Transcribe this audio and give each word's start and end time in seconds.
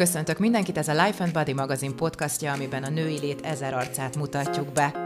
Köszöntök 0.00 0.38
mindenkit, 0.38 0.78
ez 0.78 0.88
a 0.88 1.04
Life 1.04 1.24
and 1.24 1.32
Body 1.32 1.52
magazin 1.52 1.96
podcastja, 1.96 2.52
amiben 2.52 2.82
a 2.82 2.88
női 2.88 3.18
lét 3.18 3.40
ezer 3.40 3.74
arcát 3.74 4.16
mutatjuk 4.16 4.72
be. 4.72 5.04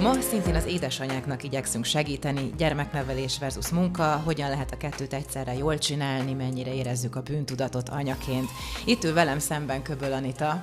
Ma 0.00 0.12
szintén 0.20 0.54
az 0.54 0.66
édesanyáknak 0.66 1.42
igyekszünk 1.42 1.84
segíteni, 1.84 2.50
gyermeknevelés 2.56 3.38
versus 3.38 3.68
munka, 3.68 4.22
hogyan 4.24 4.48
lehet 4.48 4.72
a 4.72 4.76
kettőt 4.76 5.12
egyszerre 5.12 5.54
jól 5.54 5.78
csinálni, 5.78 6.32
mennyire 6.32 6.74
érezzük 6.74 7.16
a 7.16 7.22
bűntudatot 7.22 7.88
anyaként. 7.88 8.48
Itt 8.84 9.04
ül 9.04 9.12
velem 9.12 9.38
szemben 9.38 9.82
Köböl 9.82 10.12
Anita. 10.12 10.62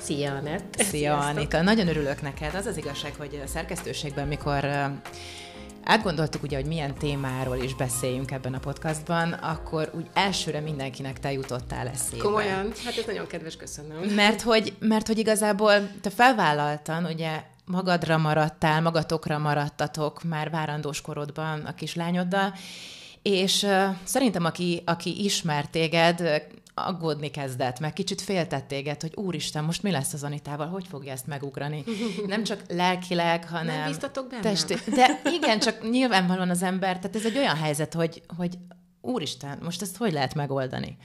Szia, 0.00 0.34
Anett! 0.34 0.74
Szia, 0.78 0.84
Sziasztok. 0.84 1.36
Anita! 1.36 1.62
Nagyon 1.62 1.88
örülök 1.88 2.22
neked. 2.22 2.54
Az 2.54 2.66
az 2.66 2.76
igazság, 2.76 3.14
hogy 3.18 3.40
a 3.44 3.46
szerkesztőségben, 3.46 4.28
mikor 4.28 4.64
átgondoltuk 5.84 6.42
ugye, 6.42 6.56
hogy 6.56 6.66
milyen 6.66 6.94
témáról 6.94 7.56
is 7.56 7.74
beszéljünk 7.74 8.30
ebben 8.30 8.54
a 8.54 8.58
podcastban, 8.58 9.32
akkor 9.32 9.90
úgy 9.94 10.06
elsőre 10.14 10.60
mindenkinek 10.60 11.20
te 11.20 11.32
jutottál 11.32 11.88
eszébe. 11.88 12.22
Komolyan? 12.22 12.72
Hát 12.84 12.96
ez 12.96 13.04
nagyon 13.06 13.26
kedves, 13.26 13.56
köszönöm. 13.56 14.02
Mert 14.14 14.42
hogy, 14.42 14.76
mert 14.78 15.06
hogy 15.06 15.18
igazából 15.18 15.90
te 16.00 16.10
felvállaltan, 16.10 17.04
ugye 17.04 17.42
magadra 17.64 18.18
maradtál, 18.18 18.80
magatokra 18.80 19.38
maradtatok 19.38 20.22
már 20.22 20.50
várandós 20.50 21.00
korodban 21.00 21.60
a 21.60 21.74
kislányoddal, 21.74 22.54
és 23.22 23.62
uh, 23.62 23.84
szerintem 24.04 24.44
aki, 24.44 24.82
aki 24.84 25.24
ismer 25.24 25.66
téged, 25.66 26.42
aggódni 26.74 27.30
kezdett, 27.30 27.80
meg 27.80 27.92
kicsit 27.92 28.20
féltett 28.20 28.68
téged, 28.68 29.00
hogy 29.00 29.12
úristen, 29.14 29.64
most 29.64 29.82
mi 29.82 29.90
lesz 29.90 30.12
az 30.12 30.24
Anitával, 30.24 30.66
hogy 30.66 30.86
fogja 30.88 31.12
ezt 31.12 31.26
megugrani. 31.26 31.84
Nem 32.26 32.44
csak 32.44 32.62
lelkileg, 32.68 33.48
hanem... 33.48 33.76
Nem 33.76 33.86
bíztatok 33.86 34.28
benne? 34.28 34.42
Testi... 34.42 34.74
De 34.94 35.20
igen, 35.24 35.58
csak 35.58 35.90
nyilvánvalóan 35.90 36.50
az 36.50 36.62
ember, 36.62 36.98
tehát 36.98 37.16
ez 37.16 37.24
egy 37.24 37.38
olyan 37.38 37.56
helyzet, 37.56 37.94
hogy, 37.94 38.22
hogy 38.36 38.58
úristen, 39.00 39.58
most 39.62 39.82
ezt 39.82 39.96
hogy 39.96 40.12
lehet 40.12 40.34
megoldani? 40.34 40.96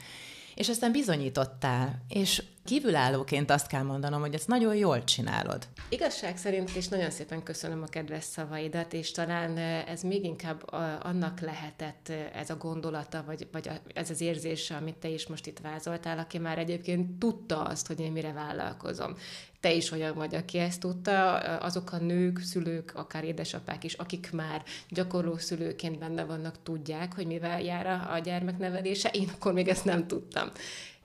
És 0.55 0.69
aztán 0.69 0.91
bizonyítottál, 0.91 2.01
és 2.07 2.44
kívülállóként 2.70 3.52
azt 3.52 3.67
kell 3.67 3.81
mondanom, 3.81 4.22
hogy 4.22 4.34
ezt 4.34 4.48
nagyon 4.48 4.75
jól 4.75 5.03
csinálod. 5.03 5.67
Igazság 5.89 6.38
szerint 6.38 6.75
is 6.75 6.88
nagyon 6.88 7.09
szépen 7.09 7.44
köszönöm 7.44 7.81
a 7.81 7.86
kedves 7.86 8.23
szavaidat, 8.23 8.94
és 8.94 9.12
talán 9.12 9.58
ez 9.88 10.02
még 10.02 10.23
inkább 10.23 10.72
annak 11.03 11.40
lehetett 11.40 12.12
ez 12.34 12.50
a 12.50 12.58
gondolata, 12.58 13.23
vagy, 13.25 13.47
vagy 13.52 13.70
ez 13.94 14.09
az 14.09 14.22
érzése, 14.22 14.75
amit 14.75 14.95
te 14.95 15.08
is 15.08 15.28
most 15.28 15.47
itt 15.47 15.59
vázoltál, 15.59 16.20
aki 16.20 16.38
már 16.38 16.58
egyébként 16.58 17.20
tudta 17.20 17.64
azt, 17.64 17.88
hogy 17.88 18.00
én 18.00 18.12
mire 18.12 18.31
vállalkozom. 18.31 19.16
Te 19.59 19.73
is 19.73 19.92
olyan 19.92 20.16
vagy, 20.16 20.36
aki 20.36 20.58
ezt 20.58 20.80
tudta, 20.80 21.38
azok 21.38 21.92
a 21.92 21.97
nők, 21.97 22.40
szülők, 22.40 22.92
akár 22.95 23.23
édesapák 23.23 23.84
is, 23.84 23.94
akik 23.94 24.31
már 24.31 24.64
gyakorló 24.90 25.38
szülőként 25.38 26.00
benne 26.00 26.23
vannak, 26.23 26.64
tudják, 26.64 27.14
hogy 27.16 27.25
mivel 27.25 27.62
jár 27.62 28.12
a 28.12 28.20
gyermeknevelése, 28.20 29.09
én 29.09 29.30
akkor 29.34 29.53
még 29.53 29.67
ezt 29.67 29.86
nem 29.86 30.08
tudtam. 30.08 30.52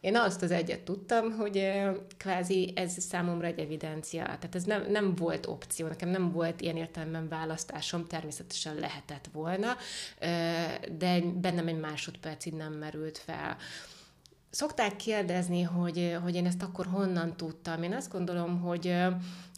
Én 0.05 0.17
azt 0.17 0.43
az 0.43 0.51
egyet 0.51 0.81
tudtam, 0.81 1.31
hogy 1.31 1.73
kvázi 2.17 2.73
ez 2.77 3.03
számomra 3.03 3.47
egy 3.47 3.59
evidencia, 3.59 4.25
tehát 4.25 4.55
ez 4.55 4.65
nem, 4.65 4.91
nem 4.91 5.15
volt 5.15 5.47
opció, 5.47 5.87
nekem 5.87 6.09
nem 6.09 6.33
volt 6.33 6.61
ilyen 6.61 6.77
értelemben 6.77 7.29
választásom, 7.29 8.07
természetesen 8.07 8.75
lehetett 8.75 9.29
volna, 9.33 9.77
de 10.99 11.21
bennem 11.21 11.69
egy 11.69 11.81
másodpercig 11.81 12.53
nem 12.53 12.73
merült 12.73 13.19
fel. 13.19 13.57
Szokták 14.51 14.97
kérdezni, 14.97 15.63
hogy, 15.63 16.17
hogy 16.23 16.35
én 16.35 16.47
ezt 16.47 16.63
akkor 16.63 16.87
honnan 16.87 17.37
tudtam. 17.37 17.83
Én 17.83 17.93
azt 17.93 18.13
gondolom, 18.13 18.61
hogy 18.61 18.97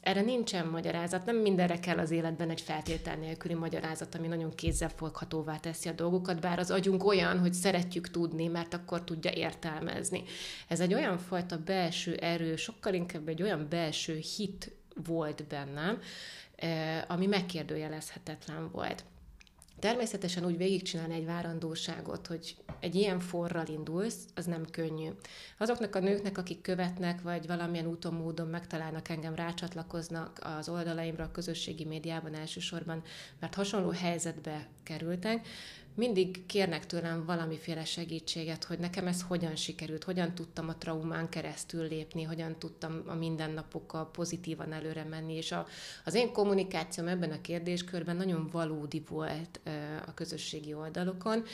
erre 0.07 0.21
nincsen 0.21 0.67
magyarázat, 0.67 1.25
nem 1.25 1.37
mindenre 1.37 1.79
kell 1.79 1.99
az 1.99 2.11
életben 2.11 2.51
egy 2.51 2.61
feltétel 2.61 3.17
nélküli 3.17 3.55
magyarázat, 3.55 4.15
ami 4.15 4.27
nagyon 4.27 4.55
kézzelfoghatóvá 4.55 5.57
teszi 5.57 5.89
a 5.89 5.93
dolgokat, 5.93 6.41
bár 6.41 6.59
az 6.59 6.71
agyunk 6.71 7.05
olyan, 7.05 7.39
hogy 7.39 7.53
szeretjük 7.53 8.11
tudni, 8.11 8.47
mert 8.47 8.75
akkor 8.75 9.05
tudja 9.05 9.31
értelmezni. 9.31 10.23
Ez 10.69 10.81
egy 10.81 10.95
olyan 10.95 11.19
fajta 11.19 11.59
belső 11.59 12.15
erő, 12.15 12.57
sokkal 12.57 12.95
inkább 12.95 13.29
egy 13.29 13.43
olyan 13.43 13.67
belső 13.69 14.17
hit 14.37 14.73
volt 15.05 15.47
bennem, 15.47 15.99
eh, 16.57 17.03
ami 17.09 17.27
megkérdőjelezhetetlen 17.27 18.71
volt. 18.73 19.05
Természetesen 19.79 20.45
úgy 20.45 20.57
végigcsinálni 20.57 21.15
egy 21.15 21.27
várandóságot, 21.27 22.27
hogy 22.27 22.57
egy 22.81 22.95
ilyen 22.95 23.21
forral 23.21 23.67
indulsz, 23.67 24.25
az 24.35 24.45
nem 24.45 24.65
könnyű. 24.71 25.09
Azoknak 25.59 25.95
a 25.95 26.01
nőknek, 26.01 26.39
akik 26.39 26.61
követnek, 26.61 27.23
vagy 27.23 27.47
valamilyen 27.47 27.87
úton, 27.87 28.15
módon 28.15 28.49
megtalálnak 28.49 29.09
engem, 29.09 29.35
rácsatlakoznak 29.35 30.41
az 30.43 30.69
oldalaimra, 30.69 31.25
a 31.25 31.31
közösségi 31.31 31.85
médiában 31.85 32.35
elsősorban, 32.35 33.03
mert 33.41 33.55
hasonló 33.55 33.91
helyzetbe 33.91 34.69
kerültek, 34.83 35.47
mindig 35.97 36.47
kérnek 36.47 36.87
tőlem 36.87 37.25
valamiféle 37.25 37.85
segítséget, 37.85 38.65
hogy 38.65 38.79
nekem 38.79 39.07
ez 39.07 39.23
hogyan 39.23 39.57
sikerült, 39.57 40.05
hogyan 40.05 40.35
tudtam 40.35 40.69
a 40.69 40.77
traumán 40.77 41.29
keresztül 41.29 41.89
lépni, 41.89 42.23
hogyan 42.23 42.59
tudtam 42.59 43.03
a 43.07 43.15
mindennapokkal 43.15 44.11
pozitívan 44.11 44.73
előre 44.73 45.05
menni, 45.05 45.35
és 45.35 45.53
a, 45.53 45.67
az 46.05 46.15
én 46.15 46.33
kommunikációm 46.33 47.09
ebben 47.09 47.31
a 47.31 47.41
kérdéskörben 47.41 48.17
nagyon 48.17 48.49
valódi 48.53 49.03
volt 49.09 49.61
a 50.07 50.15
közösségi 50.15 50.75
oldalokon, 50.75 51.45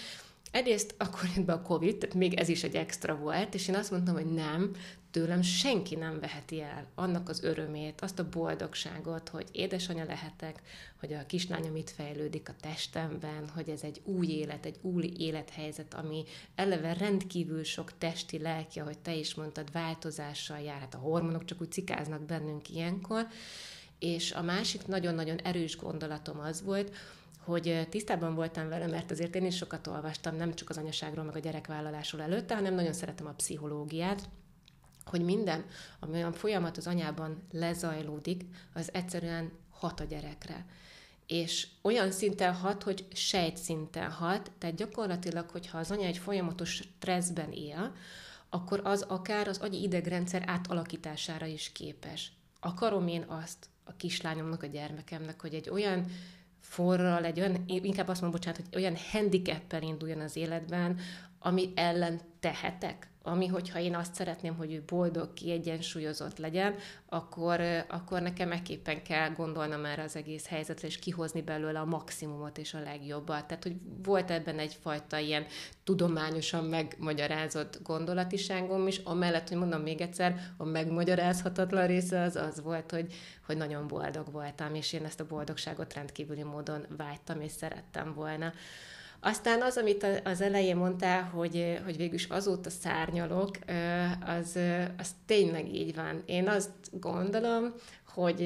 Egyrészt 0.52 0.94
akkor 0.98 1.20
jött 1.36 1.44
be 1.44 1.52
a 1.52 1.62
Covid, 1.62 1.96
tehát 1.96 2.14
még 2.14 2.34
ez 2.34 2.48
is 2.48 2.62
egy 2.62 2.74
extra 2.74 3.16
volt, 3.16 3.54
és 3.54 3.68
én 3.68 3.74
azt 3.74 3.90
mondtam, 3.90 4.14
hogy 4.14 4.32
nem, 4.32 4.70
tőlem 5.12 5.42
senki 5.42 5.94
nem 5.94 6.20
veheti 6.20 6.60
el 6.60 6.86
annak 6.94 7.28
az 7.28 7.42
örömét, 7.42 8.00
azt 8.00 8.18
a 8.18 8.28
boldogságot, 8.28 9.28
hogy 9.28 9.48
édesanyja 9.52 10.04
lehetek, 10.04 10.62
hogy 11.00 11.12
a 11.12 11.26
kislányom 11.26 11.76
itt 11.76 11.90
fejlődik 11.90 12.48
a 12.48 12.54
testemben, 12.60 13.48
hogy 13.54 13.68
ez 13.68 13.82
egy 13.82 14.00
új 14.04 14.26
élet, 14.26 14.66
egy 14.66 14.78
új 14.80 15.12
élethelyzet, 15.18 15.94
ami 15.94 16.24
eleve 16.54 16.92
rendkívül 16.92 17.64
sok 17.64 17.98
testi, 17.98 18.38
lelki, 18.38 18.80
ahogy 18.80 18.98
te 18.98 19.14
is 19.14 19.34
mondtad, 19.34 19.72
változással 19.72 20.58
jár. 20.58 20.80
Hát 20.80 20.94
a 20.94 20.98
hormonok 20.98 21.44
csak 21.44 21.60
úgy 21.60 21.72
cikáznak 21.72 22.22
bennünk 22.22 22.70
ilyenkor. 22.70 23.26
És 23.98 24.32
a 24.32 24.42
másik 24.42 24.86
nagyon-nagyon 24.86 25.38
erős 25.38 25.76
gondolatom 25.76 26.40
az 26.40 26.62
volt, 26.62 26.96
hogy 27.44 27.86
tisztában 27.90 28.34
voltam 28.34 28.68
vele, 28.68 28.86
mert 28.86 29.10
azért 29.10 29.34
én 29.34 29.44
is 29.44 29.56
sokat 29.56 29.86
olvastam, 29.86 30.36
nem 30.36 30.54
csak 30.54 30.70
az 30.70 30.78
anyaságról, 30.78 31.24
meg 31.24 31.36
a 31.36 31.38
gyerekvállalásról 31.38 32.22
előtte, 32.22 32.54
hanem 32.54 32.74
nagyon 32.74 32.92
szeretem 32.92 33.26
a 33.26 33.34
pszichológiát, 33.34 34.28
hogy 35.04 35.24
minden, 35.24 35.64
ami 36.00 36.12
olyan 36.12 36.32
folyamat 36.32 36.76
az 36.76 36.86
anyában 36.86 37.42
lezajlódik, 37.52 38.44
az 38.74 38.90
egyszerűen 38.92 39.52
hat 39.70 40.00
a 40.00 40.04
gyerekre. 40.04 40.66
És 41.26 41.66
olyan 41.82 42.10
szinten 42.10 42.54
hat, 42.54 42.82
hogy 42.82 43.06
sejt 43.12 43.56
szinten 43.56 44.10
hat, 44.10 44.50
tehát 44.58 44.76
gyakorlatilag, 44.76 45.50
hogyha 45.50 45.78
az 45.78 45.90
anya 45.90 46.06
egy 46.06 46.18
folyamatos 46.18 46.70
stresszben 46.70 47.52
él, 47.52 47.94
akkor 48.50 48.80
az 48.84 49.02
akár 49.02 49.48
az 49.48 49.58
agyi 49.58 49.82
idegrendszer 49.82 50.42
átalakítására 50.46 51.46
is 51.46 51.72
képes. 51.72 52.32
Akarom 52.60 53.08
én 53.08 53.22
azt 53.22 53.68
a 53.84 53.96
kislányomnak, 53.96 54.62
a 54.62 54.66
gyermekemnek, 54.66 55.40
hogy 55.40 55.54
egy 55.54 55.70
olyan 55.70 56.06
forral, 56.60 57.24
egy 57.24 57.40
olyan, 57.40 57.64
inkább 57.66 58.08
azt 58.08 58.20
mondom, 58.20 58.40
bocsánat, 58.40 58.60
hogy 58.70 58.82
olyan 58.82 58.96
handicappel 59.10 59.82
induljon 59.82 60.20
az 60.20 60.36
életben, 60.36 60.98
ami 61.38 61.72
ellen 61.74 62.20
tehetek, 62.40 63.10
ami, 63.22 63.46
hogyha 63.46 63.78
én 63.78 63.94
azt 63.94 64.14
szeretném, 64.14 64.56
hogy 64.56 64.72
ő 64.72 64.82
boldog, 64.86 65.32
kiegyensúlyozott 65.32 66.38
legyen, 66.38 66.74
akkor, 67.08 67.60
akkor 67.88 68.22
nekem 68.22 68.48
megképpen 68.48 69.02
kell 69.02 69.30
gondolnom 69.30 69.84
erre 69.84 70.02
az 70.02 70.16
egész 70.16 70.46
helyzetre, 70.46 70.86
és 70.86 70.98
kihozni 70.98 71.42
belőle 71.42 71.80
a 71.80 71.84
maximumot 71.84 72.58
és 72.58 72.74
a 72.74 72.80
legjobbat. 72.80 73.46
Tehát, 73.46 73.62
hogy 73.62 73.76
volt 74.02 74.30
ebben 74.30 74.58
egyfajta 74.58 75.18
ilyen 75.18 75.46
tudományosan 75.84 76.64
megmagyarázott 76.64 77.78
gondolatiságom 77.82 78.86
is, 78.86 78.98
amellett, 78.98 79.48
hogy 79.48 79.58
mondom 79.58 79.80
még 79.80 80.00
egyszer, 80.00 80.52
a 80.56 80.64
megmagyarázhatatlan 80.64 81.86
része 81.86 82.20
az 82.20 82.36
az 82.36 82.62
volt, 82.62 82.90
hogy, 82.90 83.14
hogy 83.46 83.56
nagyon 83.56 83.86
boldog 83.86 84.32
voltam, 84.32 84.74
és 84.74 84.92
én 84.92 85.04
ezt 85.04 85.20
a 85.20 85.26
boldogságot 85.26 85.94
rendkívüli 85.94 86.42
módon 86.42 86.86
vágytam, 86.96 87.40
és 87.40 87.52
szerettem 87.52 88.14
volna. 88.14 88.52
Aztán 89.24 89.62
az, 89.62 89.76
amit 89.76 90.06
az 90.24 90.40
elején 90.40 90.76
mondtál, 90.76 91.22
hogy, 91.22 91.80
hogy 91.84 91.96
végülis 91.96 92.24
azóta 92.24 92.70
szárnyalok, 92.70 93.50
az, 94.26 94.58
az 94.98 95.10
tényleg 95.26 95.74
így 95.74 95.94
van. 95.94 96.22
Én 96.26 96.48
azt 96.48 96.70
gondolom, 97.00 97.74
hogy 98.14 98.40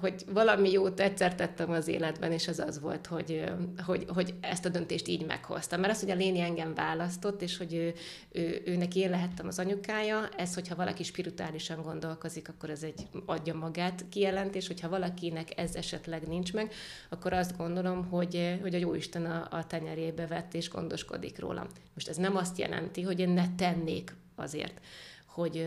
hogy 0.00 0.24
valami 0.32 0.70
jót 0.70 1.00
egyszer 1.00 1.34
tettem 1.34 1.70
az 1.70 1.88
életben, 1.88 2.32
és 2.32 2.48
az 2.48 2.58
az 2.58 2.80
volt, 2.80 3.06
hogy, 3.06 3.44
hogy, 3.86 4.04
hogy 4.08 4.34
ezt 4.40 4.64
a 4.64 4.68
döntést 4.68 5.08
így 5.08 5.26
meghoztam. 5.26 5.80
Mert 5.80 5.92
az, 5.92 6.00
hogy 6.00 6.10
a 6.10 6.14
Léni 6.14 6.40
engem 6.40 6.74
választott, 6.74 7.42
és 7.42 7.56
hogy 7.56 7.74
ő, 7.74 7.94
ő, 8.32 8.62
őnek 8.64 8.94
én 8.94 9.10
lehettem 9.10 9.46
az 9.46 9.58
anyukája, 9.58 10.28
ez, 10.36 10.54
hogyha 10.54 10.74
valaki 10.74 11.02
spirituálisan 11.02 11.82
gondolkozik, 11.82 12.48
akkor 12.48 12.70
ez 12.70 12.82
egy 12.82 13.08
adja 13.26 13.54
magát 13.54 14.04
kijelentés, 14.08 14.66
hogyha 14.66 14.88
valakinek 14.88 15.58
ez 15.58 15.74
esetleg 15.74 16.28
nincs 16.28 16.52
meg, 16.52 16.72
akkor 17.08 17.32
azt 17.32 17.56
gondolom, 17.56 18.08
hogy, 18.08 18.58
hogy 18.62 18.74
a 18.74 18.78
Jóisten 18.78 19.24
a, 19.24 19.48
a 19.50 19.66
tenyerébe 19.66 20.26
vett, 20.26 20.54
és 20.54 20.70
gondoskodik 20.70 21.38
róla. 21.38 21.66
Most 21.94 22.08
ez 22.08 22.16
nem 22.16 22.36
azt 22.36 22.58
jelenti, 22.58 23.02
hogy 23.02 23.20
én 23.20 23.30
ne 23.30 23.54
tennék 23.56 24.14
azért, 24.34 24.80
hogy 25.26 25.66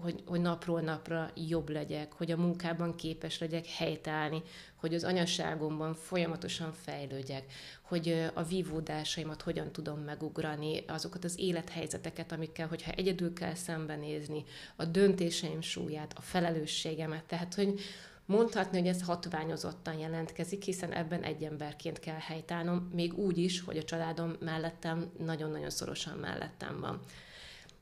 hogy, 0.00 0.22
hogy 0.26 0.40
napról 0.40 0.80
napra 0.80 1.30
jobb 1.48 1.68
legyek, 1.68 2.12
hogy 2.12 2.30
a 2.30 2.36
munkában 2.36 2.94
képes 2.94 3.38
legyek 3.38 3.66
helytállni, 3.66 4.42
hogy 4.74 4.94
az 4.94 5.04
anyaságomban 5.04 5.94
folyamatosan 5.94 6.72
fejlődjek, 6.72 7.52
hogy 7.82 8.30
a 8.34 8.42
vívódásaimat 8.42 9.42
hogyan 9.42 9.72
tudom 9.72 9.98
megugrani, 9.98 10.84
azokat 10.86 11.24
az 11.24 11.38
élethelyzeteket, 11.38 12.32
amikkel, 12.32 12.68
hogyha 12.68 12.92
egyedül 12.92 13.32
kell 13.32 13.54
szembenézni, 13.54 14.44
a 14.76 14.84
döntéseim 14.84 15.60
súlyát, 15.60 16.12
a 16.16 16.20
felelősségemet, 16.20 17.24
tehát, 17.24 17.54
hogy 17.54 17.80
mondhatni, 18.26 18.78
hogy 18.78 18.88
ez 18.88 19.02
hatványozottan 19.02 19.98
jelentkezik, 19.98 20.62
hiszen 20.62 20.92
ebben 20.92 21.22
egy 21.22 21.42
emberként 21.42 21.98
kell 21.98 22.18
helytállnom, 22.18 22.90
még 22.94 23.18
úgy 23.18 23.38
is, 23.38 23.60
hogy 23.60 23.76
a 23.76 23.84
családom 23.84 24.36
mellettem 24.40 25.10
nagyon-nagyon 25.18 25.70
szorosan 25.70 26.18
mellettem 26.18 26.80
van. 26.80 27.00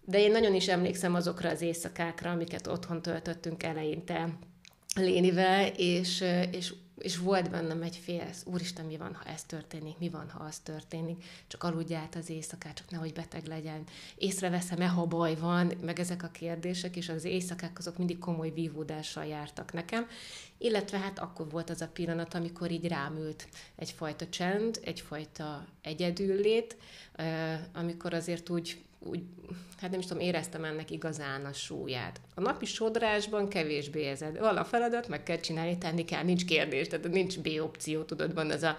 De 0.04 0.18
én 0.18 0.30
nagyon 0.30 0.54
is 0.54 0.68
emlékszem 0.68 1.14
azokra 1.14 1.48
az 1.48 1.60
éjszakákra, 1.60 2.30
amiket 2.30 2.66
otthon 2.66 3.02
töltöttünk 3.02 3.62
eleinte 3.62 4.38
Lénivel, 4.94 5.66
és, 5.76 6.24
és, 6.50 6.74
és 6.98 7.16
volt 7.18 7.50
bennem 7.50 7.82
egy 7.82 7.96
fél, 7.96 8.28
úristen, 8.44 8.84
mi 8.84 8.96
van, 8.96 9.14
ha 9.14 9.30
ez 9.30 9.42
történik, 9.44 9.98
mi 9.98 10.08
van, 10.08 10.30
ha 10.30 10.44
az 10.44 10.58
történik, 10.58 11.24
csak 11.46 11.62
aludj 11.62 11.94
át 11.94 12.14
az 12.14 12.30
éjszakát, 12.30 12.74
csak 12.74 12.90
nehogy 12.90 13.12
beteg 13.12 13.46
legyen, 13.46 13.82
észreveszem-e, 14.16 14.86
ha 14.86 15.06
baj 15.06 15.36
van, 15.36 15.72
meg 15.80 16.00
ezek 16.00 16.22
a 16.22 16.28
kérdések, 16.28 16.96
és 16.96 17.08
az 17.08 17.24
éjszakák 17.24 17.78
azok 17.78 17.98
mindig 17.98 18.18
komoly 18.18 18.50
vívódással 18.50 19.24
jártak 19.24 19.72
nekem, 19.72 20.06
illetve 20.58 20.98
hát 20.98 21.18
akkor 21.18 21.50
volt 21.50 21.70
az 21.70 21.80
a 21.80 21.88
pillanat, 21.88 22.34
amikor 22.34 22.70
így 22.70 22.86
rámült 22.86 23.48
egyfajta 23.76 24.28
csend, 24.28 24.80
egyfajta 24.84 25.66
egyedüllét, 25.82 26.76
amikor 27.72 28.14
azért 28.14 28.50
úgy 28.50 28.84
úgy, 29.04 29.22
hát 29.80 29.90
nem 29.90 30.00
is 30.00 30.06
tudom, 30.06 30.22
éreztem 30.22 30.64
ennek 30.64 30.90
igazán 30.90 31.44
a 31.44 31.52
súlyát. 31.52 32.20
A 32.34 32.40
napi 32.40 32.64
sodrásban 32.64 33.48
kevésbé 33.48 34.00
érzed. 34.00 34.38
Van 34.38 34.56
a 34.56 34.64
feladat, 34.64 35.08
meg 35.08 35.22
kell 35.22 35.40
csinálni, 35.40 35.78
tenni 35.78 36.04
kell, 36.04 36.22
nincs 36.22 36.44
kérdés, 36.44 36.88
tehát 36.88 37.08
nincs 37.08 37.38
B 37.38 37.48
opció, 37.62 38.02
tudod, 38.02 38.34
van 38.34 38.50
az 38.50 38.62
a, 38.62 38.76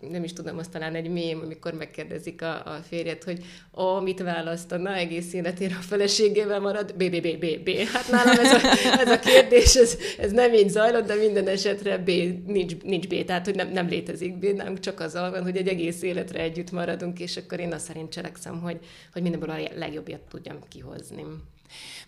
nem 0.00 0.24
is 0.24 0.32
tudom, 0.32 0.58
azt 0.58 0.70
talán 0.70 0.94
egy 0.94 1.10
mém, 1.10 1.40
amikor 1.40 1.74
megkérdezik 1.74 2.42
a, 2.42 2.64
a 2.64 2.80
férjet, 2.88 3.24
hogy 3.24 3.44
ó, 3.78 4.00
mit 4.00 4.20
választana, 4.22 4.94
egész 4.94 5.32
életére 5.32 5.74
a 5.74 5.82
feleségével 5.82 6.60
marad, 6.60 6.94
B, 6.94 7.10
B, 7.10 7.20
B, 7.20 7.38
B, 7.38 7.62
B. 7.64 7.70
Hát 7.92 8.10
nálam 8.10 8.38
ez 8.38 8.52
a, 8.52 8.60
ez 9.00 9.10
a 9.10 9.18
kérdés, 9.18 9.74
ez, 9.74 9.96
ez 10.18 10.32
nem 10.32 10.54
így 10.54 10.68
zajlott, 10.68 11.06
de 11.06 11.14
minden 11.14 11.48
esetre 11.48 11.98
B, 11.98 12.10
nincs, 12.46 12.76
nincs 12.82 13.08
B, 13.08 13.24
tehát 13.24 13.44
hogy 13.44 13.54
nem, 13.54 13.68
nem 13.68 13.88
létezik 13.88 14.38
B, 14.38 14.44
nem 14.44 14.78
csak 14.78 15.00
az 15.00 15.12
van, 15.12 15.42
hogy 15.42 15.56
egy 15.56 15.68
egész 15.68 16.02
életre 16.02 16.40
együtt 16.40 16.70
maradunk, 16.70 17.20
és 17.20 17.36
akkor 17.36 17.60
én 17.60 17.72
azt 17.72 17.84
szerint 17.84 18.12
cselekszem, 18.12 18.60
hogy, 18.60 18.78
hogy 19.12 19.22
mindenből 19.22 19.50
a 19.50 19.58
legjobbjat 19.74 20.20
tudjam 20.20 20.58
kihozni. 20.68 21.24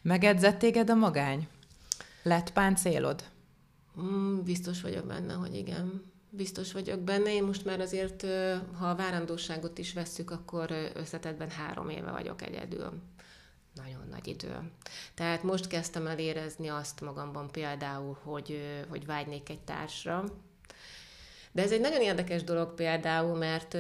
Megedzett 0.03 0.59
téged 0.59 0.91
a 0.91 0.95
magány? 0.95 1.49
Lett 2.23 2.53
páncélod? 2.53 3.25
Mm, 4.01 4.43
biztos 4.43 4.81
vagyok 4.81 5.07
benne, 5.07 5.33
hogy 5.33 5.55
igen. 5.55 6.03
Biztos 6.31 6.73
vagyok 6.73 7.01
benne. 7.01 7.33
Én 7.33 7.45
most 7.45 7.65
már 7.65 7.81
azért, 7.81 8.27
ha 8.79 8.89
a 8.89 8.95
várandóságot 8.95 9.79
is 9.79 9.93
vesszük, 9.93 10.31
akkor 10.31 10.91
összetetben 10.95 11.51
három 11.51 11.89
éve 11.89 12.11
vagyok 12.11 12.43
egyedül. 12.43 12.93
Nagyon 13.75 14.07
nagy 14.11 14.27
idő. 14.27 14.71
Tehát 15.15 15.43
most 15.43 15.67
kezdtem 15.67 16.07
el 16.07 16.19
érezni 16.19 16.69
azt 16.69 17.01
magamban 17.01 17.51
például, 17.51 18.19
hogy, 18.23 18.61
hogy 18.89 19.07
vágynék 19.07 19.49
egy 19.49 19.61
társra, 19.61 20.25
de 21.59 21.65
ez 21.65 21.73
egy 21.73 21.81
nagyon 21.81 22.01
érdekes 22.01 22.45
dolog 22.45 22.75
például, 22.75 23.37
mert, 23.37 23.77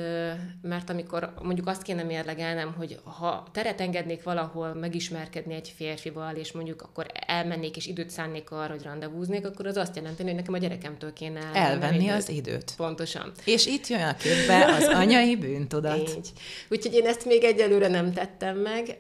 mert 0.62 0.90
amikor 0.90 1.32
mondjuk 1.42 1.66
azt 1.66 1.82
kéne 1.82 2.02
mérlegelnem, 2.02 2.74
hogy 2.76 2.98
ha 3.02 3.46
teret 3.52 3.80
engednék 3.80 4.22
valahol 4.22 4.74
megismerkedni 4.74 5.54
egy 5.54 5.72
férfival, 5.76 6.36
és 6.36 6.52
mondjuk 6.52 6.82
akkor 6.82 7.06
elmennék 7.26 7.76
és 7.76 7.86
időt 7.86 8.10
szánnék 8.10 8.50
arra, 8.50 8.72
hogy 8.72 8.82
rendezvúznék, 8.82 9.46
akkor 9.46 9.66
az 9.66 9.76
azt 9.76 9.96
jelenti, 9.96 10.22
hogy 10.22 10.34
nekem 10.34 10.54
a 10.54 10.58
gyerekemtől 10.58 11.12
kéne 11.12 11.50
elvenni 11.52 12.04
időt. 12.04 12.16
az 12.16 12.28
időt. 12.28 12.72
Pontosan. 12.76 13.32
És 13.44 13.66
itt 13.66 13.86
jön 13.86 14.02
a 14.02 14.16
képbe 14.16 14.64
az 14.64 14.86
anyai 15.02 15.36
bűntudat. 15.36 16.08
Így. 16.16 16.32
Úgyhogy 16.70 16.94
én 16.94 17.06
ezt 17.06 17.24
még 17.24 17.44
egyelőre 17.44 17.88
nem 17.88 18.12
tettem 18.12 18.56
meg, 18.56 18.98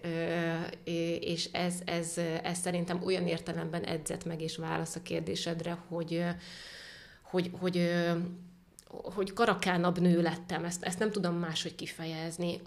és 1.20 1.48
ez, 1.52 1.74
ez, 1.84 2.14
ez 2.42 2.58
szerintem 2.58 3.00
olyan 3.04 3.26
értelemben 3.26 3.84
edzett 3.84 4.24
meg 4.24 4.42
és 4.42 4.56
válasz 4.56 4.96
a 4.96 5.02
kérdésedre, 5.02 5.78
hogy 5.88 6.24
hogy, 7.30 7.50
hogy 7.60 7.90
hogy 8.88 9.32
karakánabb 9.32 9.98
nő 9.98 10.22
lettem, 10.22 10.64
ezt, 10.64 10.82
ezt 10.82 10.98
nem 10.98 11.10
tudom 11.10 11.34
máshogy 11.34 11.74
kifejezni. 11.74 12.60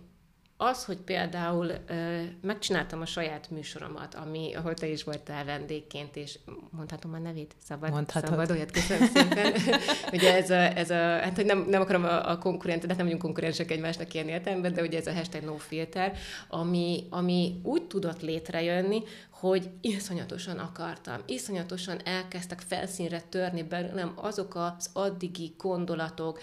Az, 0.64 0.86
hogy 0.86 0.98
például 0.98 1.72
ö, 1.88 2.22
megcsináltam 2.42 3.02
a 3.02 3.06
saját 3.06 3.50
műsoromat, 3.50 4.16
ami, 4.16 4.54
ahol 4.56 4.74
te 4.74 4.88
is 4.88 5.04
voltál 5.04 5.46
vendégként, 5.46 6.16
és 6.16 6.40
mondhatom 6.70 7.14
a 7.14 7.18
nevét? 7.18 7.56
Szabad? 7.64 7.90
Mondhatod. 7.90 8.30
Szabad, 8.30 8.52
olyat 8.52 8.72
köszönöm 8.72 9.08
szépen. 9.08 9.54
ugye 10.14 10.36
ez 10.36 10.50
a, 10.50 10.78
ez 10.78 10.90
a 10.90 10.96
hát 10.96 11.36
hogy 11.36 11.46
nem, 11.46 11.66
nem 11.70 11.82
akarom 11.82 12.04
a, 12.04 12.30
a 12.30 12.38
konkurent, 12.38 12.88
de 12.88 12.94
nem 12.96 13.06
vagyunk 13.06 13.22
konkurensek 13.22 13.72
egymásnak 13.72 14.14
ilyen 14.14 14.28
értelemben, 14.28 14.74
de 14.74 14.82
ugye 14.82 14.98
ez 14.98 15.08
a 15.08 15.14
hashtag 15.14 15.44
no 15.44 15.58
filter, 15.58 16.18
ami, 16.48 17.08
ami 17.10 17.60
úgy 17.64 17.84
tudott 17.84 18.22
létrejönni, 18.22 19.04
hogy 19.42 19.70
iszonyatosan 19.82 20.58
akartam, 20.58 21.22
iszonyatosan 21.26 22.06
elkezdtek 22.06 22.60
felszínre 22.60 23.22
törni 23.22 23.64
belőlem 23.64 24.14
azok 24.16 24.56
az 24.56 24.90
addigi 24.94 25.54
gondolatok, 25.58 26.40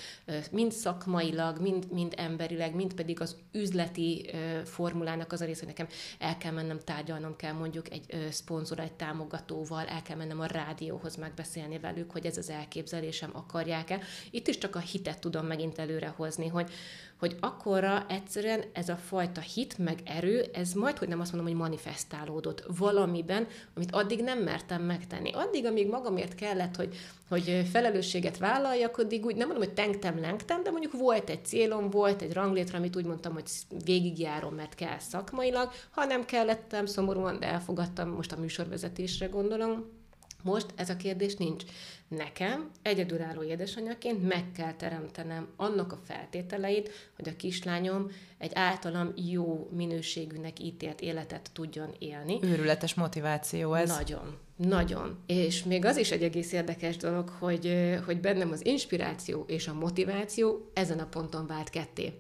mind 0.51 0.73
szakmailag, 0.73 1.61
mind, 1.61 1.93
mind 1.93 2.15
emberileg, 2.17 2.75
mind 2.75 2.95
pedig 2.95 3.21
az 3.21 3.37
üzleti 3.53 4.31
formulának 4.65 5.33
az 5.33 5.41
a 5.41 5.45
rész, 5.45 5.59
hogy 5.59 5.69
nekem 5.69 5.87
el 6.19 6.39
kell 6.39 6.53
mennem, 6.53 6.79
tárgyalnom 6.85 7.37
kell 7.37 7.53
mondjuk 7.53 7.91
egy 7.91 8.29
szponzor, 8.31 8.79
egy 8.79 8.93
támogatóval, 8.93 9.87
el 9.87 10.03
kell 10.03 10.17
mennem 10.17 10.41
a 10.41 10.47
rádióhoz 10.47 11.17
megbeszélni 11.17 11.79
velük, 11.79 12.11
hogy 12.11 12.27
ez 12.27 12.37
az 12.37 12.51
elképzelésem 12.51 13.31
akarják-e. 13.33 14.01
Itt 14.31 14.49
is 14.49 14.59
csak 14.59 14.77
a 14.77 14.79
hitet 14.79 15.21
tudom 15.21 15.47
megint 15.47 15.79
előrehozni, 15.79 16.49
hogy, 16.49 16.71
hogy 17.19 17.37
akkorra 17.41 18.07
egyszerűen 18.09 18.65
ez 18.73 18.89
a 18.89 18.97
fajta 18.97 19.41
hit 19.41 19.79
meg 19.79 20.01
erő, 20.05 20.45
ez 20.53 20.73
majd, 20.73 20.99
hogy 20.99 21.09
nem 21.09 21.21
azt 21.21 21.33
mondom, 21.33 21.53
hogy 21.53 21.61
manifestálódott 21.61 22.65
valamiben, 22.93 23.47
amit 23.75 23.93
addig 23.93 24.23
nem 24.23 24.39
mertem 24.39 24.83
megtenni. 24.83 25.33
Addig, 25.33 25.67
amíg 25.67 25.89
magamért 25.89 26.35
kellett, 26.35 26.77
hogy, 26.77 26.97
hogy 27.29 27.63
felelősséget 27.71 28.39
vállaljak, 28.39 28.99
addig 28.99 29.25
úgy 29.25 29.37
nem 29.37 29.49
mondom, 29.49 29.67
hogy 29.67 29.75
tengtem, 29.75 30.21
lengtem, 30.21 30.63
de 30.63 30.71
mondjuk 30.71 30.93
volt 30.93 31.31
egy 31.31 31.45
célom, 31.45 31.91
volt 31.91 32.23
egy 32.23 32.33
ranglétra, 32.33 32.79
amit 32.79 32.97
úgy 32.97 33.07
mondtam, 33.07 33.33
hogy 33.33 33.51
végigjárom, 33.85 34.55
mert 34.55 34.75
kell 34.75 34.99
szakmailag, 34.99 35.71
ha 35.91 36.05
nem 36.05 36.25
kellettem 36.25 36.87
szomorúan, 36.87 37.39
de 37.39 37.47
elfogadtam, 37.47 38.09
most 38.09 38.33
a 38.33 38.41
műsorvezetésre 38.41 39.27
gondolom, 39.27 39.98
most 40.43 40.67
ez 40.75 40.91
a 40.91 40.97
kérdés 40.97 41.37
nincs. 41.37 41.63
Nekem 42.09 42.71
egyedülálló 42.83 43.43
édesanyaként 43.43 44.29
meg 44.29 44.45
kell 44.53 44.73
teremtenem 44.73 45.49
annak 45.57 45.93
a 45.93 45.99
feltételeit, 46.05 46.91
hogy 47.17 47.29
a 47.29 47.37
kislányom 47.37 48.11
egy 48.39 48.51
általam 48.55 49.13
jó 49.31 49.69
minőségűnek 49.77 50.61
ítélt 50.61 51.01
életet 51.01 51.51
tudjon 51.53 51.95
élni. 51.99 52.39
Őrületes 52.43 52.95
motiváció 52.95 53.75
ez. 53.75 53.89
Nagyon. 53.89 54.37
Nagyon. 54.57 55.19
És 55.27 55.65
még 55.65 55.85
az 55.85 55.97
is 55.97 56.11
egy 56.11 56.23
egész 56.23 56.53
érdekes 56.53 56.97
dolog, 56.97 57.29
hogy, 57.29 57.95
hogy 58.07 58.21
bennem 58.21 58.51
az 58.51 58.67
inspiráció 58.67 59.45
és 59.47 59.69
a 59.69 59.75
motiváció 59.75 60.71
ezen 60.75 60.99
a 60.99 61.07
ponton 61.07 61.47
vált 61.47 61.71
ketté. 61.71 62.13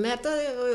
Mert 0.00 0.26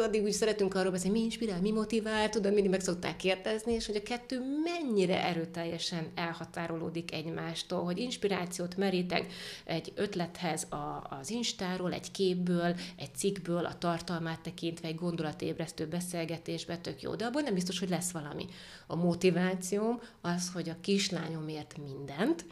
addig 0.03 0.23
úgy 0.23 0.31
szeretünk 0.31 0.75
arról 0.75 0.91
beszélni, 0.91 1.17
mi 1.17 1.23
inspirál, 1.23 1.61
mi 1.61 1.71
motivál, 1.71 2.29
tudod, 2.29 2.53
mindig 2.53 2.71
meg 2.71 2.81
szokták 2.81 3.15
kérdezni, 3.15 3.73
és 3.73 3.85
hogy 3.85 3.95
a 3.95 4.03
kettő 4.03 4.41
mennyire 4.63 5.23
erőteljesen 5.23 6.07
elhatárolódik 6.15 7.13
egymástól, 7.13 7.83
hogy 7.83 7.97
inspirációt 7.97 8.77
merítek 8.77 9.25
egy 9.65 9.91
ötlethez 9.95 10.67
a, 10.69 11.07
az 11.19 11.29
Instáról, 11.29 11.93
egy 11.93 12.11
képből, 12.11 12.75
egy 12.97 13.15
cikkből, 13.15 13.65
a 13.65 13.77
tartalmát 13.77 14.41
tekintve, 14.41 14.87
egy 14.87 14.95
gondolatébresztő 14.95 15.87
beszélgetésbe, 15.87 16.77
tök 16.77 17.01
jó, 17.01 17.15
de 17.15 17.25
abból 17.25 17.41
nem 17.41 17.53
biztos, 17.53 17.79
hogy 17.79 17.89
lesz 17.89 18.11
valami. 18.11 18.45
A 18.87 18.95
motivációm 18.95 19.99
az, 20.21 20.51
hogy 20.53 20.69
a 20.69 20.79
kislányomért 20.81 21.77
mindent, 21.77 22.45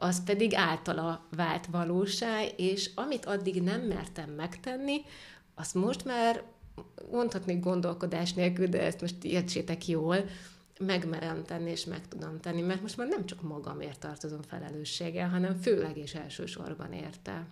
az 0.00 0.24
pedig 0.24 0.54
általa 0.54 1.26
vált 1.36 1.66
valóság, 1.66 2.52
és 2.56 2.90
amit 2.94 3.24
addig 3.24 3.62
nem 3.62 3.80
mertem 3.80 4.30
megtenni, 4.30 5.00
azt 5.58 5.74
most 5.74 6.04
már 6.04 6.42
mondhatnék 7.10 7.60
gondolkodás 7.60 8.32
nélkül, 8.32 8.66
de 8.66 8.82
ezt 8.82 9.00
most 9.00 9.24
értsétek 9.24 9.86
jól, 9.86 10.24
megmerem 10.78 11.44
tenni, 11.44 11.70
és 11.70 11.84
meg 11.84 12.08
tudom 12.08 12.40
tenni, 12.40 12.60
mert 12.60 12.82
most 12.82 12.96
már 12.96 13.06
nem 13.08 13.26
csak 13.26 13.42
magamért 13.42 13.98
tartozom 13.98 14.42
felelősséggel, 14.42 15.28
hanem 15.28 15.60
főleg 15.60 15.96
és 15.96 16.14
elsősorban 16.14 16.92
érte. 16.92 17.46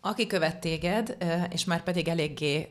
Aki 0.00 0.26
követ 0.26 0.60
téged, 0.60 1.16
és 1.50 1.64
már 1.64 1.82
pedig 1.82 2.08
eléggé 2.08 2.70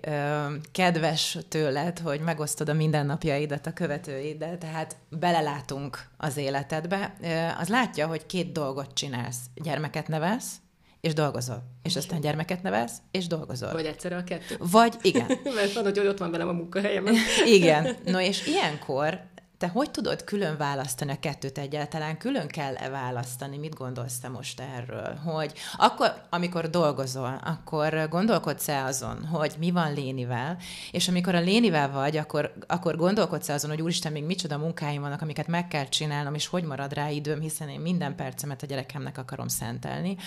kedves 0.71 1.37
tőled, 1.47 1.99
hogy 1.99 2.19
megosztod 2.19 2.69
a 2.69 2.73
mindennapjaidat 2.73 3.65
a 3.65 3.73
követőiddel, 3.73 4.57
tehát 4.57 4.97
belelátunk 5.09 6.07
az 6.17 6.37
életedbe, 6.37 7.15
az 7.59 7.67
látja, 7.67 8.07
hogy 8.07 8.25
két 8.25 8.51
dolgot 8.51 8.93
csinálsz. 8.93 9.39
Gyermeket 9.55 10.07
nevelsz, 10.07 10.55
és 11.01 11.13
dolgozol. 11.13 11.63
És 11.83 11.95
aztán 11.95 12.21
gyermeket 12.21 12.61
nevelsz, 12.61 12.97
és 13.11 13.27
dolgozol. 13.27 13.71
Vagy 13.71 13.85
egyszerre 13.85 14.15
a 14.15 14.23
kettő. 14.23 14.55
Vagy 14.59 14.95
igen. 15.01 15.27
Mert 15.55 15.73
van, 15.73 15.83
hogy 15.83 15.99
ott 15.99 16.17
van 16.17 16.31
velem 16.31 16.47
a 16.47 16.51
munkahelyem. 16.51 17.05
igen. 17.57 17.95
No 18.05 18.19
és 18.19 18.47
ilyenkor 18.47 19.19
te 19.57 19.67
hogy 19.67 19.91
tudod 19.91 20.23
külön 20.23 20.57
választani 20.57 21.11
a 21.11 21.19
kettőt 21.19 21.57
egyáltalán? 21.57 22.17
Külön 22.17 22.47
kell-e 22.47 22.89
választani? 22.89 23.57
Mit 23.57 23.75
gondolsz 23.75 24.19
te 24.19 24.27
most 24.27 24.59
erről? 24.59 25.15
Hogy 25.15 25.53
akkor, 25.77 26.13
amikor 26.29 26.69
dolgozol, 26.69 27.41
akkor 27.45 28.07
gondolkodsz-e 28.09 28.83
azon, 28.83 29.25
hogy 29.25 29.53
mi 29.59 29.71
van 29.71 29.93
Lénivel, 29.93 30.57
és 30.91 31.07
amikor 31.07 31.35
a 31.35 31.39
Lénivel 31.39 31.91
vagy, 31.91 32.17
akkor, 32.17 32.53
akkor 32.67 32.95
gondolkodsz-e 32.95 33.53
azon, 33.53 33.69
hogy 33.69 33.81
úristen, 33.81 34.11
még 34.11 34.23
micsoda 34.23 34.57
munkáim 34.57 35.01
vannak, 35.01 35.21
amiket 35.21 35.47
meg 35.47 35.67
kell 35.67 35.85
csinálnom, 35.85 36.33
és 36.33 36.47
hogy 36.47 36.63
marad 36.63 36.93
rá 36.93 37.09
időm, 37.09 37.39
hiszen 37.39 37.69
én 37.69 37.79
minden 37.79 38.15
percemet 38.15 38.63
a 38.63 38.65
gyerekemnek 38.65 39.17
akarom 39.17 39.47
szentelni. 39.47 40.17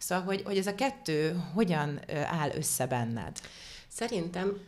Szóval, 0.00 0.24
hogy, 0.24 0.42
hogy 0.42 0.56
ez 0.56 0.66
a 0.66 0.74
kettő 0.74 1.42
hogyan 1.54 2.00
áll 2.26 2.50
össze 2.54 2.86
benned? 2.86 3.40
Szerintem 3.88 4.58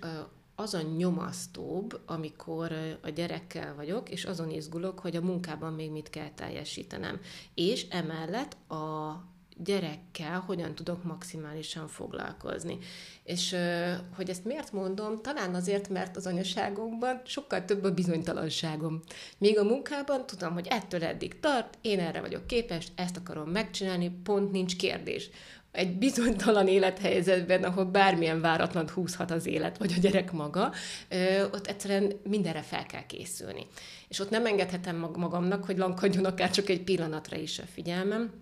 az 0.54 0.74
a 0.74 0.82
nyomasztóbb, 0.82 2.00
amikor 2.06 2.72
a 3.02 3.08
gyerekkel 3.08 3.74
vagyok, 3.74 4.10
és 4.10 4.24
azon 4.24 4.50
izgulok, 4.50 4.98
hogy 4.98 5.16
a 5.16 5.20
munkában 5.20 5.72
még 5.72 5.90
mit 5.90 6.10
kell 6.10 6.30
teljesítenem. 6.34 7.20
És 7.54 7.86
emellett 7.88 8.70
a 8.70 9.14
gyerekkel 9.56 10.40
hogyan 10.46 10.74
tudok 10.74 11.04
maximálisan 11.04 11.88
foglalkozni. 11.88 12.78
És 13.24 13.56
hogy 14.16 14.30
ezt 14.30 14.44
miért 14.44 14.72
mondom? 14.72 15.22
Talán 15.22 15.54
azért, 15.54 15.88
mert 15.88 16.16
az 16.16 16.26
anyaságomban 16.26 17.20
sokkal 17.24 17.64
több 17.64 17.84
a 17.84 17.94
bizonytalanságom. 17.94 19.00
Még 19.38 19.58
a 19.58 19.64
munkában 19.64 20.26
tudom, 20.26 20.52
hogy 20.52 20.66
ettől 20.70 21.04
eddig 21.04 21.40
tart, 21.40 21.78
én 21.80 21.98
erre 21.98 22.20
vagyok 22.20 22.46
képes, 22.46 22.86
ezt 22.94 23.16
akarom 23.16 23.50
megcsinálni, 23.50 24.10
pont 24.22 24.52
nincs 24.52 24.76
kérdés 24.76 25.30
egy 25.72 25.98
bizonytalan 25.98 26.68
élethelyzetben, 26.68 27.64
ahol 27.64 27.84
bármilyen 27.84 28.40
váratlan 28.40 28.88
húzhat 28.88 29.30
az 29.30 29.46
élet, 29.46 29.78
vagy 29.78 29.92
a 29.96 30.00
gyerek 30.00 30.32
maga, 30.32 30.72
ott 31.52 31.66
egyszerűen 31.66 32.12
mindenre 32.28 32.62
fel 32.62 32.86
kell 32.86 33.06
készülni. 33.06 33.66
És 34.08 34.18
ott 34.18 34.30
nem 34.30 34.46
engedhetem 34.46 34.96
magamnak, 34.96 35.64
hogy 35.64 35.78
lankadjon 35.78 36.24
akár 36.24 36.50
csak 36.50 36.68
egy 36.68 36.82
pillanatra 36.82 37.36
is 37.36 37.58
a 37.58 37.64
figyelmem, 37.72 38.32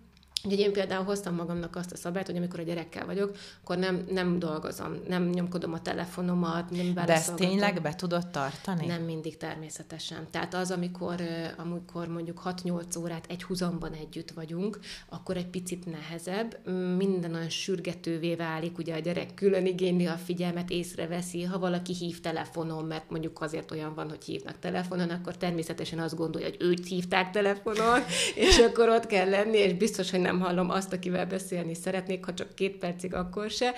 Ugye 0.44 0.56
én 0.56 0.72
például 0.72 1.04
hoztam 1.04 1.34
magamnak 1.34 1.76
azt 1.76 1.92
a 1.92 1.96
szabályt, 1.96 2.26
hogy 2.26 2.36
amikor 2.36 2.60
a 2.60 2.62
gyerekkel 2.62 3.06
vagyok, 3.06 3.36
akkor 3.62 3.76
nem, 3.76 4.04
nem 4.10 4.38
dolgozom, 4.38 4.96
nem 5.08 5.28
nyomkodom 5.28 5.72
a 5.72 5.82
telefonomat, 5.82 6.70
nem 6.70 6.94
De 6.94 7.12
ezt 7.12 7.34
tényleg 7.34 7.82
be 7.82 7.94
tudod 7.94 8.28
tartani? 8.28 8.86
Nem 8.86 9.02
mindig 9.02 9.36
természetesen. 9.36 10.26
Tehát 10.30 10.54
az, 10.54 10.70
amikor, 10.70 11.20
amikor 11.56 12.08
mondjuk 12.08 12.42
6-8 12.44 12.98
órát 12.98 13.24
egy 13.28 13.42
húzamban 13.42 13.92
együtt 13.92 14.30
vagyunk, 14.30 14.78
akkor 15.08 15.36
egy 15.36 15.46
picit 15.46 15.86
nehezebb, 15.86 16.68
minden 16.96 17.34
olyan 17.34 17.48
sürgetővé 17.48 18.34
válik, 18.34 18.78
ugye 18.78 18.94
a 18.94 18.98
gyerek 18.98 19.34
külön 19.34 19.66
igényli 19.66 20.06
a 20.06 20.16
figyelmet, 20.24 20.70
észreveszi, 20.70 21.42
ha 21.42 21.58
valaki 21.58 21.94
hív 21.94 22.20
telefonon, 22.20 22.84
mert 22.84 23.10
mondjuk 23.10 23.40
azért 23.40 23.70
olyan 23.70 23.94
van, 23.94 24.08
hogy 24.08 24.24
hívnak 24.24 24.58
telefonon, 24.58 25.10
akkor 25.10 25.36
természetesen 25.36 25.98
azt 25.98 26.16
gondolja, 26.16 26.46
hogy 26.48 26.56
őt 26.60 26.86
hívták 26.86 27.30
telefonon, 27.30 28.00
és 28.48 28.58
akkor 28.58 28.88
ott 28.88 29.06
kell 29.06 29.28
lenni, 29.28 29.56
és 29.56 29.74
biztos, 29.74 30.10
hogy 30.10 30.20
nem 30.30 30.40
hallom 30.40 30.70
azt, 30.70 30.92
akivel 30.92 31.26
beszélni 31.26 31.74
szeretnék, 31.74 32.24
ha 32.24 32.34
csak 32.34 32.54
két 32.54 32.76
percig, 32.76 33.14
akkor 33.14 33.50
se. 33.50 33.74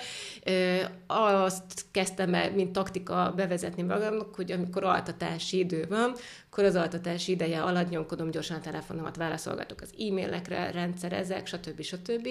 Azt 1.06 1.84
kezdtem 1.90 2.34
el, 2.34 2.50
mint 2.50 2.72
taktika 2.72 3.32
bevezetni 3.36 3.82
magamnak, 3.82 4.34
hogy 4.34 4.52
amikor 4.52 4.84
altatási 4.84 5.58
idő 5.58 5.86
van, 5.88 6.14
akkor 6.50 6.64
az 6.64 6.74
altatási 6.74 7.32
ideje 7.32 7.62
alatt 7.62 7.88
nyomkodom 7.88 8.30
gyorsan 8.30 8.56
a 8.56 8.60
telefonomat, 8.60 9.16
válaszolgatok 9.16 9.80
az 9.80 9.94
e-mailekre, 9.98 10.70
rendszerezek, 10.70 11.46
stb. 11.46 11.82
stb. 11.82 12.28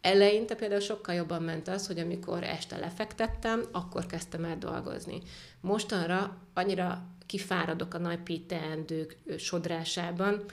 Eleinte 0.00 0.54
például 0.54 0.80
sokkal 0.80 1.14
jobban 1.14 1.42
ment 1.42 1.68
az, 1.68 1.86
hogy 1.86 1.98
amikor 1.98 2.42
este 2.42 2.78
lefektettem, 2.78 3.62
akkor 3.72 4.06
kezdtem 4.06 4.44
el 4.44 4.58
dolgozni. 4.58 5.22
Mostanra 5.60 6.36
annyira 6.54 7.06
kifáradok 7.26 7.94
a 7.94 7.98
napi 7.98 8.40
teendők 8.40 9.16
sodrásában, 9.38 10.44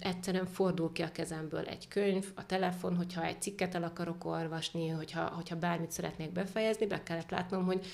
egyszerűen 0.00 0.46
fordul 0.46 0.92
ki 0.92 1.02
a 1.02 1.12
kezemből 1.12 1.64
egy 1.64 1.88
könyv, 1.88 2.26
a 2.34 2.46
telefon, 2.46 2.96
hogyha 2.96 3.24
egy 3.24 3.42
cikket 3.42 3.74
el 3.74 3.82
akarok 3.82 4.24
olvasni, 4.24 4.88
hogyha, 4.88 5.26
hogyha 5.26 5.56
bármit 5.56 5.90
szeretnék 5.90 6.32
befejezni, 6.32 6.86
be 6.86 7.02
kellett 7.02 7.30
látnom, 7.30 7.64
hogy 7.64 7.86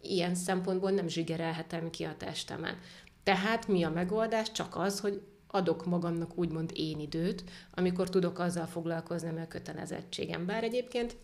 ilyen 0.00 0.34
szempontból 0.34 0.90
nem 0.90 1.08
zsigerelhetem 1.08 1.90
ki 1.90 2.04
a 2.04 2.16
testemen. 2.16 2.78
Tehát 3.22 3.68
mi 3.68 3.82
a 3.82 3.90
megoldás? 3.90 4.52
Csak 4.52 4.76
az, 4.76 5.00
hogy 5.00 5.22
adok 5.50 5.86
magamnak 5.86 6.38
úgymond 6.38 6.70
én 6.74 7.00
időt, 7.00 7.44
amikor 7.74 8.10
tudok 8.10 8.38
azzal 8.38 8.66
foglalkozni, 8.66 9.30
mert 9.30 9.46
a 9.46 9.48
kötelezettségem. 9.48 10.46
Bár 10.46 10.64
egyébként 10.64 11.16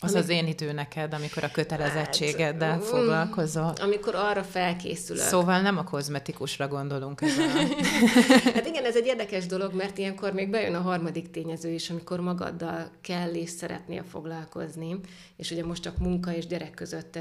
az 0.00 0.14
Amik... 0.14 0.24
az 0.24 0.30
én 0.30 0.46
idő 0.46 0.72
neked, 0.72 1.14
amikor 1.14 1.44
a 1.44 1.50
kötelezettségeddel 1.50 2.70
hát, 2.70 2.84
foglalkozol. 2.84 3.72
Amikor 3.80 4.14
arra 4.14 4.42
felkészülök. 4.42 5.22
Szóval 5.22 5.60
nem 5.60 5.78
a 5.78 5.84
kozmetikusra 5.84 6.68
gondolunk 6.68 7.20
hát 8.54 8.66
igen, 8.66 8.84
ez 8.84 8.96
egy 8.96 9.06
érdekes 9.06 9.46
dolog, 9.46 9.74
mert 9.74 9.98
ilyenkor 9.98 10.32
még 10.32 10.50
bejön 10.50 10.74
a 10.74 10.80
harmadik 10.80 11.30
tényező 11.30 11.70
is, 11.70 11.90
amikor 11.90 12.20
magaddal 12.20 12.90
kell 13.00 13.34
és 13.34 13.50
szeretnél 13.50 14.04
foglalkozni. 14.10 15.00
És 15.36 15.50
ugye 15.50 15.64
most 15.64 15.82
csak 15.82 15.98
munka 15.98 16.32
és 16.32 16.46
gyerek 16.46 16.74
között 16.74 17.18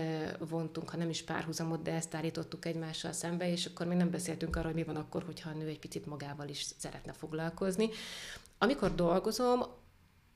vontunk, 0.50 0.90
ha 0.90 0.98
nem 0.98 1.10
is 1.10 1.24
párhuzamot, 1.24 1.82
de 1.82 1.92
ezt 1.92 2.16
állítottuk 2.16 2.66
egymással 2.66 3.12
szembe, 3.12 3.52
és 3.52 3.66
akkor 3.66 3.86
még 3.86 3.98
nem 3.98 4.10
beszéltünk 4.10 4.56
arról, 4.56 4.72
hogy 4.72 4.86
mi 4.86 4.94
van 4.94 4.96
akkor, 4.96 5.24
hogyha 5.26 5.50
a 5.50 5.58
nő 5.58 5.68
egy 5.68 5.80
picit 5.80 6.06
magával 6.06 6.48
is 6.48 6.66
szeretne 6.78 7.14
foglalkozni. 7.14 7.90
Amikor 8.58 8.96
dolgozom, 8.96 9.64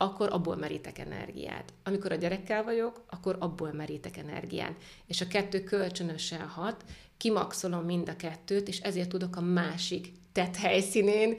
akkor 0.01 0.29
abból 0.31 0.55
merítek 0.55 0.99
energiát. 0.99 1.73
Amikor 1.83 2.11
a 2.11 2.15
gyerekkel 2.15 2.63
vagyok, 2.63 3.03
akkor 3.09 3.35
abból 3.39 3.71
merítek 3.71 4.17
energiát. 4.17 4.73
És 5.05 5.21
a 5.21 5.27
kettő 5.27 5.63
kölcsönösen 5.63 6.47
hat, 6.47 6.83
kimaxolom 7.17 7.85
mind 7.85 8.09
a 8.09 8.15
kettőt, 8.15 8.67
és 8.67 8.79
ezért 8.79 9.09
tudok 9.09 9.35
a 9.35 9.41
másik 9.41 10.11
tett 10.31 10.55
helyszínén 10.55 11.37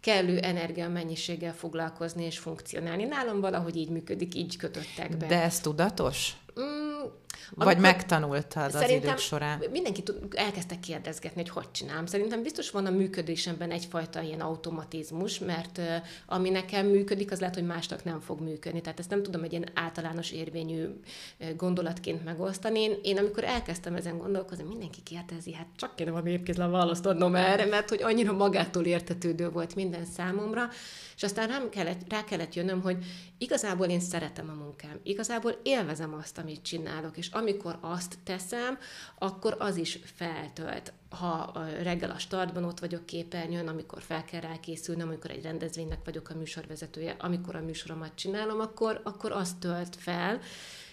kellő 0.00 0.38
energia 0.38 0.88
mennyiséggel 0.88 1.54
foglalkozni 1.54 2.24
és 2.24 2.38
funkcionálni. 2.38 3.04
Nálam 3.04 3.40
valahogy 3.40 3.76
így 3.76 3.88
működik, 3.88 4.34
így 4.34 4.56
kötöttek 4.56 5.16
be. 5.16 5.26
De 5.26 5.42
ez 5.42 5.60
tudatos? 5.60 6.36
Mm, 7.50 7.64
vagy 7.64 7.78
megtanultad 7.78 8.74
az 8.74 8.90
idők 8.90 9.18
során? 9.18 9.62
Mindenki 9.70 10.02
tud, 10.02 10.34
elkezdte 10.34 10.80
kérdezgetni, 10.80 11.40
hogy 11.40 11.50
hogy 11.50 11.70
csinálom. 11.70 12.06
Szerintem 12.06 12.42
biztos 12.42 12.70
van 12.70 12.86
a 12.86 12.90
működésemben 12.90 13.70
egyfajta 13.70 14.20
ilyen 14.20 14.40
automatizmus, 14.40 15.38
mert 15.38 15.80
ami 16.26 16.50
nekem 16.50 16.86
működik, 16.86 17.30
az 17.32 17.40
lehet, 17.40 17.54
hogy 17.54 17.66
másnak 17.66 18.04
nem 18.04 18.20
fog 18.20 18.40
működni. 18.40 18.80
Tehát 18.80 18.98
ezt 18.98 19.10
nem 19.10 19.22
tudom 19.22 19.42
egy 19.42 19.52
ilyen 19.52 19.68
általános 19.74 20.30
érvényű 20.30 20.86
gondolatként 21.56 22.24
megosztani. 22.24 22.80
Én, 22.80 22.98
én 23.02 23.18
amikor 23.18 23.44
elkezdtem 23.44 23.94
ezen 23.94 24.18
gondolkozni, 24.18 24.64
mindenki 24.64 25.02
kérdezi, 25.02 25.52
hát 25.52 25.66
csak 25.76 25.96
kéne 25.96 26.10
valami 26.10 26.30
épkézlen 26.30 26.70
választ 26.70 27.06
adnom 27.06 27.34
erre, 27.34 27.64
mert 27.64 27.88
hogy 27.88 28.02
annyira 28.02 28.32
magától 28.32 28.84
értetődő 28.84 29.50
volt 29.50 29.74
minden 29.74 30.04
számomra, 30.04 30.68
és 31.18 31.24
aztán 31.24 31.48
rám 31.48 31.68
kellett, 31.68 32.00
rá 32.08 32.24
kellett 32.24 32.54
jönnöm, 32.54 32.80
hogy 32.82 33.04
igazából 33.38 33.86
én 33.86 34.00
szeretem 34.00 34.48
a 34.48 34.62
munkám, 34.62 35.00
igazából 35.02 35.60
élvezem 35.62 36.14
azt, 36.14 36.38
amit 36.38 36.62
csinálok, 36.62 37.16
és 37.16 37.28
amikor 37.28 37.78
azt 37.80 38.18
teszem, 38.24 38.78
akkor 39.18 39.56
az 39.58 39.76
is 39.76 39.98
feltölt. 40.16 40.92
Ha 41.10 41.52
reggel 41.82 42.10
a 42.10 42.18
startban 42.18 42.64
ott 42.64 42.78
vagyok 42.78 43.06
képernyőn, 43.06 43.68
amikor 43.68 44.02
fel 44.02 44.24
kell 44.24 44.40
rá 44.40 44.60
készülnöm, 44.60 45.08
amikor 45.08 45.30
egy 45.30 45.42
rendezvénynek 45.42 46.04
vagyok 46.04 46.30
a 46.30 46.36
műsorvezetője, 46.36 47.16
amikor 47.18 47.56
a 47.56 47.64
műsoromat 47.64 48.14
csinálom, 48.14 48.60
akkor, 48.60 49.00
akkor 49.04 49.32
azt 49.32 49.58
tölt 49.58 49.96
fel, 49.96 50.40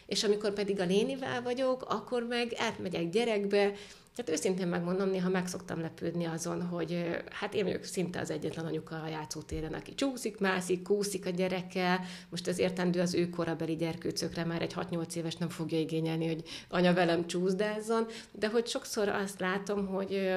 és 0.05 0.23
amikor 0.23 0.53
pedig 0.53 0.79
a 0.79 0.85
lénivel 0.85 1.41
vagyok, 1.41 1.83
akkor 1.89 2.23
meg 2.23 2.53
átmegyek 2.57 3.09
gyerekbe, 3.09 3.73
tehát 4.15 4.31
őszintén 4.31 4.67
megmondom, 4.67 5.09
néha 5.09 5.29
meg 5.29 5.47
szoktam 5.47 5.81
lepődni 5.81 6.25
azon, 6.25 6.61
hogy 6.61 7.21
hát 7.29 7.53
én 7.53 7.63
vagyok 7.63 7.83
szinte 7.83 8.19
az 8.19 8.29
egyetlen 8.29 8.65
anyuka 8.65 9.01
a 9.01 9.07
játszótéren, 9.07 9.73
aki 9.73 9.95
csúszik, 9.95 10.39
mászik, 10.39 10.81
kúszik 10.81 11.25
a 11.25 11.29
gyerekkel. 11.29 11.99
Most 12.29 12.47
ez 12.47 12.59
értendő 12.59 12.99
az 12.99 13.13
ő 13.13 13.29
korabeli 13.29 13.75
gyerkőcökre 13.75 14.43
már 14.43 14.61
egy 14.61 14.73
6-8 14.73 15.15
éves 15.15 15.35
nem 15.35 15.49
fogja 15.49 15.79
igényelni, 15.79 16.27
hogy 16.27 16.43
anya 16.69 16.93
velem 16.93 17.27
csúszdázzon, 17.27 18.05
de 18.31 18.49
hogy 18.49 18.67
sokszor 18.67 19.07
azt 19.09 19.39
látom, 19.39 19.87
hogy 19.87 20.29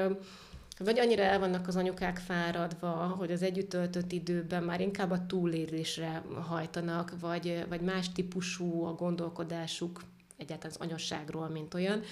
vagy 0.79 0.99
annyira 0.99 1.23
el 1.23 1.39
vannak 1.39 1.69
az 1.69 1.77
anyukák 1.77 2.17
fáradva, 2.17 3.15
hogy 3.19 3.33
az 3.33 3.43
együtt 3.43 3.69
töltött 3.69 4.13
időben 4.13 4.63
már 4.63 4.81
inkább 4.81 5.11
a 5.11 5.27
túlélésre 5.27 6.23
hajtanak, 6.49 7.13
vagy, 7.21 7.65
vagy 7.69 7.81
más 7.81 8.13
típusú 8.13 8.85
a 8.85 8.93
gondolkodásuk 8.93 10.01
egyáltalán 10.37 10.77
az 10.79 10.87
anyasságról, 10.87 11.49
mint 11.49 11.75
olyan, 11.75 12.03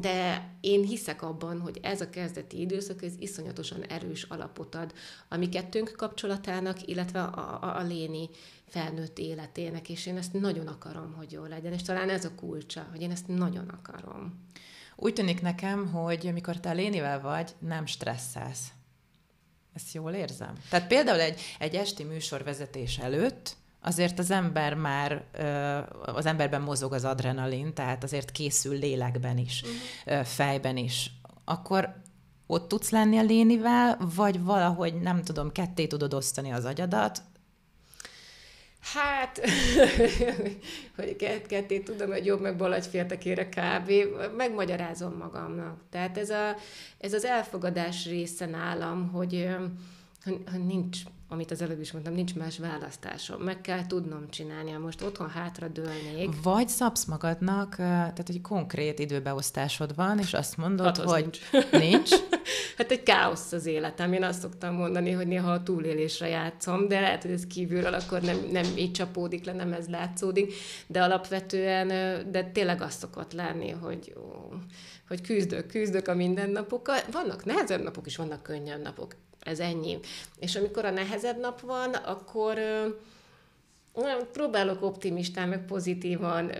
de 0.00 0.48
én 0.60 0.82
hiszek 0.82 1.22
abban, 1.22 1.60
hogy 1.60 1.78
ez 1.82 2.00
a 2.00 2.10
kezdeti 2.10 2.60
időszak, 2.60 3.02
ez 3.02 3.12
iszonyatosan 3.18 3.82
erős 3.82 4.22
alapot 4.22 4.74
ad 4.74 4.92
a 5.28 5.36
mi 5.36 5.48
kettőnk 5.48 5.94
kapcsolatának, 5.96 6.86
illetve 6.86 7.22
a, 7.22 7.62
a, 7.62 7.76
a 7.76 7.82
léni 7.82 8.28
felnőtt 8.68 9.18
életének, 9.18 9.88
és 9.88 10.06
én 10.06 10.16
ezt 10.16 10.32
nagyon 10.32 10.66
akarom, 10.66 11.12
hogy 11.12 11.32
jó 11.32 11.44
legyen, 11.44 11.72
és 11.72 11.82
talán 11.82 12.08
ez 12.08 12.24
a 12.24 12.34
kulcsa, 12.34 12.86
hogy 12.90 13.02
én 13.02 13.10
ezt 13.10 13.28
nagyon 13.28 13.68
akarom. 13.68 14.44
Úgy 14.96 15.12
tűnik 15.12 15.40
nekem, 15.40 15.92
hogy 15.92 16.26
amikor 16.26 16.60
te 16.60 16.72
lénivel 16.72 17.20
vagy, 17.20 17.54
nem 17.58 17.86
stresszelsz. 17.86 18.68
Ezt 19.74 19.94
jól 19.94 20.12
érzem? 20.12 20.54
Tehát 20.68 20.86
például 20.86 21.20
egy, 21.20 21.40
egy 21.58 21.74
esti 21.74 22.04
műsorvezetés 22.04 22.98
előtt 22.98 23.56
azért 23.84 24.18
az 24.18 24.30
ember 24.30 24.74
már, 24.74 25.24
az 26.04 26.26
emberben 26.26 26.62
mozog 26.62 26.92
az 26.92 27.04
adrenalin, 27.04 27.74
tehát 27.74 28.02
azért 28.02 28.30
készül 28.30 28.78
lélekben 28.78 29.38
is, 29.38 29.62
uh-huh. 29.62 30.24
fejben 30.24 30.76
is. 30.76 31.10
Akkor 31.44 31.94
ott 32.46 32.68
tudsz 32.68 32.90
lenni 32.90 33.18
a 33.18 33.22
lénivel, 33.22 33.98
vagy 34.14 34.42
valahogy, 34.42 34.94
nem 35.00 35.22
tudom, 35.22 35.52
ketté 35.52 35.86
tudod 35.86 36.14
osztani 36.14 36.52
az 36.52 36.64
agyadat, 36.64 37.22
Hát, 38.92 39.40
hogy 40.96 41.16
ketté 41.48 41.78
tudom, 41.78 42.10
hogy 42.10 42.24
jobb 42.24 42.40
meg 42.40 42.56
bal 42.56 42.80
féltekére 42.80 43.48
kb. 43.48 43.90
Megmagyarázom 44.36 45.16
magamnak. 45.16 45.80
Tehát 45.90 46.18
ez, 46.18 46.30
a, 46.30 46.56
ez 46.98 47.12
az 47.12 47.24
elfogadás 47.24 48.06
része 48.06 48.46
nálam, 48.46 49.10
hogy, 49.12 49.48
hogy 50.24 50.64
nincs 50.64 50.98
amit 51.34 51.50
az 51.50 51.62
előbb 51.62 51.80
is 51.80 51.92
mondtam, 51.92 52.14
nincs 52.14 52.34
más 52.34 52.58
választásom. 52.58 53.42
Meg 53.42 53.60
kell 53.60 53.86
tudnom 53.86 54.30
csinálni, 54.30 54.72
most 54.72 55.02
otthon 55.02 55.28
hátra 55.28 55.68
dőlnék. 55.68 56.42
Vagy 56.42 56.68
szabsz 56.68 57.04
magadnak, 57.04 57.74
tehát 57.76 58.28
egy 58.28 58.40
konkrét 58.40 58.98
időbeosztásod 58.98 59.94
van, 59.94 60.18
és 60.18 60.32
azt 60.32 60.56
mondod, 60.56 60.96
hát 60.96 61.10
hogy 61.10 61.40
nincs. 61.52 61.70
nincs. 61.90 62.10
hát 62.78 62.90
egy 62.90 63.02
káosz 63.02 63.52
az 63.52 63.66
életem. 63.66 64.12
Én 64.12 64.22
azt 64.22 64.40
szoktam 64.40 64.74
mondani, 64.74 65.10
hogy 65.10 65.26
néha 65.26 65.52
a 65.52 65.62
túlélésre 65.62 66.28
játszom, 66.28 66.88
de 66.88 67.00
lehet, 67.00 67.22
hogy 67.22 67.30
ez 67.30 67.46
kívülről 67.46 67.94
akkor 67.94 68.20
nem, 68.20 68.36
nem 68.50 68.64
így 68.76 68.92
csapódik 68.92 69.44
le, 69.44 69.52
nem 69.52 69.72
ez 69.72 69.88
látszódik, 69.88 70.52
de 70.86 71.02
alapvetően, 71.02 71.88
de 72.30 72.44
tényleg 72.44 72.82
azt 72.82 72.98
szokott 72.98 73.32
lenni, 73.32 73.70
hogy 73.70 74.12
ó, 74.16 74.52
hogy 75.08 75.20
küzdök, 75.20 75.66
küzdök 75.66 76.08
a 76.08 76.14
mindennapokkal. 76.14 76.98
Vannak 77.12 77.44
nehezebb 77.44 77.82
napok 77.82 78.06
is, 78.06 78.16
vannak 78.16 78.42
könnyebb 78.42 78.82
napok 78.82 79.14
ez 79.44 79.60
ennyi. 79.60 79.98
És 80.38 80.56
amikor 80.56 80.84
a 80.84 80.90
nehezebb 80.90 81.40
nap 81.40 81.60
van, 81.60 81.94
akkor 81.94 82.58
próbálok 84.32 84.82
optimistán, 84.82 85.48
meg 85.48 85.64
pozitívan 85.64 86.50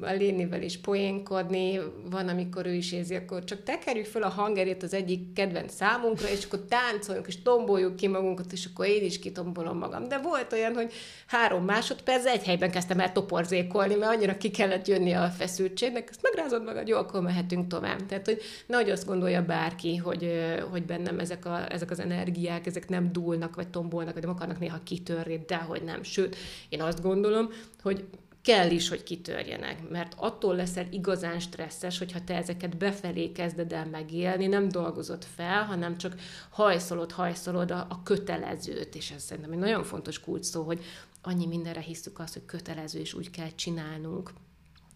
a 0.00 0.12
Lénivel 0.12 0.62
is 0.62 0.78
poénkodni, 0.78 1.80
van, 2.10 2.28
amikor 2.28 2.66
ő 2.66 2.72
is 2.72 2.92
érzi, 2.92 3.14
akkor 3.14 3.44
csak 3.44 3.62
tekerjük 3.62 4.06
fel 4.06 4.22
a 4.22 4.28
hangerét 4.28 4.82
az 4.82 4.94
egyik 4.94 5.32
kedvenc 5.32 5.74
számunkra, 5.74 6.28
és 6.28 6.44
akkor 6.44 6.60
táncoljunk, 6.68 7.26
és 7.26 7.42
tomboljuk 7.42 7.96
ki 7.96 8.08
magunkat, 8.08 8.52
és 8.52 8.68
akkor 8.72 8.86
én 8.86 9.04
is 9.04 9.18
kitombolom 9.18 9.78
magam. 9.78 10.08
De 10.08 10.18
volt 10.18 10.52
olyan, 10.52 10.74
hogy 10.74 10.92
három 11.26 11.64
másodperc, 11.64 12.26
egy 12.26 12.44
helyben 12.44 12.70
kezdtem 12.70 13.00
el 13.00 13.12
toporzékolni, 13.12 13.94
mert 13.94 14.14
annyira 14.14 14.36
ki 14.36 14.50
kellett 14.50 14.86
jönni 14.86 15.12
a 15.12 15.28
feszültségnek, 15.28 16.08
ezt 16.10 16.22
megrázod 16.22 16.64
magad, 16.64 16.88
jó, 16.88 16.96
akkor 16.96 17.22
mehetünk 17.22 17.66
tovább. 17.66 18.06
Tehát, 18.06 18.26
hogy 18.26 18.40
nehogy 18.66 18.90
azt 18.90 19.06
gondolja 19.06 19.44
bárki, 19.44 19.96
hogy, 19.96 20.30
hogy 20.70 20.84
bennem 20.84 21.18
ezek, 21.18 21.46
a, 21.46 21.72
ezek 21.72 21.90
az 21.90 22.00
energiák, 22.00 22.66
ezek 22.66 22.88
nem 22.88 23.12
dúlnak, 23.12 23.54
vagy 23.54 23.68
tombolnak, 23.68 24.12
vagy 24.12 24.22
nem 24.22 24.32
akarnak 24.32 24.58
néha 24.58 24.80
kitörni, 24.84 25.44
de 25.46 25.56
hogy 25.56 25.82
nem. 25.82 26.02
Sőt, 26.02 26.36
én 26.68 26.80
azt 26.82 27.02
gondolom, 27.02 27.48
hogy 27.82 28.04
kell 28.42 28.70
is, 28.70 28.88
hogy 28.88 29.02
kitörjenek, 29.02 29.88
mert 29.88 30.14
attól 30.16 30.54
leszel 30.54 30.86
igazán 30.90 31.40
stresszes, 31.40 31.98
hogyha 31.98 32.24
te 32.24 32.36
ezeket 32.36 32.76
befelé 32.76 33.32
kezded 33.32 33.72
el 33.72 33.86
megélni, 33.86 34.46
nem 34.46 34.68
dolgozod 34.68 35.24
fel, 35.34 35.64
hanem 35.64 35.96
csak 35.96 36.14
hajszolod, 36.50 37.12
hajszolod 37.12 37.70
a, 37.70 37.86
a 37.88 38.02
kötelezőt, 38.02 38.94
és 38.94 39.10
ez 39.10 39.22
szerintem 39.22 39.52
egy 39.52 39.58
nagyon 39.58 39.84
fontos 39.84 40.20
kulcs 40.20 40.44
szó, 40.44 40.62
hogy 40.62 40.84
annyi 41.22 41.46
mindenre 41.46 41.80
hiszük 41.80 42.18
azt, 42.18 42.32
hogy 42.32 42.44
kötelező, 42.44 42.98
és 42.98 43.14
úgy 43.14 43.30
kell 43.30 43.50
csinálnunk, 43.54 44.30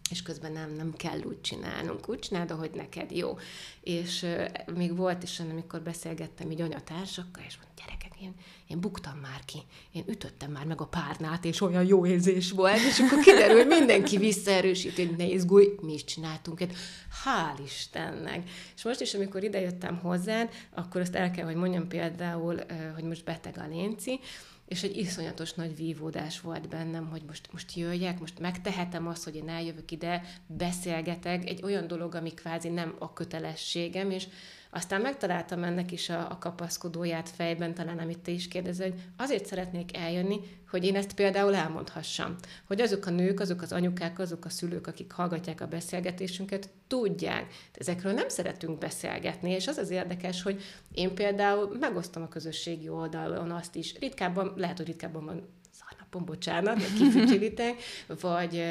és 0.09 0.21
közben 0.21 0.51
nem, 0.51 0.73
nem 0.75 0.93
kell 0.93 1.19
úgy 1.23 1.41
csinálnunk, 1.41 2.09
úgy 2.09 2.19
csináld, 2.19 2.51
ahogy 2.51 2.71
neked 2.73 3.11
jó. 3.11 3.37
És 3.81 4.23
uh, 4.23 4.75
még 4.75 4.95
volt 4.95 5.23
is, 5.23 5.39
amikor 5.39 5.81
beszélgettem 5.81 6.51
így 6.51 6.61
anyatársakkal, 6.61 7.43
és 7.47 7.55
mondtam, 7.55 7.85
gyerekek, 7.85 8.21
én, 8.21 8.33
én 8.67 8.79
buktam 8.79 9.17
már 9.17 9.45
ki, 9.45 9.57
én 9.91 10.03
ütöttem 10.07 10.51
már 10.51 10.65
meg 10.65 10.81
a 10.81 10.85
párnát, 10.85 11.45
és 11.45 11.61
olyan 11.61 11.85
jó 11.85 12.05
érzés 12.05 12.51
volt, 12.51 12.77
és 12.77 12.99
akkor 12.99 13.19
kiderül, 13.19 13.57
hogy 13.57 13.67
mindenki 13.67 14.17
visszaerősít, 14.17 14.95
hogy 14.95 15.15
ne 15.17 15.25
izgulj, 15.25 15.69
mi 15.81 15.93
is 15.93 16.03
csináltunk 16.03 16.61
egy 16.61 16.75
Hál' 17.23 17.63
Istennek! 17.65 18.49
És 18.75 18.83
most 18.83 19.01
is, 19.01 19.13
amikor 19.13 19.43
idejöttem 19.43 19.97
hozzád, 19.97 20.49
akkor 20.75 21.01
azt 21.01 21.15
el 21.15 21.31
kell, 21.31 21.45
hogy 21.45 21.55
mondjam 21.55 21.87
például, 21.87 22.59
hogy 22.93 23.03
most 23.03 23.23
beteg 23.23 23.57
a 23.57 23.67
Lénci, 23.67 24.19
és 24.67 24.83
egy 24.83 24.97
iszonyatos 24.97 25.53
nagy 25.53 25.75
vívódás 25.75 26.41
volt 26.41 26.69
bennem, 26.69 27.07
hogy 27.09 27.21
most, 27.27 27.49
most 27.51 27.75
jöjjek, 27.75 28.19
most 28.19 28.39
megtehetem 28.39 29.07
azt, 29.07 29.23
hogy 29.23 29.35
én 29.35 29.49
eljövök 29.49 29.91
ide, 29.91 30.23
beszélgetek, 30.47 31.49
egy 31.49 31.63
olyan 31.63 31.87
dolog, 31.87 32.15
ami 32.15 32.33
kvázi 32.33 32.69
nem 32.69 32.95
a 32.99 33.13
kötelességem, 33.13 34.11
és 34.11 34.27
aztán 34.69 35.01
megtaláltam 35.01 35.63
ennek 35.63 35.91
is 35.91 36.09
a, 36.09 36.31
a 36.31 36.37
kapaszkodóját 36.37 37.29
fejben, 37.29 37.73
talán 37.73 37.97
amit 37.97 38.19
te 38.19 38.31
is 38.31 38.47
kérdezel, 38.47 38.89
hogy 38.89 38.99
azért 39.15 39.45
szeretnék 39.45 39.97
eljönni, 39.97 40.39
hogy 40.69 40.85
én 40.85 40.95
ezt 40.95 41.13
például 41.13 41.55
elmondhassam. 41.55 42.35
Hogy 42.67 42.81
azok 42.81 43.05
a 43.05 43.09
nők, 43.09 43.39
azok 43.39 43.61
az 43.61 43.71
anyukák, 43.71 44.19
azok 44.19 44.45
a 44.45 44.49
szülők, 44.49 44.87
akik 44.87 45.11
hallgatják 45.11 45.61
a 45.61 45.67
beszélgetésünket, 45.67 46.69
tudják. 46.87 47.53
Ezekről 47.73 48.13
nem 48.13 48.29
szeretünk 48.29 48.77
beszélgetni, 48.77 49.51
és 49.51 49.67
az 49.67 49.77
az 49.77 49.89
érdekes, 49.89 50.41
hogy 50.41 50.61
én 50.91 51.13
például 51.13 51.77
megosztom 51.79 52.23
a 52.23 52.27
közösségi 52.27 52.89
oldalon 52.89 53.51
azt 53.51 53.75
is, 53.75 53.99
ritkábban, 53.99 54.53
lehet, 54.55 54.77
hogy 54.77 54.87
ritkábban 54.87 55.25
van 55.25 55.47
szarnapom, 55.71 56.25
bocsánat, 56.25 56.77
kifütyülítek, 56.97 57.75
vagy 58.07 58.63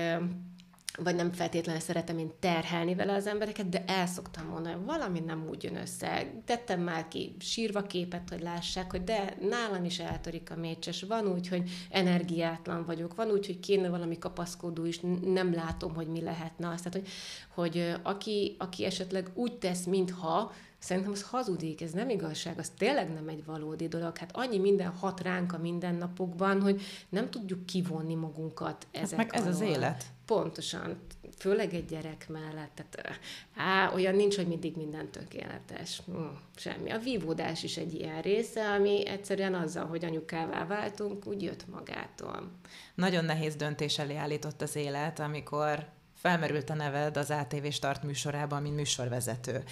vagy 0.97 1.15
nem 1.15 1.33
feltétlenül 1.33 1.81
szeretem 1.81 2.19
én 2.19 2.33
terhelni 2.41 2.95
vele 2.95 3.13
az 3.13 3.27
embereket, 3.27 3.69
de 3.69 3.85
el 3.87 4.07
szoktam 4.07 4.47
mondani, 4.47 4.75
hogy 4.75 4.85
valami 4.85 5.21
nem 5.21 5.47
úgy 5.49 5.63
jön 5.63 5.77
össze. 5.77 6.33
Tettem 6.45 6.81
már 6.81 7.09
ki 7.09 7.37
sírva 7.39 7.83
képet, 7.83 8.29
hogy 8.29 8.41
lássák, 8.41 8.91
hogy 8.91 9.05
de 9.05 9.37
nálam 9.41 9.85
is 9.85 9.99
eltörik 9.99 10.51
a 10.51 10.57
mécses. 10.57 11.03
Van 11.03 11.27
úgy, 11.27 11.49
hogy 11.49 11.71
energiátlan 11.91 12.85
vagyok, 12.85 13.15
van 13.15 13.31
úgy, 13.31 13.47
hogy 13.47 13.61
kéne 13.61 13.89
valami 13.89 14.19
kapaszkodó 14.19 14.85
is, 14.85 15.01
nem 15.25 15.55
látom, 15.55 15.95
hogy 15.95 16.07
mi 16.09 16.21
lehetne 16.21 16.69
azt. 16.69 16.85
Tehát, 16.85 16.93
hogy, 16.99 17.09
hogy 17.55 17.95
aki, 18.03 18.57
aki 18.59 18.85
esetleg 18.85 19.31
úgy 19.35 19.59
tesz, 19.59 19.85
mintha, 19.85 20.53
Szerintem 20.79 21.13
az 21.13 21.23
hazudik, 21.23 21.83
ez 21.83 21.91
nem 21.91 22.09
igazság, 22.09 22.59
az 22.59 22.73
tényleg 22.79 23.13
nem 23.13 23.29
egy 23.29 23.45
valódi 23.45 23.89
dolog. 23.89 24.17
Hát 24.17 24.37
annyi 24.37 24.59
minden 24.59 24.91
hat 24.91 25.21
ránk 25.21 25.53
a 25.53 25.59
mindennapokban, 25.59 26.61
hogy 26.61 26.83
nem 27.09 27.31
tudjuk 27.31 27.67
kivonni 27.67 28.15
magunkat 28.15 28.87
ezek 28.91 29.19
hát 29.19 29.27
meg 29.27 29.35
ez 29.35 29.41
alól. 29.41 29.55
az 29.55 29.61
élet. 29.61 30.05
Pontosan, 30.27 31.01
főleg 31.39 31.75
egy 31.75 31.85
gyerek 31.85 32.29
mellett. 32.29 32.71
Tehát, 32.75 33.19
á, 33.57 33.93
olyan 33.95 34.15
nincs, 34.15 34.37
hogy 34.37 34.47
mindig 34.47 34.77
minden 34.77 35.11
tökéletes. 35.11 36.01
Hm, 36.07 36.25
semmi. 36.57 36.91
A 36.91 36.99
vívódás 36.99 37.63
is 37.63 37.77
egy 37.77 37.95
ilyen 37.95 38.23
része, 38.23 38.71
ami 38.71 39.07
egyszerűen 39.07 39.55
azzal, 39.55 39.87
hogy 39.87 40.05
anyukává 40.05 40.67
váltunk, 40.67 41.27
úgy 41.27 41.43
jött 41.43 41.69
magától. 41.69 42.51
Nagyon 42.95 43.25
nehéz 43.25 43.57
döntés 43.57 43.99
elé 43.99 44.17
állított 44.17 44.63
az 44.63 44.77
élet, 44.77 45.21
amikor 45.21 45.87
felmerült 46.15 46.71
a 46.71 46.75
neved 46.75 47.17
az 47.17 47.31
ATV 47.31 47.67
Start 47.67 48.03
műsorában, 48.03 48.63
mint 48.63 48.77
műsorvezető 48.77 49.65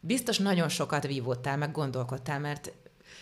biztos 0.00 0.38
nagyon 0.38 0.68
sokat 0.68 1.06
vívódtál, 1.06 1.56
meg 1.56 1.72
gondolkodtál, 1.72 2.38
mert 2.38 2.72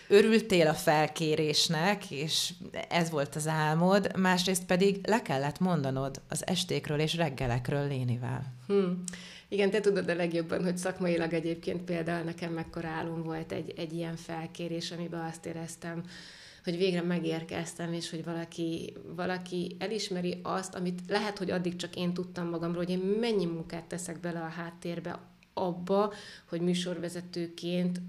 örültél 0.08 0.66
a 0.66 0.74
felkérésnek, 0.74 2.10
és 2.10 2.52
ez 2.88 3.10
volt 3.10 3.34
az 3.34 3.46
álmod, 3.46 4.16
másrészt 4.16 4.64
pedig 4.64 5.06
le 5.06 5.22
kellett 5.22 5.58
mondanod 5.58 6.20
az 6.28 6.46
estékről 6.46 6.98
és 6.98 7.14
reggelekről 7.14 7.88
Lénivel. 7.88 8.54
Hmm. 8.66 9.02
Igen, 9.48 9.70
te 9.70 9.80
tudod 9.80 10.08
a 10.08 10.14
legjobban, 10.14 10.64
hogy 10.64 10.76
szakmailag 10.76 11.32
egyébként 11.32 11.82
például 11.82 12.24
nekem 12.24 12.52
mekkora 12.52 12.88
álom 12.88 13.22
volt 13.22 13.52
egy, 13.52 13.72
egy 13.76 13.92
ilyen 13.92 14.16
felkérés, 14.16 14.90
amiben 14.90 15.24
azt 15.24 15.46
éreztem, 15.46 16.02
hogy 16.64 16.76
végre 16.76 17.02
megérkeztem, 17.02 17.92
és 17.92 18.10
hogy 18.10 18.24
valaki, 18.24 18.96
valaki 19.16 19.76
elismeri 19.78 20.40
azt, 20.42 20.74
amit 20.74 21.00
lehet, 21.08 21.38
hogy 21.38 21.50
addig 21.50 21.76
csak 21.76 21.96
én 21.96 22.14
tudtam 22.14 22.48
magamról, 22.48 22.84
hogy 22.84 22.92
én 22.92 23.16
mennyi 23.20 23.44
munkát 23.44 23.84
teszek 23.84 24.20
bele 24.20 24.40
a 24.40 24.48
háttérbe, 24.48 25.20
abba, 25.54 26.12
hogy 26.48 26.60
műsorvezetőként 26.60 28.00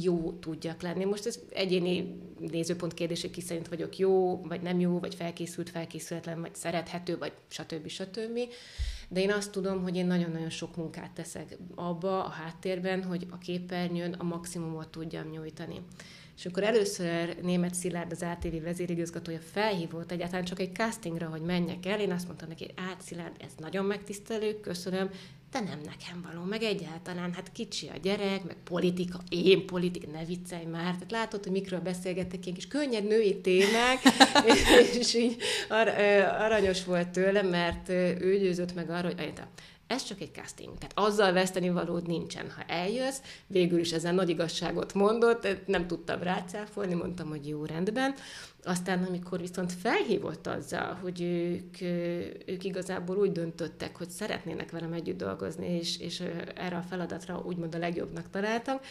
jó 0.00 0.32
tudjak 0.32 0.82
lenni. 0.82 1.04
Most 1.04 1.26
ez 1.26 1.38
egyéni 1.48 2.20
nézőpont 2.38 2.94
kérdése, 2.94 3.30
ki 3.30 3.40
szerint 3.40 3.68
vagyok 3.68 3.98
jó, 3.98 4.40
vagy 4.42 4.62
nem 4.62 4.80
jó, 4.80 4.98
vagy 4.98 5.14
felkészült, 5.14 5.70
felkészületlen, 5.70 6.40
vagy 6.40 6.54
szerethető, 6.54 7.18
vagy 7.18 7.32
stb. 7.48 7.88
stb. 7.88 8.38
De 9.08 9.20
én 9.20 9.30
azt 9.30 9.50
tudom, 9.50 9.82
hogy 9.82 9.96
én 9.96 10.06
nagyon-nagyon 10.06 10.50
sok 10.50 10.76
munkát 10.76 11.10
teszek 11.10 11.56
abba 11.74 12.24
a 12.24 12.28
háttérben, 12.28 13.04
hogy 13.04 13.26
a 13.30 13.38
képernyőn 13.38 14.12
a 14.12 14.22
maximumot 14.22 14.88
tudjam 14.88 15.30
nyújtani. 15.30 15.80
És 16.36 16.46
akkor 16.46 16.62
először 16.62 17.36
német 17.42 17.74
Szilárd, 17.74 18.12
az 18.12 18.22
ATV 18.22 18.62
vezérigazgatója 18.62 19.38
felhívott 19.40 20.10
egyáltalán 20.10 20.44
csak 20.44 20.60
egy 20.60 20.74
castingra, 20.74 21.26
hogy 21.26 21.40
menjek 21.40 21.86
el. 21.86 22.00
Én 22.00 22.12
azt 22.12 22.26
mondtam 22.26 22.48
neki, 22.48 22.70
át 22.90 23.00
Szilárd, 23.00 23.34
ez 23.40 23.52
nagyon 23.58 23.84
megtisztelő, 23.84 24.60
köszönöm, 24.60 25.10
de 25.52 25.60
nem 25.60 25.80
nekem 25.84 26.24
való, 26.30 26.44
meg 26.44 26.62
egyáltalán, 26.62 27.32
hát 27.32 27.52
kicsi 27.52 27.88
a 27.88 27.98
gyerek, 28.02 28.44
meg 28.44 28.56
politika, 28.64 29.20
én 29.28 29.66
politika, 29.66 30.10
ne 30.10 30.24
viccelj 30.24 30.64
már, 30.64 30.92
tehát 30.92 31.10
látod, 31.10 31.42
hogy 31.42 31.52
mikről 31.52 31.80
beszélgettek, 31.80 32.44
ilyen 32.44 32.56
kis 32.56 32.66
könnyed 32.66 33.06
női 33.06 33.40
témák, 33.40 34.00
és 34.98 35.14
így 35.14 35.36
ar- 35.68 35.98
aranyos 36.40 36.84
volt 36.84 37.08
tőle, 37.08 37.42
mert 37.42 37.88
ő 38.20 38.38
győzött 38.40 38.74
meg 38.74 38.90
arra, 38.90 39.06
hogy 39.06 39.32
Ez 39.86 40.04
csak 40.04 40.20
egy 40.20 40.32
casting. 40.32 40.78
Tehát 40.78 40.98
azzal 41.10 41.32
veszteni 41.32 41.70
valód 41.70 42.06
nincsen. 42.06 42.50
Ha 42.56 42.62
eljössz, 42.66 43.20
végül 43.46 43.78
is 43.78 43.92
ezen 43.92 44.14
nagy 44.14 44.28
igazságot 44.28 44.94
mondott, 44.94 45.46
nem 45.66 45.86
tudtam 45.86 46.22
rácáfolni, 46.22 46.94
mondtam, 46.94 47.28
hogy 47.28 47.48
jó 47.48 47.64
rendben. 47.64 48.14
Aztán, 48.64 49.04
amikor 49.04 49.40
viszont 49.40 49.72
felhívott 49.72 50.46
azzal, 50.46 50.94
hogy 50.94 51.20
ők, 51.22 51.80
ők 52.46 52.64
igazából 52.64 53.16
úgy 53.16 53.32
döntöttek, 53.32 53.96
hogy 53.96 54.10
szeretnének 54.10 54.70
velem 54.70 54.92
együtt 54.92 55.18
dolgozni, 55.18 55.66
és, 55.66 55.98
és 55.98 56.20
erre 56.54 56.76
a 56.76 56.82
feladatra 56.82 57.42
úgymond 57.46 57.74
a 57.74 57.78
legjobbnak 57.78 58.30
találtak, 58.30 58.84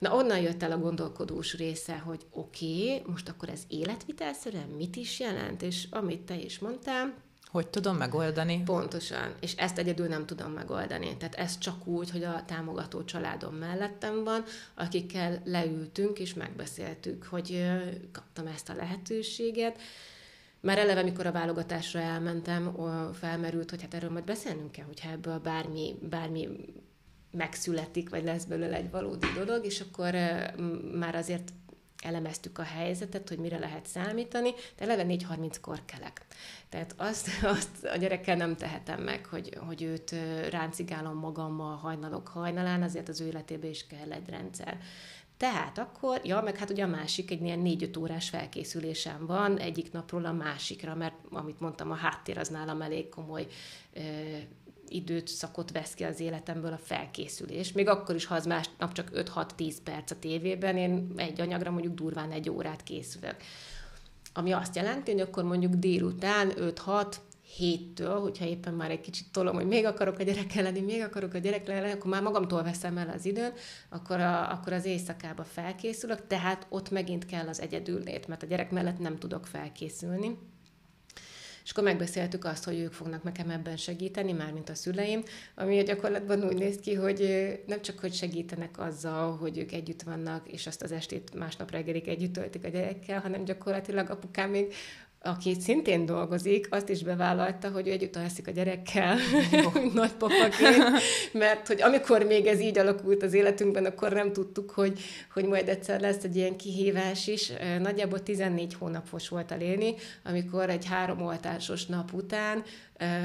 Na 0.00 0.14
onnan 0.14 0.40
jött 0.40 0.62
el 0.62 0.72
a 0.72 0.78
gondolkodós 0.78 1.56
része, 1.56 1.98
hogy 1.98 2.26
oké, 2.30 2.94
okay, 2.94 3.02
most 3.06 3.28
akkor 3.28 3.48
ez 3.48 3.62
életvitelszerűen 3.68 4.68
mit 4.68 4.96
is 4.96 5.20
jelent, 5.20 5.62
és 5.62 5.86
amit 5.90 6.20
te 6.20 6.36
is 6.36 6.58
mondtál, 6.58 7.14
hogy 7.50 7.68
tudom 7.68 7.96
megoldani? 7.96 8.62
Pontosan, 8.64 9.34
és 9.40 9.54
ezt 9.56 9.78
egyedül 9.78 10.06
nem 10.06 10.26
tudom 10.26 10.52
megoldani. 10.52 11.16
Tehát 11.16 11.34
ez 11.34 11.58
csak 11.58 11.86
úgy, 11.86 12.10
hogy 12.10 12.24
a 12.24 12.44
támogató 12.46 13.04
családom 13.04 13.54
mellettem 13.54 14.24
van, 14.24 14.44
akikkel 14.74 15.42
leültünk 15.44 16.18
és 16.18 16.34
megbeszéltük, 16.34 17.24
hogy 17.24 17.64
kaptam 18.12 18.46
ezt 18.46 18.68
a 18.68 18.74
lehetőséget. 18.74 19.78
Már 20.60 20.78
eleve, 20.78 21.00
amikor 21.00 21.26
a 21.26 21.32
válogatásra 21.32 22.00
elmentem, 22.00 22.76
felmerült, 23.12 23.70
hogy 23.70 23.82
hát 23.82 23.94
erről 23.94 24.10
majd 24.10 24.24
beszélnünk 24.24 24.72
kell, 24.72 24.86
hogyha 24.86 25.10
ebből 25.10 25.38
bármi, 25.38 25.98
bármi 26.10 26.48
megszületik, 27.30 28.10
vagy 28.10 28.24
lesz 28.24 28.44
belőle 28.44 28.76
egy 28.76 28.90
valódi 28.90 29.26
dolog, 29.34 29.64
és 29.64 29.80
akkor 29.80 30.14
már 30.94 31.14
azért 31.14 31.52
elemeztük 32.02 32.58
a 32.58 32.62
helyzetet, 32.62 33.28
hogy 33.28 33.38
mire 33.38 33.58
lehet 33.58 33.86
számítani, 33.86 34.50
de 34.76 34.84
eleve 34.84 35.04
4.30-kor 35.04 35.84
kelek. 35.84 36.26
Tehát 36.68 36.94
azt, 36.96 37.28
azt 37.56 37.84
a 37.84 37.96
gyerekkel 37.96 38.36
nem 38.36 38.56
tehetem 38.56 39.02
meg, 39.02 39.26
hogy, 39.26 39.58
hogy 39.66 39.82
őt 39.82 40.14
ráncigálom 40.50 41.16
magammal 41.16 41.76
hajnalok 41.76 42.28
hajnalán, 42.28 42.82
azért 42.82 43.08
az 43.08 43.20
ő 43.20 43.26
életébe 43.26 43.66
is 43.66 43.86
kell 43.86 44.12
egy 44.12 44.28
rendszer. 44.28 44.78
Tehát 45.36 45.78
akkor, 45.78 46.20
ja, 46.24 46.40
meg 46.40 46.56
hát 46.56 46.70
ugye 46.70 46.84
a 46.84 46.86
másik 46.86 47.30
egy 47.30 47.42
ilyen 47.42 47.58
négy-öt 47.58 47.96
órás 47.96 48.28
felkészülésem 48.28 49.26
van 49.26 49.58
egyik 49.58 49.92
napról 49.92 50.24
a 50.24 50.32
másikra, 50.32 50.94
mert 50.94 51.14
amit 51.30 51.60
mondtam, 51.60 51.90
a 51.90 51.94
háttér 51.94 52.38
az 52.38 52.48
nálam 52.48 52.82
elég 52.82 53.08
komoly 53.08 53.46
szakot 55.24 55.72
vesz 55.72 55.94
ki 55.94 56.04
az 56.04 56.20
életemből 56.20 56.72
a 56.72 56.78
felkészülés. 56.82 57.72
Még 57.72 57.88
akkor 57.88 58.14
is, 58.14 58.24
ha 58.24 58.34
az 58.34 58.46
másnap 58.46 58.92
csak 58.92 59.10
5-6-10 59.14 59.76
perc 59.84 60.10
a 60.10 60.18
tévében, 60.18 60.76
én 60.76 61.12
egy 61.16 61.40
anyagra 61.40 61.70
mondjuk 61.70 61.94
durván 61.94 62.30
egy 62.30 62.50
órát 62.50 62.82
készülök. 62.82 63.36
Ami 64.34 64.52
azt 64.52 64.76
jelenti, 64.76 65.12
hogy 65.12 65.20
akkor 65.20 65.44
mondjuk 65.44 65.74
délután 65.74 66.52
5-6 66.56 67.14
héttől, 67.56 68.20
hogyha 68.20 68.44
éppen 68.44 68.74
már 68.74 68.90
egy 68.90 69.00
kicsit 69.00 69.26
tolom, 69.32 69.54
hogy 69.54 69.66
még 69.66 69.84
akarok 69.84 70.18
a 70.18 70.22
gyerekkel 70.22 70.62
lenni, 70.62 70.80
még 70.80 71.00
akarok 71.02 71.34
a 71.34 71.38
gyerekkel 71.38 71.80
lenni, 71.80 71.92
akkor 71.92 72.10
már 72.10 72.22
magamtól 72.22 72.62
veszem 72.62 72.98
el 72.98 73.08
az 73.08 73.24
időn, 73.24 73.52
akkor, 73.88 74.20
a, 74.20 74.52
akkor 74.52 74.72
az 74.72 74.84
éjszakába 74.84 75.44
felkészülök, 75.44 76.26
tehát 76.26 76.66
ott 76.68 76.90
megint 76.90 77.26
kell 77.26 77.48
az 77.48 77.60
egyedüllét, 77.60 78.26
mert 78.26 78.42
a 78.42 78.46
gyerek 78.46 78.70
mellett 78.70 78.98
nem 78.98 79.18
tudok 79.18 79.46
felkészülni. 79.46 80.38
És 81.64 81.70
akkor 81.70 81.84
megbeszéltük 81.84 82.44
azt, 82.44 82.64
hogy 82.64 82.78
ők 82.78 82.92
fognak 82.92 83.22
nekem 83.22 83.50
ebben 83.50 83.76
segíteni, 83.76 84.32
mármint 84.32 84.68
a 84.68 84.74
szüleim, 84.74 85.22
ami 85.54 85.78
a 85.78 85.82
gyakorlatban 85.82 86.44
úgy 86.44 86.56
néz 86.56 86.76
ki, 86.76 86.94
hogy 86.94 87.20
nem 87.66 87.82
csak 87.82 87.98
hogy 87.98 88.14
segítenek 88.14 88.78
azzal, 88.78 89.36
hogy 89.36 89.58
ők 89.58 89.72
együtt 89.72 90.02
vannak, 90.02 90.48
és 90.52 90.66
azt 90.66 90.82
az 90.82 90.92
estét 90.92 91.34
másnap 91.34 91.70
reggelig 91.70 92.08
együtt 92.08 92.32
töltik 92.32 92.64
a 92.64 92.68
gyerekkel, 92.68 93.20
hanem 93.20 93.44
gyakorlatilag 93.44 94.10
apukám 94.10 94.50
még 94.50 94.74
aki 95.22 95.56
szintén 95.60 96.06
dolgozik, 96.06 96.66
azt 96.70 96.88
is 96.88 97.02
bevállalta, 97.02 97.70
hogy 97.70 97.88
ő 97.88 97.90
együtt 97.90 98.16
alszik 98.16 98.46
a 98.46 98.50
gyerekkel, 98.50 99.16
nagypapaként, 99.94 100.84
mert 101.32 101.66
hogy 101.66 101.82
amikor 101.82 102.22
még 102.22 102.46
ez 102.46 102.60
így 102.60 102.78
alakult 102.78 103.22
az 103.22 103.32
életünkben, 103.32 103.84
akkor 103.84 104.12
nem 104.12 104.32
tudtuk, 104.32 104.70
hogy, 104.70 105.00
hogy 105.32 105.44
majd 105.44 105.68
egyszer 105.68 106.00
lesz 106.00 106.24
egy 106.24 106.36
ilyen 106.36 106.56
kihívás 106.56 107.26
is. 107.26 107.52
Nagyjából 107.80 108.22
14 108.22 108.74
hónapos 108.74 109.28
volt 109.28 109.50
a 109.50 109.56
Léni, 109.56 109.94
amikor 110.24 110.70
egy 110.70 110.86
három 110.86 111.22
oltásos 111.22 111.86
nap 111.86 112.12
után 112.12 112.62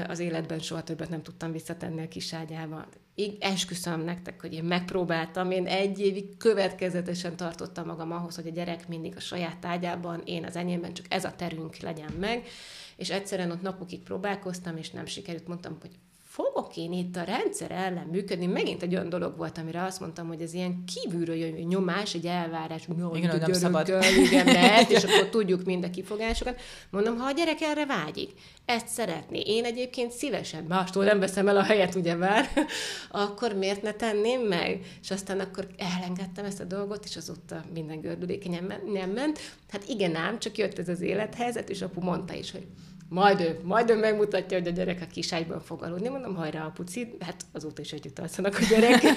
az 0.08 0.18
életben 0.18 0.58
soha 0.58 0.82
többet 0.82 1.08
nem 1.08 1.22
tudtam 1.22 1.52
visszatenni 1.52 2.02
a 2.02 2.08
kiságyába. 2.08 2.86
Így 3.18 3.36
esküszöm 3.40 4.00
nektek, 4.00 4.40
hogy 4.40 4.54
én 4.54 4.64
megpróbáltam, 4.64 5.50
én 5.50 5.66
egy 5.66 6.00
évig 6.00 6.36
következetesen 6.36 7.36
tartottam 7.36 7.86
magam 7.86 8.12
ahhoz, 8.12 8.34
hogy 8.34 8.46
a 8.46 8.50
gyerek 8.50 8.88
mindig 8.88 9.16
a 9.16 9.20
saját 9.20 9.64
ágyában, 9.64 10.22
én 10.24 10.44
az 10.44 10.56
enyémben, 10.56 10.92
csak 10.92 11.06
ez 11.08 11.24
a 11.24 11.34
terünk 11.36 11.76
legyen 11.76 12.12
meg, 12.12 12.46
és 12.96 13.10
egyszerűen 13.10 13.50
ott 13.50 13.62
napokig 13.62 14.02
próbálkoztam, 14.02 14.76
és 14.76 14.90
nem 14.90 15.06
sikerült, 15.06 15.46
mondtam, 15.46 15.76
hogy 15.80 15.90
fogok 16.36 16.76
én 16.76 16.92
itt 16.92 17.16
a 17.16 17.22
rendszer 17.22 17.70
ellen 17.70 18.06
működni? 18.06 18.46
Megint 18.46 18.82
egy 18.82 18.94
olyan 18.94 19.08
dolog 19.08 19.36
volt, 19.36 19.58
amire 19.58 19.82
azt 19.82 20.00
mondtam, 20.00 20.26
hogy 20.26 20.40
ez 20.40 20.54
ilyen 20.54 20.84
kívülről 20.84 21.34
jön 21.34 21.52
nyomás, 21.52 22.14
egy 22.14 22.26
elvárás, 22.26 22.86
hogy 22.86 23.16
igen, 23.16 23.38
nem 23.38 23.52
szabad. 23.52 23.88
Igen, 24.26 24.46
mert, 24.46 24.90
és 24.90 25.04
akkor 25.04 25.28
tudjuk 25.28 25.64
mind 25.64 25.84
a 25.84 25.90
kifogásokat. 25.90 26.60
Mondom, 26.90 27.16
ha 27.16 27.26
a 27.26 27.30
gyerek 27.30 27.60
erre 27.60 27.86
vágyik, 27.86 28.30
ezt 28.64 28.88
szeretné, 28.88 29.40
én 29.40 29.64
egyébként 29.64 30.12
szívesen, 30.12 30.64
mástól 30.64 31.04
nem 31.04 31.18
veszem 31.18 31.48
el 31.48 31.56
a 31.56 31.62
helyet, 31.62 31.94
ugye 31.94 32.14
már, 32.14 32.48
akkor 33.26 33.52
miért 33.52 33.82
ne 33.82 33.92
tenném 33.92 34.40
meg? 34.40 34.80
És 35.02 35.10
aztán 35.10 35.40
akkor 35.40 35.66
elengedtem 35.76 36.44
ezt 36.44 36.60
a 36.60 36.64
dolgot, 36.64 37.04
és 37.04 37.16
azóta 37.16 37.64
minden 37.72 38.00
gördülékenyen 38.00 38.72
nem 38.92 39.10
ment. 39.10 39.38
Hát 39.70 39.88
igen 39.88 40.14
ám, 40.14 40.38
csak 40.38 40.58
jött 40.58 40.78
ez 40.78 40.88
az 40.88 41.00
élethelyzet, 41.00 41.70
és 41.70 41.82
apu 41.82 42.00
mondta 42.00 42.34
is, 42.34 42.50
hogy 42.50 42.66
majd 43.08 43.40
ő, 43.40 43.60
majd 43.62 43.90
ő 43.90 43.96
megmutatja, 43.96 44.58
hogy 44.58 44.66
a 44.66 44.70
gyerek 44.70 45.00
a 45.02 45.06
kiságyban 45.12 45.60
fog 45.60 45.82
aludni. 45.82 46.08
Mondom, 46.08 46.34
hajrá 46.34 46.64
a 46.64 46.70
puci, 46.70 47.16
hát 47.20 47.36
azóta 47.52 47.82
is 47.82 47.92
együtt 47.92 48.18
alszanak 48.18 48.54
a 48.54 48.64
gyerekek. 48.70 49.14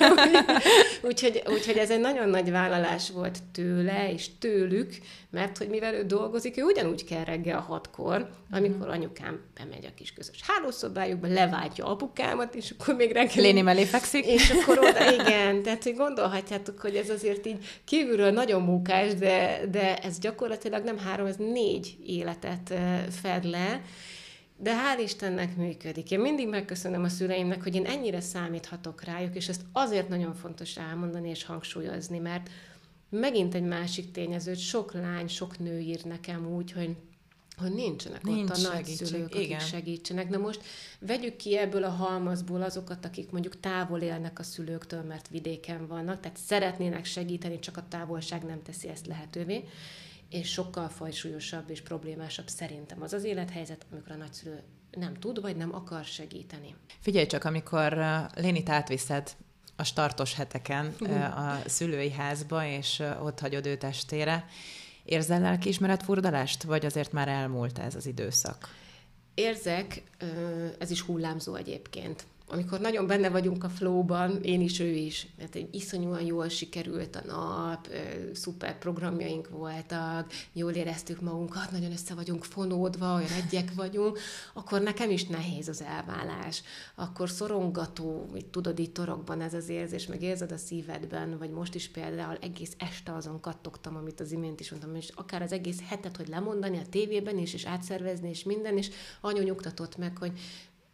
úgyhogy, 1.10 1.44
úgyhogy 1.48 1.78
ez 1.78 1.92
egy 1.92 2.00
nagyon 2.00 2.30
nagy 2.30 2.52
vállalás 2.52 3.10
volt 3.10 3.44
tőle 3.52 4.12
és 4.12 4.30
tőlük, 4.40 4.98
mert 5.32 5.58
hogy 5.58 5.68
mivel 5.68 5.94
ő 5.94 6.04
dolgozik, 6.04 6.58
ő 6.58 6.64
ugyanúgy 6.64 7.04
kell 7.04 7.24
reggel 7.24 7.60
hatkor, 7.60 8.30
amikor 8.52 8.88
mhm. 8.88 8.90
anyukám 8.90 9.40
bemegy 9.54 9.86
a 9.86 9.94
kis 9.96 10.14
közös 10.14 10.40
hálószobájukba, 10.48 11.28
leváltja 11.28 11.86
apukámat, 11.86 12.56
és 12.56 12.74
akkor 12.78 12.96
még 12.96 13.12
reggel... 13.12 13.44
Léni 13.44 13.62
mellé 13.62 13.84
fekszik. 13.84 14.26
És 14.26 14.50
akkor 14.50 14.78
oda, 14.80 15.12
igen, 15.22 15.64
tehát 15.64 15.84
hogy 15.84 15.96
gondolhatjátok, 15.96 16.80
hogy 16.80 16.96
ez 16.96 17.10
azért 17.10 17.46
így 17.46 17.66
kívülről 17.86 18.32
nagyon 18.32 18.62
munkás, 18.62 19.14
de, 19.14 19.62
de 19.72 19.98
ez 19.98 20.20
gyakorlatilag 20.20 20.84
nem 20.84 20.98
három, 20.98 21.26
ez 21.26 21.36
négy 21.36 21.98
életet 22.06 22.74
fed 23.22 23.44
le, 23.44 23.82
de 24.62 24.74
hál' 24.74 25.02
Istennek 25.04 25.56
működik. 25.56 26.12
Én 26.12 26.20
mindig 26.20 26.48
megköszönöm 26.48 27.04
a 27.04 27.10
szüleimnek, 27.10 27.64
hogy 27.64 27.76
én 27.76 27.86
ennyire 27.86 28.22
számíthatok 28.22 29.04
rájuk, 29.04 29.36
és 29.36 29.48
ezt 29.48 29.62
azért 29.72 30.10
nagyon 30.10 30.34
fontos 30.34 30.78
elmondani 30.78 31.30
és 31.30 31.44
hangsúlyozni, 31.44 32.18
mert 32.20 32.50
megint 33.10 33.54
egy 33.54 33.64
másik 33.64 34.12
tényező, 34.12 34.52
hogy 34.52 34.60
sok 34.60 34.94
lány, 34.94 35.28
sok 35.28 35.60
nő 35.60 35.80
ír 35.80 36.06
nekem 36.06 36.48
úgy, 36.56 36.72
hogy 36.72 36.96
hogy 37.58 37.74
nincsenek 37.74 38.24
Nincs 38.24 38.50
ott 38.50 38.56
a 38.56 38.74
nagyszülők, 38.74 39.26
akik 39.26 39.42
Igen. 39.42 39.60
segítsenek. 39.60 40.30
Na 40.30 40.38
most 40.38 40.62
vegyük 41.00 41.36
ki 41.36 41.58
ebből 41.58 41.84
a 41.84 41.90
halmazból 41.90 42.62
azokat, 42.62 43.06
akik 43.06 43.32
mondjuk 43.32 43.60
távol 43.60 44.02
élnek 44.02 44.40
a 44.40 44.44
szülőktől, 44.44 45.02
mert 45.02 45.28
vidéken 45.28 45.88
vannak, 45.88 46.20
tehát 46.20 46.38
szeretnének 46.38 47.06
segíteni, 47.06 47.60
csak 47.60 47.78
a 47.78 47.88
távolság 47.88 48.44
nem 48.44 48.62
teszi 48.62 48.88
ezt 48.88 49.08
lehetővé 49.08 49.64
és 50.30 50.52
sokkal 50.52 50.90
fajsúlyosabb 50.90 51.70
és 51.70 51.82
problémásabb 51.82 52.48
szerintem 52.48 53.02
az 53.02 53.14
az 53.14 53.24
élethelyzet, 53.24 53.86
amikor 53.92 54.12
a 54.12 54.16
nagyszülő 54.16 54.64
nem 54.92 55.14
tud, 55.14 55.42
vagy 55.42 55.56
nem 55.56 55.76
akar 55.76 56.04
segíteni. 56.04 56.76
Figyelj 57.00 57.26
csak, 57.26 57.44
amikor 57.44 58.06
Lénit 58.36 58.70
átviszed 58.70 59.36
a 59.80 59.84
startos 59.84 60.34
heteken 60.34 60.86
a 61.36 61.60
szülői 61.66 62.12
házba, 62.12 62.66
és 62.66 63.04
ott 63.24 63.40
hagyod 63.40 63.66
őt 63.66 63.84
estére, 63.84 64.46
érzel 65.04 65.40
lelkiismeret 65.40 66.04
furdalást, 66.04 66.64
vagy 66.64 66.86
azért 66.86 67.12
már 67.12 67.28
elmúlt 67.28 67.80
ez 67.80 67.96
az 67.96 68.06
időszak? 68.06 68.70
Érzek, 69.34 70.04
ez 70.80 70.92
is 70.92 71.02
hullámzó 71.02 71.56
egyébként 71.56 72.26
amikor 72.52 72.80
nagyon 72.80 73.08
benne 73.08 73.30
vagyunk 73.30 73.64
a 73.64 73.70
flowban, 73.70 74.42
én 74.42 74.62
is, 74.62 74.80
ő 74.80 74.90
is, 74.90 75.28
mert 75.38 75.56
egy 75.56 75.76
iszonyúan 75.76 76.22
jól 76.22 76.50
sikerült 76.50 77.16
a 77.16 77.22
nap, 77.26 77.88
szuper 78.34 78.78
programjaink 78.78 79.50
voltak, 79.50 80.32
jól 80.54 80.72
éreztük 80.72 81.22
magunkat, 81.22 81.72
nagyon 81.72 81.92
össze 81.92 82.14
vagyunk 82.14 82.44
fonódva, 82.44 83.16
olyan 83.16 83.32
egyek 83.46 83.74
vagyunk, 83.76 84.20
akkor 84.54 84.82
nekem 84.82 85.10
is 85.10 85.26
nehéz 85.26 85.68
az 85.68 85.82
elvállás. 85.82 86.64
Akkor 86.96 87.30
szorongató, 87.30 88.28
hogy 88.32 88.46
tudod, 88.46 88.80
itt 88.80 88.94
torokban 88.94 89.42
ez 89.42 89.54
az 89.54 89.70
érzés, 89.70 90.08
meg 90.08 90.22
érzed 90.22 90.52
a 90.52 90.58
szívedben, 90.58 91.38
vagy 91.38 91.50
most 91.50 91.76
is 91.76 91.90
például 91.90 92.38
egész 92.42 92.74
este 92.78 93.14
azon 93.14 93.40
kattogtam, 93.40 93.96
amit 93.96 94.20
az 94.20 94.32
imént 94.32 94.60
is 94.60 94.72
mondtam, 94.72 94.96
és 94.96 95.10
akár 95.16 95.42
az 95.42 95.52
egész 95.52 95.80
hetet, 95.88 96.18
hogy 96.18 96.28
lemondani 96.28 96.78
a 96.78 96.90
tévében 96.90 97.38
is, 97.38 97.54
és 97.54 97.66
átszervezni, 97.66 98.30
és 98.30 98.44
minden, 98.44 98.78
és 98.78 98.90
anyu 99.22 99.44
nyugtatott 99.44 99.98
meg, 99.98 100.18
hogy 100.18 100.32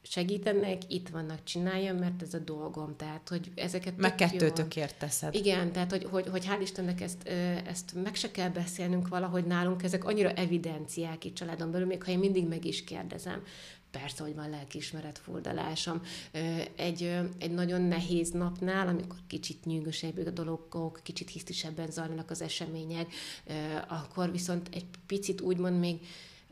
segítenek, 0.08 0.82
itt 0.88 1.10
vannak, 1.10 1.44
csináljam, 1.44 1.98
mert 1.98 2.22
ez 2.22 2.34
a 2.34 2.40
dolgom. 2.40 2.96
Tehát, 2.96 3.30
hogy 3.30 3.52
ezeket... 3.56 3.98
Meg 3.98 4.16
kettőtökért 4.16 4.98
teszed. 4.98 5.36
Igen, 5.36 5.72
tehát, 5.72 5.92
hogy, 5.92 6.08
hogy, 6.12 6.28
hogy 6.28 6.46
hál' 6.46 6.62
Istennek 6.62 7.02
ezt, 7.02 7.28
ezt 7.66 7.94
meg 8.04 8.16
se 8.16 8.32
kell 8.32 8.50
beszélnünk 8.50 9.08
valahogy 9.08 9.46
nálunk, 9.46 9.84
ezek 9.84 10.06
annyira 10.06 10.32
evidenciák 10.32 11.26
itt 11.26 11.36
családon 11.36 11.72
belül, 11.72 11.88
még 11.88 12.04
ha 12.04 12.12
én 12.12 12.20
mindig 12.20 12.48
meg 12.48 12.66
is 12.66 12.84
kérdezem. 12.84 13.44
persze, 13.92 14.24
hogy 14.24 14.36
van 14.36 14.50
lelkiismeret 14.50 15.18
furdalásom. 15.18 16.02
Egy, 16.76 17.18
egy 17.40 17.52
nagyon 17.52 17.82
nehéz 17.82 18.30
napnál, 18.30 18.88
amikor 18.88 19.18
kicsit 19.28 19.66
nyűgösebb 19.66 20.18
a 20.26 20.30
dolgok, 20.30 21.00
kicsit 21.04 21.30
hisztisebben 21.30 21.92
zajlanak 21.92 22.30
az 22.30 22.42
események, 22.42 23.14
akkor 23.88 24.32
viszont 24.32 24.70
egy 24.72 24.86
picit 25.06 25.42
úgymond 25.42 25.80
még 25.80 26.00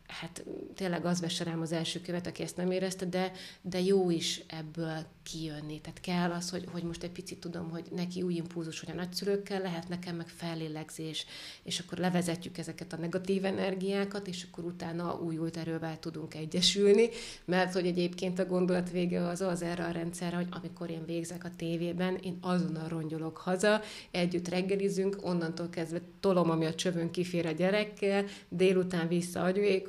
hát 0.08 0.44
tényleg 0.76 1.06
az 1.06 1.22
vesse 1.22 1.44
rám 1.44 1.62
az 1.62 1.72
első 1.72 2.02
követ, 2.02 2.28
aki 2.28 2.44
ezt 2.44 2.58
nem 2.58 2.72
érezte, 2.72 3.06
de, 3.06 3.32
de 3.62 3.82
jó 3.82 4.10
is 4.10 4.42
ebből 4.48 5.06
kijönni. 5.24 5.82
Tehát 5.82 6.00
kell 6.00 6.32
az, 6.32 6.50
hogy, 6.50 6.68
hogy 6.72 6.84
most 6.84 7.04
egy 7.04 7.12
picit 7.12 7.39
tudom, 7.39 7.70
hogy 7.70 7.84
neki 7.96 8.22
új 8.22 8.34
impulzus, 8.34 8.80
hogy 8.80 8.89
a 8.92 8.96
nagyszülőkkel 8.96 9.62
lehet, 9.62 9.89
nekem 9.89 10.16
meg 10.16 10.28
fellélegzés, 10.28 11.26
és 11.63 11.80
akkor 11.80 11.98
levezetjük 11.98 12.58
ezeket 12.58 12.94
a 12.94 12.98
negatív 12.98 13.46
energiákat, 13.46 14.28
és 14.28 14.46
akkor 14.52 14.63
utána 14.63 15.20
újult 15.20 15.58
erővel 15.58 16.00
tudunk 16.00 16.34
egyesülni, 16.34 17.10
mert 17.46 17.74
hogy 17.74 17.86
egyébként 17.86 18.39
a 18.39 18.46
gondolat 18.46 18.92
vége 18.92 19.28
az 19.28 19.42
az 19.42 19.62
erre 19.62 19.84
a 19.84 19.92
rendszerre, 19.92 20.36
hogy 20.36 20.48
amikor 20.50 20.89
én 20.89 21.06
végzek 21.06 21.44
a 21.44 21.56
tévében, 21.56 22.16
én 22.16 22.38
azonnal 22.42 22.88
rongyolok 22.88 23.38
haza, 23.38 23.82
együtt 24.12 24.48
reggelizünk, 24.48 25.18
onnantól 25.22 25.70
kezdve 25.70 26.02
tolom, 26.20 26.50
ami 26.50 26.66
a 26.66 26.76
csövön 26.76 27.12
kifér 27.12 27.46
a 27.46 27.52
gyerekkel, 27.52 28.26
délután 28.50 29.08
vissza 29.08 29.42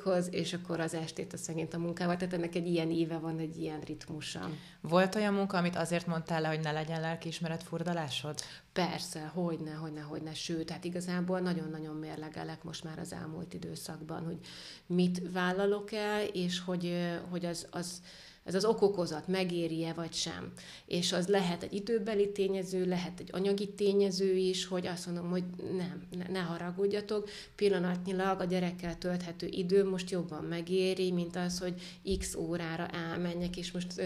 agyuékhoz, 0.05 0.33
és 0.33 0.53
akkor 0.53 0.79
az 0.79 0.93
estét 0.93 1.33
a 1.33 1.37
szegényt 1.37 1.73
a 1.73 1.77
munkával. 1.77 2.17
Tehát 2.17 2.33
ennek 2.33 2.55
egy 2.55 2.67
ilyen 2.67 2.91
éve 2.91 3.17
van, 3.17 3.39
egy 3.39 3.57
ilyen 3.57 3.79
ritmusa. 3.79 4.49
Volt 4.81 5.15
olyan 5.15 5.33
munka, 5.33 5.57
amit 5.57 5.75
azért 5.75 6.07
mondtál 6.07 6.41
le, 6.41 6.47
hogy 6.47 6.59
ne 6.59 6.71
legyen 6.71 7.01
lelkiismeret 7.01 7.63
furdalásod? 7.63 8.39
Persze, 8.73 9.31
hogyne, 9.33 9.73
hogyne, 9.73 10.01
hogyne. 10.01 10.33
Sőt, 10.33 10.69
hát 10.69 10.83
igazából 10.83 11.39
nagyon-nagyon 11.39 11.95
mérlegelek 11.95 12.63
most 12.63 12.83
már 12.83 12.99
az 12.99 13.13
elmúlt 13.13 13.53
időszakban, 13.53 14.25
hogy 14.25 14.37
mit 14.85 15.31
vállalok 15.31 15.91
el, 15.91 16.23
és 16.23 16.59
hogy, 16.59 17.09
hogy 17.29 17.45
az, 17.45 17.67
az, 17.71 18.01
ez 18.45 18.55
az 18.55 18.65
okokozat 18.65 19.27
megéri-e 19.27 19.93
vagy 19.93 20.13
sem. 20.13 20.51
És 20.85 21.13
az 21.13 21.27
lehet 21.27 21.63
egy 21.63 21.73
időbeli 21.73 22.31
tényező, 22.31 22.85
lehet 22.85 23.19
egy 23.19 23.29
anyagi 23.31 23.69
tényező 23.69 24.35
is, 24.35 24.65
hogy 24.65 24.87
azt 24.87 25.05
mondom, 25.05 25.29
hogy 25.29 25.43
nem, 25.77 26.07
ne, 26.17 26.27
ne 26.27 26.39
haragudjatok, 26.39 27.29
pillanatnyilag 27.55 28.39
a 28.39 28.45
gyerekkel 28.45 28.97
tölthető 28.97 29.47
idő 29.47 29.89
most 29.89 30.09
jobban 30.09 30.43
megéri, 30.43 31.11
mint 31.11 31.35
az, 31.35 31.59
hogy 31.59 31.81
x 32.19 32.35
órára 32.35 32.87
elmenjek, 32.87 33.57
és 33.57 33.71
most 33.71 34.01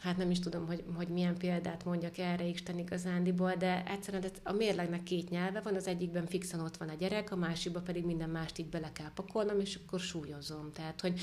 hát 0.00 0.16
nem 0.16 0.30
is 0.30 0.38
tudom, 0.38 0.66
hogy, 0.66 0.84
hogy 0.94 1.08
milyen 1.08 1.36
példát 1.36 1.84
mondjak 1.84 2.18
erre 2.18 2.44
Isten 2.44 2.78
igazándiból, 2.78 3.54
de 3.54 3.84
egyszerűen 3.86 4.24
a 4.42 4.52
mérlegnek 4.52 5.02
két 5.02 5.30
nyelve 5.30 5.60
van, 5.60 5.74
az 5.74 5.86
egyikben 5.86 6.26
fixen 6.26 6.60
ott 6.60 6.76
van 6.76 6.88
a 6.88 6.94
gyerek, 6.94 7.32
a 7.32 7.36
másikban 7.36 7.84
pedig 7.84 8.04
minden 8.04 8.30
mást 8.30 8.58
így 8.58 8.68
bele 8.68 8.92
kell 8.92 9.10
pakolnom, 9.14 9.60
és 9.60 9.78
akkor 9.86 10.00
súlyozom. 10.00 10.72
Tehát, 10.72 11.00
hogy 11.00 11.20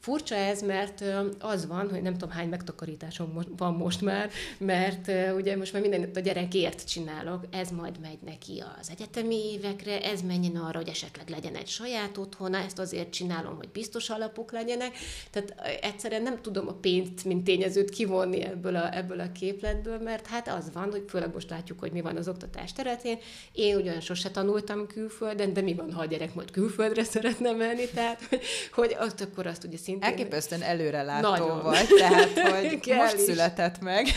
Furcsa 0.00 0.34
ez, 0.34 0.62
mert 0.62 1.04
az 1.38 1.66
van, 1.66 1.90
hogy 1.90 2.02
nem 2.02 2.12
tudom 2.12 2.30
hány 2.30 2.48
megtakarításom 2.48 3.38
van 3.56 3.74
most 3.74 4.00
már, 4.00 4.30
mert 4.58 5.10
ugye 5.36 5.56
most 5.56 5.72
már 5.72 5.82
mindent 5.82 6.16
a 6.16 6.20
gyerekért 6.20 6.88
csinálok, 6.88 7.44
ez 7.50 7.70
majd 7.70 8.00
megy 8.00 8.18
neki 8.24 8.62
az 8.80 8.90
egyetemi 8.90 9.52
évekre, 9.52 10.02
ez 10.02 10.20
menjen 10.20 10.56
arra, 10.56 10.78
hogy 10.78 10.88
esetleg 10.88 11.28
legyen 11.28 11.54
egy 11.54 11.66
saját 11.66 12.16
otthona, 12.16 12.58
ezt 12.58 12.78
azért 12.78 13.10
csinálom, 13.10 13.56
hogy 13.56 13.68
biztos 13.68 14.10
alapok 14.10 14.52
legyenek, 14.52 14.96
tehát 15.30 15.54
egyszerűen 15.80 16.22
nem 16.22 16.42
tudom 16.42 16.68
a 16.68 16.72
pénzt, 16.72 17.24
mint 17.24 17.44
tényezőt 17.44 17.90
kivonni 17.90 18.42
ebből 18.42 18.76
a, 18.76 18.96
ebből 18.96 19.20
a 19.20 19.32
képletből, 19.32 19.98
mert 19.98 20.26
hát 20.26 20.48
az 20.48 20.70
van, 20.72 20.90
hogy 20.90 21.04
főleg 21.08 21.32
most 21.32 21.50
látjuk, 21.50 21.80
hogy 21.80 21.92
mi 21.92 22.00
van 22.00 22.16
az 22.16 22.28
oktatás 22.28 22.72
területén, 22.72 23.18
én 23.52 23.76
ugyan 23.76 24.00
sose 24.00 24.30
tanultam 24.30 24.86
külföldön, 24.86 25.52
de 25.52 25.60
mi 25.60 25.74
van, 25.74 25.92
ha 25.92 26.00
a 26.00 26.06
gyerek 26.06 26.34
majd 26.34 26.50
külföldre 26.50 27.04
szeretne 27.14 27.52
menni, 27.52 27.88
tehát 27.94 28.22
hogy, 28.28 28.40
hogy 28.72 28.96
azt 28.98 29.20
akkor 29.20 29.46
azt 29.46 29.64
ugye 29.64 29.76
szintén... 29.90 30.08
Elképesztően 30.10 30.62
előrelátó 30.62 31.28
Nagyon. 31.30 31.62
vagy, 31.62 31.88
tehát, 31.98 32.38
hogy 32.50 32.80
Kell 32.80 32.96
most 32.96 33.14
is. 33.14 33.20
született 33.20 33.80
meg. 33.80 34.06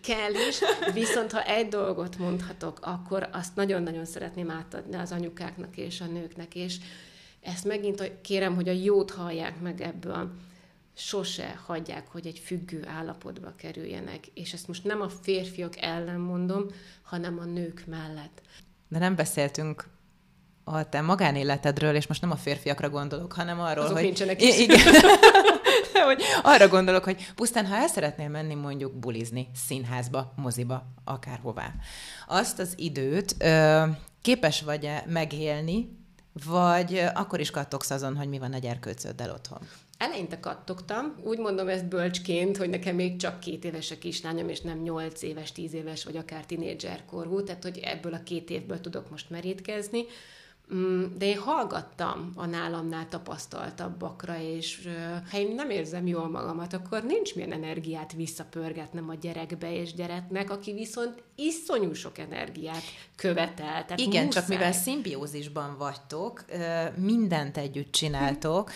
Kell 0.00 0.32
is, 0.48 0.58
viszont 0.92 1.32
ha 1.32 1.42
egy 1.42 1.68
dolgot 1.68 2.18
mondhatok, 2.18 2.78
akkor 2.82 3.28
azt 3.32 3.56
nagyon-nagyon 3.56 4.04
szeretném 4.04 4.50
átadni 4.50 4.96
az 4.96 5.12
anyukáknak 5.12 5.76
és 5.76 6.00
a 6.00 6.04
nőknek, 6.04 6.54
és 6.54 6.76
ezt 7.40 7.64
megint 7.64 8.12
kérem, 8.20 8.54
hogy 8.54 8.68
a 8.68 8.72
jót 8.72 9.10
hallják 9.10 9.60
meg 9.60 9.80
ebből 9.80 10.30
sose 10.96 11.60
hagyják, 11.66 12.08
hogy 12.08 12.26
egy 12.26 12.38
függő 12.38 12.84
állapotba 12.86 13.54
kerüljenek. 13.56 14.26
És 14.34 14.52
ezt 14.52 14.68
most 14.68 14.84
nem 14.84 15.00
a 15.00 15.08
férfiak 15.08 15.80
ellen 15.80 16.20
mondom, 16.20 16.66
hanem 17.02 17.38
a 17.38 17.44
nők 17.44 17.84
mellett. 17.86 18.42
De 18.88 18.98
nem 18.98 19.14
beszéltünk 19.16 19.84
a 20.64 20.88
te 20.88 21.00
magánéletedről, 21.00 21.94
és 21.94 22.06
most 22.06 22.20
nem 22.20 22.30
a 22.30 22.36
férfiakra 22.36 22.88
gondolok, 22.88 23.32
hanem 23.32 23.60
arról, 23.60 23.84
Azok 23.84 23.96
hogy... 23.96 24.04
nincsenek 24.04 24.42
is. 24.42 24.58
Igen. 24.58 24.78
hogy 26.06 26.22
arra 26.42 26.68
gondolok, 26.68 27.04
hogy 27.04 27.32
pusztán, 27.34 27.66
ha 27.66 27.76
el 27.76 27.88
szeretnél 27.88 28.28
menni 28.28 28.54
mondjuk 28.54 28.92
bulizni, 28.92 29.48
színházba, 29.66 30.32
moziba, 30.36 30.86
akárhová, 31.04 31.74
azt 32.28 32.58
az 32.58 32.72
időt 32.76 33.34
ö, 33.38 33.82
képes 34.22 34.62
vagy-e 34.62 35.04
megélni, 35.08 35.98
vagy 36.44 37.04
akkor 37.14 37.40
is 37.40 37.50
kattogsz 37.50 37.90
azon, 37.90 38.16
hogy 38.16 38.28
mi 38.28 38.38
van 38.38 38.52
a 38.52 38.58
gyerkőcöddel 38.58 39.30
otthon? 39.30 39.58
Eleinte 39.98 40.40
kattogtam, 40.40 41.14
úgy 41.24 41.38
mondom 41.38 41.68
ezt 41.68 41.88
bölcsként, 41.88 42.56
hogy 42.56 42.68
nekem 42.68 42.94
még 42.94 43.16
csak 43.16 43.40
két 43.40 43.64
éves 43.64 43.90
a 43.90 43.98
kislányom, 43.98 44.48
és 44.48 44.60
nem 44.60 44.78
nyolc 44.78 45.22
éves, 45.22 45.52
tíz 45.52 45.74
éves, 45.74 46.04
vagy 46.04 46.16
akár 46.16 46.46
tinédzserkorú, 46.46 47.42
tehát 47.42 47.62
hogy 47.62 47.78
ebből 47.78 48.14
a 48.14 48.22
két 48.22 48.50
évből 48.50 48.80
tudok 48.80 49.10
most 49.10 49.30
merítkezni. 49.30 50.04
Mm, 50.74 51.04
de 51.18 51.26
én 51.26 51.38
hallgattam 51.38 52.32
a 52.34 52.46
nálamnál 52.46 53.08
tapasztaltabbakra, 53.08 54.40
és 54.40 54.88
ha 55.30 55.38
én 55.38 55.54
nem 55.54 55.70
érzem 55.70 56.06
jól 56.06 56.28
magamat, 56.28 56.72
akkor 56.72 57.02
nincs 57.02 57.34
milyen 57.34 57.52
energiát 57.52 58.12
visszapörgetnem 58.12 59.08
a 59.08 59.14
gyerekbe 59.14 59.74
és 59.74 59.94
gyereknek, 59.94 60.50
aki 60.50 60.72
viszont 60.72 61.22
iszonyú 61.46 61.92
sok 61.92 62.18
energiát 62.18 62.82
követel. 63.16 63.84
Tehát 63.84 63.98
Igen, 63.98 64.24
muszáj. 64.24 64.28
csak 64.28 64.48
mivel 64.48 64.72
szimbiózisban 64.72 65.76
vagytok, 65.78 66.44
mindent 66.94 67.56
együtt 67.56 67.92
csináltok, 67.92 68.72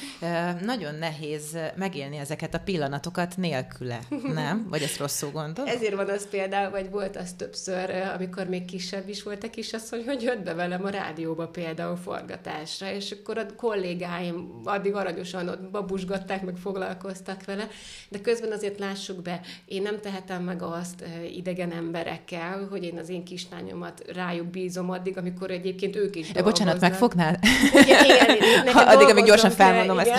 nagyon 0.62 0.94
nehéz 0.94 1.58
megélni 1.76 2.16
ezeket 2.16 2.54
a 2.54 2.58
pillanatokat 2.58 3.36
nélküle, 3.36 3.98
nem? 4.22 4.66
Vagy 4.68 4.82
ezt 4.82 4.98
rosszul 4.98 5.30
gondolom? 5.30 5.70
Ezért 5.74 5.94
van 5.94 6.08
az 6.08 6.28
például, 6.28 6.70
vagy 6.70 6.90
volt 6.90 7.16
az 7.16 7.32
többször, 7.32 7.90
amikor 7.90 8.46
még 8.46 8.64
kisebb 8.64 9.08
is 9.08 9.22
volt 9.22 9.44
a 9.44 9.50
kisasszony, 9.50 10.04
hogy 10.04 10.22
jött 10.22 10.42
be 10.42 10.54
velem 10.54 10.84
a 10.84 10.88
rádióba 10.88 11.48
például 11.48 11.96
forgatásra, 11.96 12.92
és 12.92 13.10
akkor 13.10 13.38
a 13.38 13.46
kollégáim 13.56 14.60
addig 14.64 14.94
aranyosan 14.94 15.48
ott 15.48 15.70
babusgatták, 15.70 16.44
meg 16.44 16.56
foglalkoztak 16.56 17.44
vele, 17.44 17.68
de 18.08 18.20
közben 18.20 18.52
azért 18.52 18.78
lássuk 18.78 19.22
be, 19.22 19.40
én 19.64 19.82
nem 19.82 20.00
tehetem 20.00 20.42
meg 20.42 20.62
azt 20.62 21.04
idegen 21.34 21.72
emberekkel, 21.72 22.53
el, 22.60 22.66
hogy 22.70 22.84
én 22.84 22.98
az 22.98 23.08
én 23.08 23.24
kislányomat 23.24 24.02
rájuk 24.12 24.46
bízom 24.46 24.90
addig, 24.90 25.18
amikor 25.18 25.50
egyébként 25.50 25.96
ők 25.96 26.16
is 26.16 26.32
dolgoznak. 26.32 26.44
Bocsánat, 26.44 26.80
megfognál? 26.80 27.38
Igen, 27.72 28.04
igen, 28.04 28.36
igen 28.36 28.76
addig, 28.76 29.08
amíg 29.08 29.24
gyorsan 29.24 29.50
felmondom 29.50 29.98
ezt. 29.98 30.12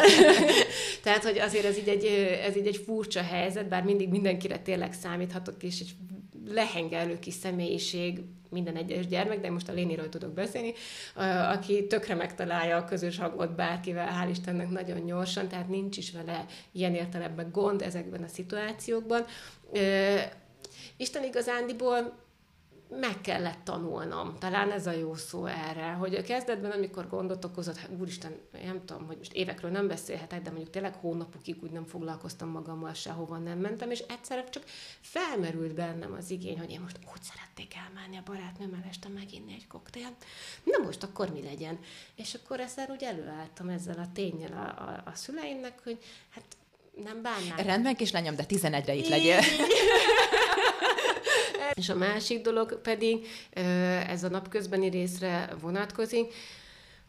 Tehát, 1.04 1.24
hogy 1.24 1.40
azért 1.40 1.66
ez 1.66 1.78
így, 1.78 1.88
egy, 1.88 2.06
ez 2.46 2.58
így 2.58 2.68
egy 2.68 2.82
furcsa 2.86 3.22
helyzet, 3.22 3.68
bár 3.68 3.84
mindig 3.84 4.10
mindenkire 4.10 4.60
tényleg 4.60 4.94
számíthatok, 4.94 5.64
és 5.64 5.80
egy 5.80 5.96
lehengelő 6.48 7.20
kis 7.20 7.34
személyiség, 7.34 8.20
minden 8.50 8.76
egyes 8.76 9.08
gyermek, 9.08 9.42
de 9.42 9.52
most 9.52 9.70
a 9.70 9.74
Léniről 9.74 10.10
tudok 10.10 10.34
beszélni, 10.34 10.74
aki 11.52 11.88
tökre 11.88 12.16
megtalálja 12.16 12.78
a 12.78 12.86
közös 12.86 13.18
hangot 13.18 13.56
bárkivel, 13.56 14.08
hál' 14.08 14.30
Istennek 14.30 14.70
nagyon 14.70 15.06
gyorsan, 15.06 15.48
tehát 15.48 15.70
nincs 15.70 15.98
is 15.98 16.12
vele 16.12 16.46
ilyen 16.72 16.96
értelemben 16.96 17.50
gond 17.52 17.82
ezekben 17.82 18.24
a 18.24 18.28
szituációkban. 18.28 19.26
Isten 20.98 21.24
igazándiból 21.24 22.25
meg 23.00 23.22
kellett 23.22 23.60
tanulnom. 23.64 24.36
Talán 24.40 24.72
ez 24.72 24.88
a 24.88 24.92
jó 24.92 25.16
szó 25.16 25.46
erre, 25.46 25.92
hogy 25.92 26.16
a 26.16 26.24
kezdetben, 26.24 26.72
amikor 26.72 27.10
gondot 27.10 27.46
okozott, 27.46 27.78
hát 27.78 27.90
úristen, 28.00 28.32
nem 28.64 28.86
tudom, 28.86 29.06
hogy 29.06 29.18
most 29.18 29.34
évekről 29.34 29.72
nem 29.72 29.88
beszélhetek, 29.88 30.42
de 30.42 30.50
mondjuk 30.50 30.70
tényleg 30.70 30.94
hónapokig 30.94 31.64
úgy 31.64 31.72
nem 31.72 31.86
foglalkoztam 31.86 32.50
magammal, 32.50 32.94
sehova 32.94 33.38
nem 33.38 33.58
mentem, 33.58 33.92
és 33.92 34.00
egyszerre 34.00 34.44
csak 34.50 34.64
felmerült 35.02 35.74
bennem 35.74 36.14
az 36.14 36.30
igény, 36.30 36.60
hogy 36.60 36.72
én 36.72 36.82
most 36.82 37.00
úgy 37.14 37.22
szerették 37.22 37.74
elmenni 37.76 38.18
a 38.18 38.24
barátnőmmel 38.26 38.86
este 38.90 39.10
meginni 39.10 39.54
egy 39.54 39.68
koktélt. 39.68 40.26
Na 40.64 40.86
most 40.86 41.04
akkor 41.04 41.30
mi 41.30 41.42
legyen? 41.44 41.80
És 42.16 42.34
akkor 42.34 42.60
ezzel 42.60 42.88
úgy 42.90 43.04
előálltam 43.04 43.70
ezzel 43.70 44.00
a 44.00 44.12
tényel 44.14 44.52
a, 44.52 44.82
a, 44.82 45.02
a 45.06 45.16
szüleimnek, 45.16 45.80
hogy 45.84 45.98
hát 46.30 46.44
nem 47.04 47.22
bánnám. 47.22 47.66
Rendben, 47.66 47.96
kislányom, 47.96 48.36
de 48.36 48.46
11-re 48.48 48.94
itt 48.94 49.08
legyél. 49.16 49.40
És 51.74 51.90
a 51.90 51.96
másik 51.96 52.42
dolog 52.42 52.82
pedig, 52.82 53.28
ez 54.08 54.24
a 54.24 54.30
napközbeni 54.30 54.90
részre 54.90 55.50
vonatkozik, 55.62 56.34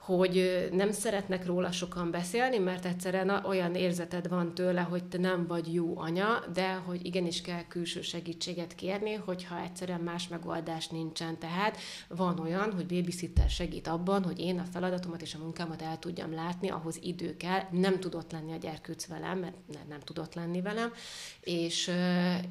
hogy 0.07 0.69
nem 0.73 0.93
szeretnek 0.93 1.47
róla 1.47 1.73
sokan 1.73 2.11
beszélni, 2.11 2.59
mert 2.59 2.85
egyszerűen 2.85 3.45
olyan 3.45 3.75
érzeted 3.75 4.29
van 4.29 4.55
tőle, 4.55 4.81
hogy 4.81 5.05
te 5.05 5.19
nem 5.19 5.47
vagy 5.47 5.75
jó 5.75 5.99
anya, 5.99 6.45
de 6.53 6.73
hogy 6.73 7.07
igenis 7.07 7.41
kell 7.41 7.67
külső 7.69 8.01
segítséget 8.01 8.75
kérni, 8.75 9.15
hogyha 9.15 9.61
egyszerűen 9.61 10.01
más 10.01 10.29
megoldás 10.29 10.89
nincsen. 10.89 11.39
Tehát 11.39 11.77
van 12.09 12.39
olyan, 12.39 12.73
hogy 12.73 12.87
babysitter 12.87 13.51
segít 13.51 13.87
abban, 13.87 14.25
hogy 14.25 14.39
én 14.39 14.59
a 14.59 14.65
feladatomat 14.73 15.23
és 15.23 15.35
a 15.35 15.39
munkámat 15.39 15.83
el 15.83 15.99
tudjam 15.99 16.35
látni, 16.35 16.69
ahhoz 16.69 16.99
idő 17.03 17.37
kell, 17.37 17.61
nem 17.71 18.01
tudott 18.01 18.33
lenni 18.33 18.53
a 18.53 18.57
gyerkőc 18.57 19.07
velem, 19.07 19.39
mert 19.39 19.89
nem, 19.89 20.01
tudott 20.01 20.35
lenni 20.35 20.61
velem, 20.61 20.93
és, 21.41 21.91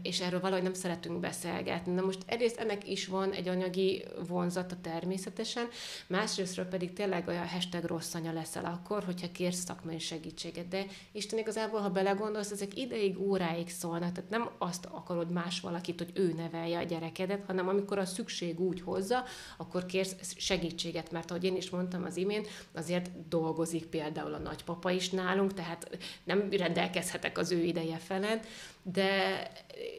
és 0.02 0.22
erről 0.22 0.40
valahogy 0.40 0.64
nem 0.64 0.74
szeretünk 0.74 1.20
beszélgetni. 1.20 1.94
Na 1.94 2.02
most 2.02 2.20
egyrészt 2.26 2.58
ennek 2.58 2.90
is 2.90 3.08
van 3.08 3.32
egy 3.32 3.48
anyagi 3.48 4.06
vonzata 4.28 4.76
természetesen, 4.82 5.68
másrésztről 6.08 6.66
pedig 6.66 6.94
tényleg 6.94 7.28
olyan 7.28 7.44
hashtag 7.48 7.84
rossz 7.84 8.14
anya 8.14 8.32
leszel 8.32 8.66
akkor, 8.66 9.04
hogyha 9.04 9.32
kérsz 9.32 9.64
szakmai 9.64 10.00
segítséget. 10.00 10.68
De 10.68 10.86
Isten 11.12 11.40
igazából, 11.40 11.80
ha 11.80 11.90
belegondolsz, 11.90 12.52
ezek 12.52 12.78
ideig, 12.78 13.20
óráig 13.20 13.70
szólnak. 13.70 14.12
Tehát 14.12 14.30
nem 14.30 14.50
azt 14.58 14.86
akarod 14.86 15.32
más 15.32 15.60
valakit, 15.60 16.00
hogy 16.00 16.12
ő 16.14 16.34
nevelje 16.34 16.78
a 16.78 16.84
gyerekedet, 16.84 17.44
hanem 17.46 17.68
amikor 17.68 17.98
a 17.98 18.06
szükség 18.06 18.60
úgy 18.60 18.82
hozza, 18.82 19.24
akkor 19.58 19.86
kérsz 19.86 20.16
segítséget, 20.38 21.12
mert 21.12 21.32
ahogy 21.32 21.44
én 21.44 21.56
is 21.56 21.70
mondtam 21.70 22.04
az 22.04 22.18
imént, 22.18 22.48
azért 22.74 23.28
dolgozik 23.28 23.86
például 23.86 24.34
a 24.34 24.38
nagypapa 24.38 24.92
is 24.92 25.10
nálunk, 25.10 25.54
tehát 25.54 25.98
nem 26.24 26.48
rendelkezhetek 26.52 27.38
az 27.38 27.52
ő 27.52 27.64
ideje 27.64 27.98
felett, 27.98 28.46
de, 28.84 29.42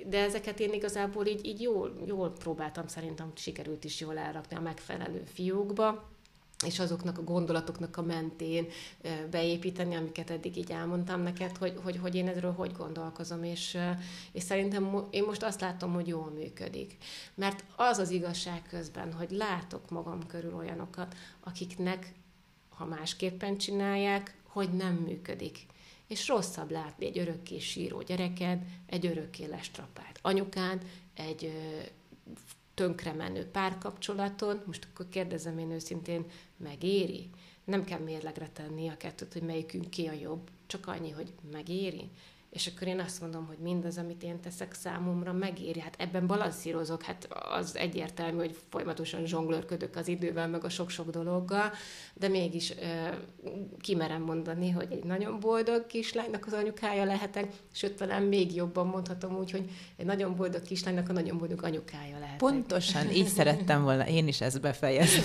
de 0.07 0.19
ezeket 0.19 0.61
én 0.61 0.73
igazából 0.73 1.27
így, 1.27 1.47
így 1.47 1.61
jól, 1.61 2.03
jól 2.07 2.33
próbáltam, 2.33 2.87
szerintem 2.87 3.33
sikerült 3.35 3.85
is 3.85 4.01
jól 4.01 4.19
elrakni 4.19 4.57
a 4.57 4.61
megfelelő 4.61 5.23
fiókba 5.33 6.15
és 6.65 6.79
azoknak 6.79 7.19
a 7.19 7.25
gondolatoknak 7.25 7.97
a 7.97 8.03
mentén 8.03 8.67
beépíteni, 9.31 9.95
amiket 9.95 10.31
eddig 10.31 10.57
így 10.57 10.71
elmondtam 10.71 11.23
neked, 11.23 11.57
hogy, 11.57 11.81
hogy, 11.83 11.97
hogy 11.97 12.15
én 12.15 12.29
ezről 12.29 12.53
hogy 12.53 12.73
gondolkozom, 12.73 13.43
és, 13.43 13.79
és 14.33 14.43
szerintem 14.43 15.07
én 15.11 15.25
most 15.25 15.43
azt 15.43 15.61
látom, 15.61 15.93
hogy 15.93 16.07
jól 16.07 16.31
működik. 16.31 16.97
Mert 17.35 17.65
az 17.77 17.99
az 17.99 18.11
igazság 18.11 18.63
közben, 18.69 19.13
hogy 19.13 19.31
látok 19.31 19.91
magam 19.91 20.27
körül 20.27 20.55
olyanokat, 20.55 21.15
akiknek, 21.41 22.13
ha 22.69 22.85
másképpen 22.85 23.57
csinálják, 23.57 24.37
hogy 24.43 24.73
nem 24.73 24.95
működik. 24.95 25.59
És 26.07 26.29
rosszabb 26.29 26.71
látni 26.71 27.07
egy 27.07 27.19
örökké 27.19 27.59
síró 27.59 28.03
gyereked, 28.03 28.63
egy 28.87 29.07
örökké 29.07 29.45
lestrapált 29.45 30.19
anyukád, 30.23 30.87
egy 31.15 31.53
tönkre 32.77 33.13
menő 33.13 33.45
párkapcsolaton, 33.45 34.63
most 34.67 34.89
akkor 34.93 35.09
kérdezem 35.09 35.59
én 35.59 35.71
őszintén, 35.71 36.25
megéri? 36.57 37.31
Nem 37.65 37.85
kell 37.85 37.99
mérlegre 38.01 38.49
tenni 38.49 38.89
a 38.89 38.97
kettőt, 38.97 39.33
hogy 39.33 39.43
melyikünk 39.43 39.91
ki 39.91 40.07
a 40.07 40.13
jobb, 40.13 40.51
csak 40.67 40.87
annyi, 40.87 41.11
hogy 41.11 41.33
megéri 41.53 42.11
és 42.57 42.67
akkor 42.67 42.89
én 42.89 43.01
azt 43.01 43.21
mondom, 43.21 43.47
hogy 43.47 43.59
mindaz, 43.59 43.99
amit 43.99 44.23
én 44.23 44.41
teszek 44.41 44.75
számomra, 44.75 45.33
megéri. 45.33 45.81
Hát 45.81 45.95
ebben 45.99 46.27
balanszírozok, 46.27 47.03
hát 47.03 47.29
az 47.59 47.77
egyértelmű, 47.77 48.37
hogy 48.37 48.57
folyamatosan 48.69 49.27
zsonglőrködök 49.27 49.97
az 49.97 50.09
idővel, 50.09 50.49
meg 50.49 50.65
a 50.65 50.69
sok-sok 50.69 51.11
dologgal, 51.11 51.71
de 52.15 52.29
mégis 52.29 52.75
kimerem 53.81 54.23
mondani, 54.23 54.71
hogy 54.71 54.87
egy 54.91 55.05
nagyon 55.05 55.41
boldog 55.41 55.87
kislánynak 55.87 56.47
az 56.47 56.53
anyukája 56.53 57.05
lehetek, 57.05 57.53
sőt, 57.73 57.97
talán 57.97 58.23
még 58.23 58.55
jobban 58.55 58.87
mondhatom 58.87 59.37
úgy, 59.37 59.51
hogy 59.51 59.71
egy 59.97 60.07
nagyon 60.07 60.37
boldog 60.37 60.63
kislánynak 60.63 61.09
a 61.09 61.13
nagyon 61.13 61.39
boldog 61.39 61.63
anyukája 61.63 62.19
lehetek. 62.19 62.37
Pontosan, 62.37 63.11
így 63.11 63.29
szerettem 63.39 63.83
volna 63.83 64.07
én 64.07 64.29
is 64.29 64.41
ezt 64.41 64.61
befejezni. 64.61 65.23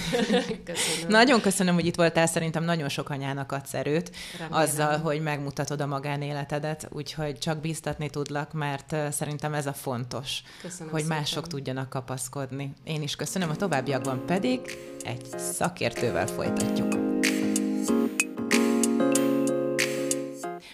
Köszönöm. 0.63 1.09
Nagyon 1.09 1.41
köszönöm, 1.41 1.73
hogy 1.73 1.85
itt 1.85 1.95
voltál, 1.95 2.25
szerintem 2.27 2.63
nagyon 2.63 2.89
sok 2.89 3.09
anyának 3.09 3.51
adsz 3.51 3.73
erőt 3.73 4.11
Remélem. 4.39 4.61
azzal, 4.61 4.97
hogy 4.97 5.21
megmutatod 5.21 5.81
a 5.81 5.85
magánéletedet, 5.85 6.87
úgyhogy 6.89 7.19
úgyhogy 7.21 7.39
csak 7.39 7.59
bíztatni 7.59 8.09
tudlak, 8.09 8.53
mert 8.53 8.95
szerintem 9.11 9.53
ez 9.53 9.65
a 9.65 9.73
fontos, 9.73 10.41
köszönöm 10.61 10.91
hogy 10.91 11.01
szépen. 11.01 11.17
mások 11.17 11.47
tudjanak 11.47 11.89
kapaszkodni. 11.89 12.73
Én 12.83 13.01
is 13.01 13.15
köszönöm, 13.15 13.49
a 13.49 13.55
továbbiakban 13.55 14.25
pedig 14.25 14.59
egy 15.03 15.25
szakértővel 15.37 16.27
folytatjuk. 16.27 16.99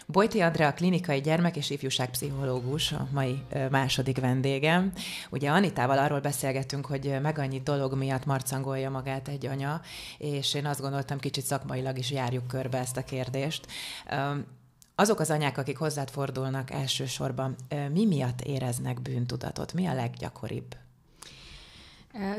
Bojti 0.05 0.41
Andrea, 0.41 0.73
klinikai 0.73 1.21
gyermek- 1.21 1.55
és 1.55 1.69
ifjúságpszichológus, 1.69 2.91
a 2.91 3.07
mai 3.11 3.43
második 3.69 4.19
vendégem. 4.19 4.91
Ugye 5.29 5.49
Anitával 5.49 5.97
arról 5.97 6.19
beszélgettünk, 6.19 6.85
hogy 6.85 7.17
meg 7.21 7.39
annyi 7.39 7.61
dolog 7.61 7.93
miatt 7.93 8.25
marcangolja 8.25 8.89
magát 8.89 9.27
egy 9.27 9.45
anya, 9.45 9.81
és 10.17 10.53
én 10.53 10.65
azt 10.65 10.81
gondoltam, 10.81 11.19
kicsit 11.19 11.45
szakmailag 11.45 11.97
is 11.97 12.11
járjuk 12.11 12.47
körbe 12.47 12.77
ezt 12.77 12.97
a 12.97 13.03
kérdést. 13.03 13.67
Azok 14.99 15.19
az 15.19 15.29
anyák, 15.29 15.57
akik 15.57 15.77
hozzád 15.77 16.09
fordulnak 16.09 16.71
elsősorban, 16.71 17.55
mi 17.91 18.05
miatt 18.05 18.41
éreznek 18.41 19.01
bűntudatot? 19.01 19.73
Mi 19.73 19.85
a 19.85 19.93
leggyakoribb? 19.93 20.75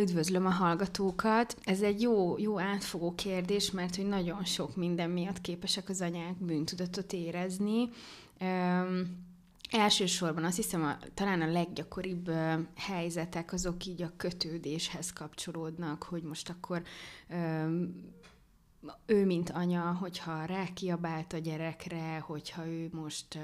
Üdvözlöm 0.00 0.46
a 0.46 0.50
hallgatókat. 0.50 1.56
Ez 1.64 1.82
egy 1.82 2.00
jó, 2.00 2.38
jó 2.38 2.60
átfogó 2.60 3.14
kérdés, 3.14 3.70
mert 3.70 3.96
hogy 3.96 4.06
nagyon 4.06 4.44
sok 4.44 4.76
minden 4.76 5.10
miatt 5.10 5.40
képesek 5.40 5.88
az 5.88 6.00
anyák 6.00 6.34
bűntudatot 6.44 7.12
érezni. 7.12 7.88
Um, 8.40 9.26
elsősorban 9.70 10.44
azt 10.44 10.56
hiszem, 10.56 10.82
a, 10.84 10.98
talán 11.14 11.40
a 11.40 11.50
leggyakoribb 11.50 12.28
uh, 12.28 12.52
helyzetek 12.74 13.52
azok 13.52 13.86
így 13.86 14.02
a 14.02 14.12
kötődéshez 14.16 15.12
kapcsolódnak, 15.12 16.02
hogy 16.02 16.22
most 16.22 16.48
akkor 16.48 16.82
um, 17.30 18.16
ő, 19.06 19.26
mint 19.26 19.50
anya, 19.50 19.96
hogyha 20.00 20.44
rákiabált 20.44 21.32
a 21.32 21.38
gyerekre, 21.38 22.18
hogyha 22.18 22.66
ő 22.66 22.88
most 22.92 23.34
uh, 23.34 23.42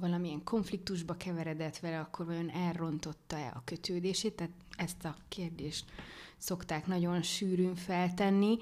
valamilyen 0.00 0.44
konfliktusba 0.44 1.16
keveredett 1.16 1.78
vele, 1.78 2.00
akkor 2.00 2.26
vajon 2.26 2.50
elrontotta-e 2.50 3.52
a 3.54 3.62
kötődését? 3.64 4.34
Tehát 4.34 4.52
ezt 4.76 5.04
a 5.04 5.16
kérdést 5.28 5.84
szokták 6.36 6.86
nagyon 6.86 7.22
sűrűn 7.22 7.74
feltenni, 7.74 8.58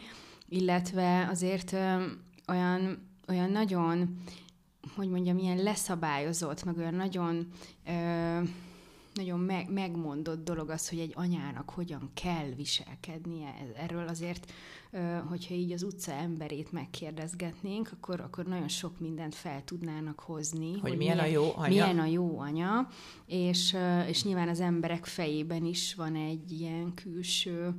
illetve 0.48 1.28
azért 1.30 1.72
uh, 1.72 2.02
olyan, 2.48 3.09
olyan 3.28 3.50
nagyon, 3.50 4.22
hogy 4.96 5.09
mondjam, 5.09 5.38
ilyen 5.38 5.62
leszabályozott, 5.62 6.64
meg 6.64 6.76
olyan 6.78 6.94
nagyon 6.94 7.48
uh, 7.87 8.48
nagyon 9.14 9.40
meg, 9.40 9.72
megmondott 9.72 10.44
dolog 10.44 10.70
az, 10.70 10.88
hogy 10.88 10.98
egy 10.98 11.12
anyának 11.14 11.70
hogyan 11.70 12.11
kell 12.14 12.48
viselkednie. 12.57 13.55
Erről 13.77 14.09
azért, 14.09 14.53
hogyha 15.29 15.55
így 15.55 15.72
az 15.72 15.83
utca 15.83 16.12
emberét 16.12 16.72
megkérdezgetnénk, 16.72 17.90
akkor, 17.92 18.20
akkor 18.20 18.44
nagyon 18.44 18.68
sok 18.68 19.00
mindent 19.00 19.35
fel 19.35 19.64
tudnának 19.64 20.20
hozni. 20.20 20.70
Hogy, 20.70 20.81
hogy 20.81 20.96
milyen, 20.96 21.16
milyen 21.16 21.31
a 21.31 21.38
jó 21.38 21.53
anya. 21.57 21.68
Milyen 21.68 21.98
a 21.98 22.07
jó 22.07 22.38
anya, 22.38 22.88
és, 23.27 23.77
és 24.09 24.24
nyilván 24.24 24.48
az 24.48 24.61
emberek 24.61 25.05
fejében 25.05 25.64
is 25.64 25.94
van 25.94 26.14
egy 26.14 26.53
ilyen 26.53 26.94
külső 26.94 27.74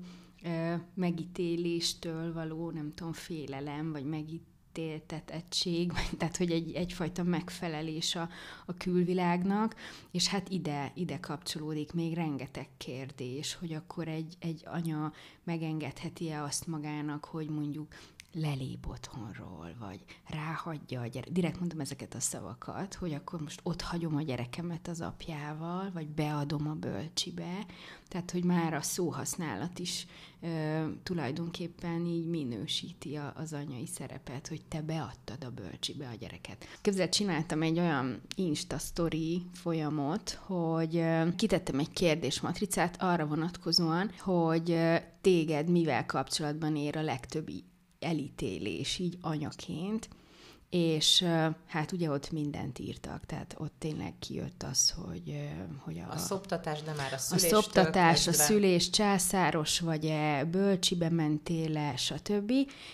megítéléstől 0.93 2.34
való, 2.34 2.71
nem 2.71 2.93
tudom, 2.95 3.13
félelem, 3.13 3.91
vagy 3.91 4.06
megít 4.06 4.43
megítéltetettség, 4.76 5.92
tehát 6.18 6.38
hogy 6.38 6.52
egy, 6.52 6.74
egyfajta 6.74 7.24
megfelelés 7.24 8.16
a, 8.16 8.30
a 8.66 8.74
külvilágnak, 8.74 9.76
és 10.12 10.28
hát 10.28 10.50
ide, 10.50 10.92
ide 10.96 11.20
kapcsolódik 11.20 11.94
még 11.94 12.14
rengeteg 12.14 12.68
kérdés, 12.78 13.56
hogy 13.56 13.74
akkor 13.74 14.08
egy, 14.08 14.36
egy 14.40 14.64
anya 14.66 15.14
megengedheti-e 15.44 16.44
azt 16.44 16.68
magának, 16.68 17.26
hogy 17.26 17.50
mondjuk 17.50 17.88
lelép 18.36 18.88
otthonról, 18.88 19.76
vagy 19.80 20.00
ráhagyja 20.28 21.02
a 21.02 21.08
gyerek. 21.08 21.32
Direkt 21.32 21.60
mondom 21.60 21.80
ezeket 21.80 22.13
a 22.13 22.19
szavakat, 22.19 22.93
hogy 22.93 23.13
akkor 23.13 23.41
most 23.41 23.60
ott 23.63 23.82
hagyom 23.82 24.15
a 24.15 24.21
gyerekemet 24.21 24.88
az 24.88 25.02
apjával, 25.02 25.91
vagy 25.93 26.08
beadom 26.08 26.67
a 26.67 26.74
bölcsibe. 26.74 27.65
Tehát, 28.08 28.32
hogy 28.32 28.43
már 28.43 28.74
a 28.74 28.82
szóhasználat 28.82 29.80
is 29.80 30.08
ö, 30.41 30.86
tulajdonképpen 31.04 32.06
így 32.06 32.28
minősíti 32.28 33.15
a, 33.15 33.34
az 33.36 33.54
anyai 33.54 33.86
szerepet, 33.86 34.48
hogy 34.48 34.62
te 34.67 34.82
beadtad 34.82 35.43
a 35.43 35.50
bölcsibe 35.50 36.08
a 36.08 36.15
gyereket. 36.19 36.65
Képzeld, 36.82 37.10
csináltam 37.10 37.62
egy 37.62 37.80
olyan 37.80 38.21
Insta 38.36 38.78
story 38.78 39.45
folyamot, 39.54 40.30
hogy 40.32 40.95
ö, 40.95 41.28
kitettem 41.36 41.80
egy 41.80 41.91
kérdésmatricát 41.91 43.02
arra 43.02 43.26
vonatkozóan, 43.26 44.12
hogy 44.19 44.71
ö, 44.71 44.95
téged 45.21 45.69
mivel 45.69 46.06
kapcsolatban 46.06 46.76
ér 46.76 46.98
a 46.98 47.02
legtöbb 47.02 47.50
elítélés 48.06 49.00
így 49.00 49.18
anyaként, 49.22 50.10
és 50.70 51.26
hát 51.68 51.91
ugye 51.91 52.10
ott 52.10 52.32
mindent 52.32 52.80
írtak, 52.80 53.26
tehát 53.26 53.56
ott 53.58 53.74
tényleg 53.78 54.13
kijött 54.20 54.63
az, 54.63 54.89
hogy, 54.89 55.50
hogy 55.80 56.00
a, 56.10 56.12
a 56.12 56.18
szoptatás, 56.18 56.82
de 56.82 56.94
már 56.94 57.13
a 57.13 57.18
szülés. 57.18 57.44
A 57.44 57.48
szoptatás, 57.48 58.28
a 58.28 58.34
szülés 58.34 58.89
császáros 58.89 59.80
vagy-e, 59.80 60.46
bölcsibe 60.46 61.10
mentél-e, 61.10 61.96
stb. 61.96 62.52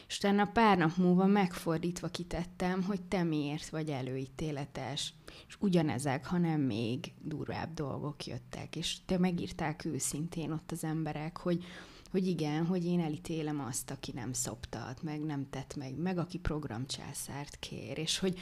És 0.08 0.17
utána 0.17 0.45
pár 0.45 0.78
nap 0.78 0.95
múlva 0.95 1.26
megfordítva 1.26 2.08
kitettem, 2.08 2.84
hogy 2.84 3.02
te 3.02 3.24
miért 3.24 3.69
vagy 3.69 3.89
előítéletes. 3.89 5.13
És 5.47 5.56
ugyanezek, 5.60 6.26
hanem 6.26 6.62
még 6.62 7.13
durvább 7.21 7.74
dolgok 7.74 8.26
jöttek. 8.26 8.76
És 8.76 8.97
te 9.06 9.17
megírták 9.17 9.86
őszintén 9.86 10.52
ott 10.52 10.71
az 10.71 10.84
emberek, 10.84 11.38
hogy 11.38 11.63
hogy 12.12 12.28
igen, 12.28 12.65
hogy 12.65 12.86
én 12.86 13.00
elítélem 13.00 13.60
azt, 13.67 13.92
aki 13.92 14.12
nem 14.15 14.33
szoptat, 14.33 15.04
meg 15.04 15.21
nem 15.21 15.50
tett 15.50 15.75
meg, 15.75 15.96
meg 15.98 16.17
aki 16.17 16.38
programcsászárt 16.38 17.60
kér, 17.60 17.98
és 17.98 18.19
hogy 18.19 18.40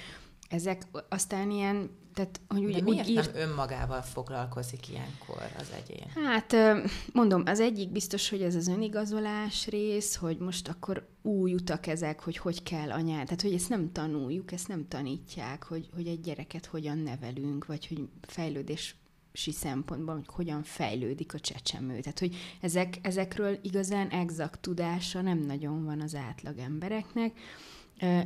ezek 0.50 0.88
aztán 1.10 1.52
ilyen, 1.52 1.90
tehát, 2.14 2.40
hogy 2.48 2.66
úgy, 2.66 2.74
De 2.74 2.82
miért 2.82 3.08
úgy 3.08 3.14
írt... 3.14 3.34
nem 3.34 3.50
önmagával 3.50 4.02
foglalkozik 4.02 4.90
ilyenkor 4.90 5.42
az 5.60 5.72
egyén? 5.76 6.26
Hát, 6.26 6.56
mondom, 7.14 7.44
az 7.46 7.60
egyik 7.60 7.90
biztos, 7.92 8.30
hogy 8.30 8.42
ez 8.42 8.56
az 8.56 8.68
önigazolás 8.68 9.68
rész, 9.68 10.16
hogy 10.16 10.38
most 10.38 10.68
akkor 10.68 11.08
új 11.22 11.54
utak 11.54 11.88
ezek, 11.88 12.20
hogy 12.20 12.38
hogy 12.38 12.64
kell 12.64 12.92
anyát, 12.92 13.24
tehát 13.26 13.42
hogy 13.42 13.54
ezt 13.54 13.70
nem 13.70 13.92
tanuljuk, 13.92 14.52
ezt 14.52 14.68
nem 14.68 14.88
tanítják, 14.88 15.64
hogy, 15.64 15.90
hogy 15.94 16.08
egy 16.08 16.22
gyereket 16.22 16.66
hogyan 16.66 16.98
nevelünk, 16.98 17.66
vagy 17.66 17.88
hogy 17.88 18.08
fejlődés 18.22 18.96
szempontból, 19.34 20.16
hogy 20.16 20.28
hogyan 20.28 20.64
fejlődik 20.64 21.34
a 21.34 21.40
csecsemő. 21.40 22.00
Tehát, 22.00 22.20
hogy 22.20 22.36
ezek, 22.62 23.00
ezekről 23.02 23.60
igazán 23.62 24.08
exakt 24.08 24.60
tudása 24.60 25.22
nem 25.22 25.38
nagyon 25.38 25.86
van 25.86 26.02
az 26.02 26.16
átlag 26.16 26.58
embereknek, 26.58 27.40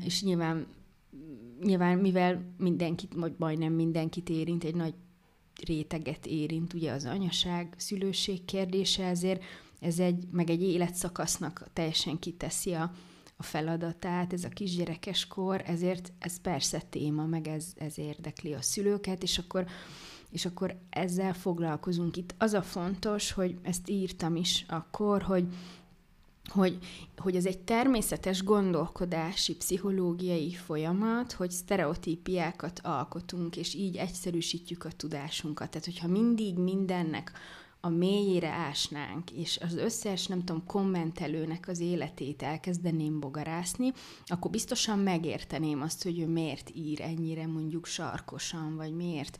és 0.04 0.24
nyilván 0.24 0.68
nyilván 1.62 1.97
mivel 1.97 2.54
mindenkit, 2.58 3.14
vagy 3.14 3.34
majdnem 3.38 3.74
mindenkit 3.74 4.30
érint, 4.30 4.64
egy 4.64 4.76
nagy 4.76 4.93
réteget 5.66 6.26
érint 6.26 6.74
ugye 6.74 6.91
az 6.91 7.06
anyaság, 7.06 7.74
szülőség 7.78 8.45
kérdése, 8.45 9.06
ezért 9.06 9.43
ez 9.80 9.99
egy, 9.99 10.28
meg 10.32 10.49
egy 10.49 10.62
életszakasznak 10.62 11.68
teljesen 11.74 12.20
kiteszi 12.20 12.74
a, 12.74 12.91
a 13.36 13.43
feladatát, 13.43 14.34
ez 14.34 14.43
a 14.43 14.49
kisgyerekes 14.49 15.28
kor, 15.28 15.64
ezért 15.66 16.12
ez 16.20 16.41
persze 16.41 16.82
téma, 16.89 17.26
meg 17.26 17.47
ez, 17.47 17.74
ez 17.78 17.97
érdekli 17.97 18.54
a 18.54 18.62
szülőket, 18.62 19.24
és 19.24 19.38
akkor, 19.38 19.66
és 20.34 20.45
akkor 20.45 20.75
ezzel 20.89 21.34
foglalkozunk 21.34 22.17
itt. 22.17 22.36
Az 22.38 22.53
a 22.53 22.61
fontos, 22.61 23.31
hogy 23.31 23.57
ezt 23.61 23.89
írtam 23.89 24.36
is 24.36 24.65
akkor, 24.67 25.21
hogy 25.21 25.47
hogy, 26.47 26.77
hogy 27.17 27.36
ez 27.36 27.45
egy 27.45 27.59
természetes 27.59 28.43
gondolkodási, 28.43 29.55
pszichológiai 29.55 30.53
folyamat, 30.53 31.31
hogy 31.31 31.51
sztereotípiákat 31.51 32.79
alkotunk, 32.84 33.57
és 33.57 33.73
így 33.73 33.95
egyszerűsítjük 33.95 34.86
a 34.86 34.91
tudásunkat. 34.91 35.69
Tehát, 35.69 35.86
hogyha 35.86 36.07
mindig 36.07 36.57
mindennek 36.57 37.31
a 37.86 37.89
mélyére 37.89 38.49
ásnánk, 38.49 39.31
és 39.31 39.59
az 39.61 39.75
összes, 39.75 40.27
nem 40.27 40.43
tudom, 40.43 40.65
kommentelőnek 40.65 41.67
az 41.67 41.79
életét 41.79 42.41
elkezdeném 42.41 43.19
bogarászni, 43.19 43.93
akkor 44.25 44.51
biztosan 44.51 44.99
megérteném 44.99 45.81
azt, 45.81 46.03
hogy 46.03 46.19
ő 46.19 46.27
miért 46.27 46.71
ír 46.75 47.01
ennyire 47.01 47.47
mondjuk 47.47 47.86
sarkosan, 47.86 48.75
vagy 48.75 48.95
miért 48.95 49.38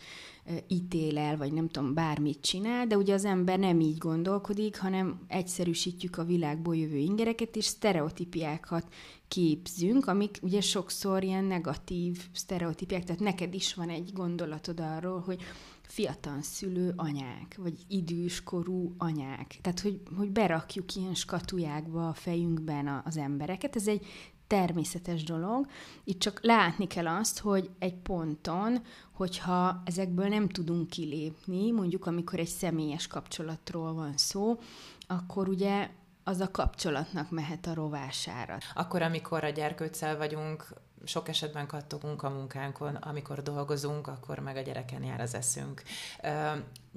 ítél 0.68 1.18
el, 1.18 1.38
vagy 1.38 1.54
nem 1.54 1.68
tudom, 1.70 1.94
bármit 1.94 2.42
csinál, 2.42 2.88
de 2.88 2.98
ugye 2.98 3.14
az 3.14 3.26
ember 3.26 3.60
nem 3.60 3.80
így 3.80 3.98
gondolkodik, 3.98 4.80
hanem 4.80 5.20
egyszerűsítjük 5.28 6.18
a 6.18 6.24
világból 6.24 6.76
jövő 6.76 6.98
ingereket, 6.98 7.56
és 7.56 7.66
sztereotípiákat 7.66 8.94
képzünk, 9.28 10.08
amik 10.08 10.38
ugye 10.42 10.62
sokszor 10.62 11.24
ilyen 11.24 11.44
negatív 11.44 12.28
sztereotípiák, 12.34 13.04
tehát 13.04 13.22
neked 13.22 13.54
is 13.54 13.74
van 13.74 13.90
egy 13.90 14.10
gondolatod 14.14 14.80
arról, 14.80 15.20
hogy 15.20 15.42
fiatal 15.82 16.42
szülő 16.42 16.94
anyák, 16.96 17.56
vagy 17.58 17.74
időskorú 17.88 18.94
anyák. 18.98 19.58
Tehát, 19.62 19.80
hogy, 19.80 20.02
hogy 20.18 20.32
berakjuk 20.32 20.96
ilyen 20.96 21.14
skatujákba 21.14 22.08
a 22.08 22.14
fejünkben 22.14 23.02
az 23.06 23.18
embereket. 23.18 23.76
Ez 23.76 23.88
egy 23.88 24.06
természetes 24.54 25.24
dolog. 25.24 25.68
Itt 26.04 26.20
csak 26.20 26.40
látni 26.44 26.88
kell 26.88 27.08
azt, 27.08 27.40
hogy 27.40 27.70
egy 27.80 27.96
ponton, 27.96 28.82
hogyha 29.12 29.82
ezekből 29.86 30.28
nem 30.28 30.50
tudunk 30.50 30.90
kilépni, 30.90 31.72
mondjuk 31.72 32.06
amikor 32.06 32.40
egy 32.40 32.48
személyes 32.48 33.08
kapcsolatról 33.08 33.94
van 33.94 34.18
szó, 34.18 34.60
akkor 35.08 35.48
ugye 35.48 35.90
az 36.24 36.40
a 36.40 36.52
kapcsolatnak 36.52 37.32
mehet 37.32 37.68
a 37.68 37.74
rovására. 37.74 38.58
Akkor, 38.74 39.02
amikor 39.02 39.44
a 39.44 39.50
gyerkőccel 39.50 40.18
vagyunk, 40.18 40.68
sok 41.04 41.30
esetben 41.30 41.68
kattogunk 41.68 42.24
a 42.24 42.30
munkánkon, 42.30 42.96
amikor 42.96 43.42
dolgozunk, 43.44 44.08
akkor 44.08 44.40
meg 44.40 44.58
a 44.58 44.62
gyereken 44.62 45.04
jár 45.04 45.22
az 45.22 45.36
eszünk. 45.36 45.84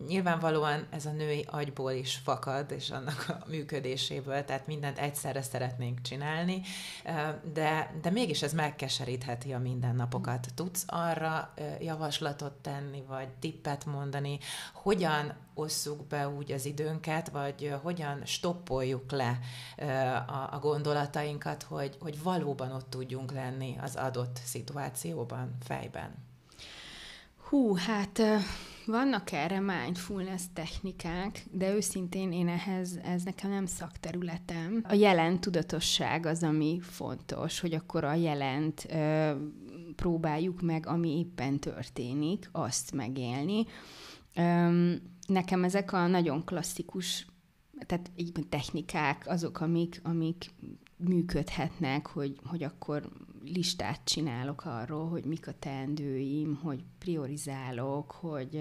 Nyilvánvalóan 0.06 0.86
ez 0.90 1.06
a 1.06 1.12
női 1.12 1.46
agyból 1.50 1.92
is 1.92 2.14
fakad, 2.14 2.70
és 2.70 2.90
annak 2.90 3.24
a 3.28 3.48
működéséből, 3.48 4.44
tehát 4.44 4.66
mindent 4.66 4.98
egyszerre 4.98 5.42
szeretnénk 5.42 6.00
csinálni, 6.02 6.62
de, 7.52 7.94
de 8.02 8.10
mégis 8.10 8.42
ez 8.42 8.52
megkeserítheti 8.52 9.52
a 9.52 9.58
mindennapokat. 9.58 10.46
Tudsz 10.54 10.84
arra 10.86 11.54
javaslatot 11.80 12.52
tenni, 12.52 13.02
vagy 13.08 13.28
tippet 13.28 13.84
mondani, 13.84 14.38
hogyan 14.72 15.45
osszuk 15.58 16.06
be 16.06 16.28
úgy 16.28 16.52
az 16.52 16.66
időnket, 16.66 17.30
vagy 17.30 17.74
hogyan 17.82 18.24
stoppoljuk 18.24 19.10
le 19.10 19.38
a, 20.50 20.58
gondolatainkat, 20.58 21.62
hogy, 21.62 21.96
hogy 22.00 22.22
valóban 22.22 22.72
ott 22.72 22.90
tudjunk 22.90 23.32
lenni 23.32 23.76
az 23.80 23.96
adott 23.96 24.40
szituációban, 24.44 25.56
fejben? 25.60 26.14
Hú, 27.48 27.74
hát 27.74 28.22
vannak 28.86 29.32
erre 29.32 29.60
mindfulness 29.60 30.42
technikák, 30.52 31.44
de 31.50 31.74
őszintén 31.74 32.32
én 32.32 32.48
ehhez, 32.48 32.98
ez 33.04 33.22
nekem 33.22 33.50
nem 33.50 33.66
szakterületem. 33.66 34.84
A 34.88 34.94
jelen 34.94 35.40
tudatosság 35.40 36.26
az, 36.26 36.42
ami 36.42 36.80
fontos, 36.82 37.60
hogy 37.60 37.74
akkor 37.74 38.04
a 38.04 38.14
jelent 38.14 38.86
ö, 38.90 39.32
próbáljuk 39.96 40.60
meg, 40.60 40.86
ami 40.86 41.18
éppen 41.18 41.58
történik, 41.58 42.48
azt 42.52 42.92
megélni. 42.92 43.64
Ö, 44.34 44.92
nekem 45.26 45.64
ezek 45.64 45.92
a 45.92 46.06
nagyon 46.06 46.44
klasszikus 46.44 47.26
tehát 47.86 48.10
így 48.16 48.46
technikák 48.48 49.24
azok, 49.26 49.60
amik, 49.60 50.00
amik 50.02 50.50
működhetnek, 50.96 52.06
hogy, 52.06 52.38
hogy 52.44 52.62
akkor 52.62 53.08
listát 53.44 54.00
csinálok 54.04 54.64
arról, 54.64 55.08
hogy 55.08 55.24
mik 55.24 55.48
a 55.48 55.54
teendőim, 55.58 56.54
hogy 56.62 56.84
priorizálok, 56.98 58.10
hogy 58.10 58.60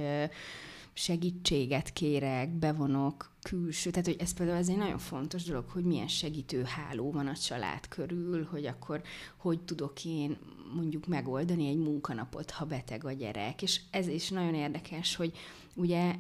segítséget 0.94 1.94
kérek, 1.94 2.50
bevonok 2.50 3.32
külső, 3.42 3.90
tehát 3.90 4.06
hogy 4.06 4.18
ez 4.20 4.34
például 4.34 4.58
ez 4.58 4.70
egy 4.70 4.78
nagyon 4.78 4.98
fontos 4.98 5.44
dolog, 5.44 5.70
hogy 5.70 5.84
milyen 5.84 6.08
segítő 6.08 6.64
háló 6.64 7.12
van 7.12 7.28
a 7.28 7.36
család 7.36 7.88
körül, 7.88 8.48
hogy 8.52 8.66
akkor 8.66 9.02
hogy 9.38 9.62
tudok 9.62 10.06
én 10.06 10.38
mondjuk 10.76 11.08
megoldani 11.08 11.68
egy 11.68 11.78
munkanapot, 11.78 12.52
ha 12.52 12.66
beteg 12.66 13.06
a 13.06 13.12
gyerek. 13.12 13.62
És 13.62 13.82
ez 13.92 14.08
is 14.08 14.30
nagyon 14.30 14.54
érdekes, 14.54 15.16
hogy 15.16 15.38
ugye 15.76 16.16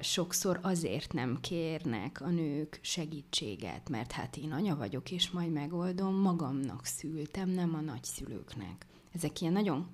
sokszor 0.00 0.58
azért 0.62 1.12
nem 1.12 1.38
kérnek 1.40 2.20
a 2.20 2.28
nők 2.28 2.78
segítséget, 2.82 3.88
mert 3.88 4.12
hát 4.12 4.36
én 4.36 4.52
anya 4.52 4.76
vagyok, 4.76 5.10
és 5.10 5.30
majd 5.30 5.52
megoldom, 5.52 6.14
magamnak 6.14 6.84
szültem, 6.84 7.48
nem 7.48 7.74
a 7.74 7.80
nagyszülőknek. 7.80 8.86
Ezek 9.14 9.40
ilyen 9.40 9.52
nagyon, 9.52 9.86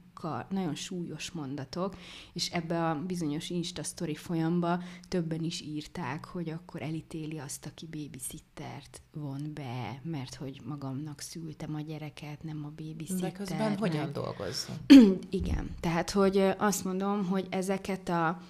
nagyon 0.48 0.74
súlyos 0.74 1.30
mondatok, 1.30 1.96
és 2.32 2.50
ebbe 2.50 2.88
a 2.88 3.02
bizonyos 3.06 3.50
Insta 3.50 3.82
story 3.82 4.14
folyamba 4.14 4.82
többen 5.08 5.42
is 5.42 5.60
írták, 5.60 6.24
hogy 6.24 6.50
akkor 6.50 6.82
elítéli 6.82 7.38
azt, 7.38 7.66
aki 7.66 7.86
babysittert 7.86 9.02
von 9.12 9.50
be, 9.54 10.00
mert 10.02 10.34
hogy 10.34 10.60
magamnak 10.64 11.20
szültem 11.20 11.74
a 11.74 11.80
gyereket, 11.80 12.42
nem 12.42 12.64
a 12.64 12.72
babysitter. 12.76 13.20
De 13.20 13.32
közben 13.32 13.78
hogyan 13.78 14.12
dolgozzon? 14.12 14.76
Igen, 15.30 15.74
tehát 15.80 16.10
hogy 16.10 16.38
azt 16.58 16.84
mondom, 16.84 17.26
hogy 17.26 17.46
ezeket 17.50 18.08
a 18.08 18.40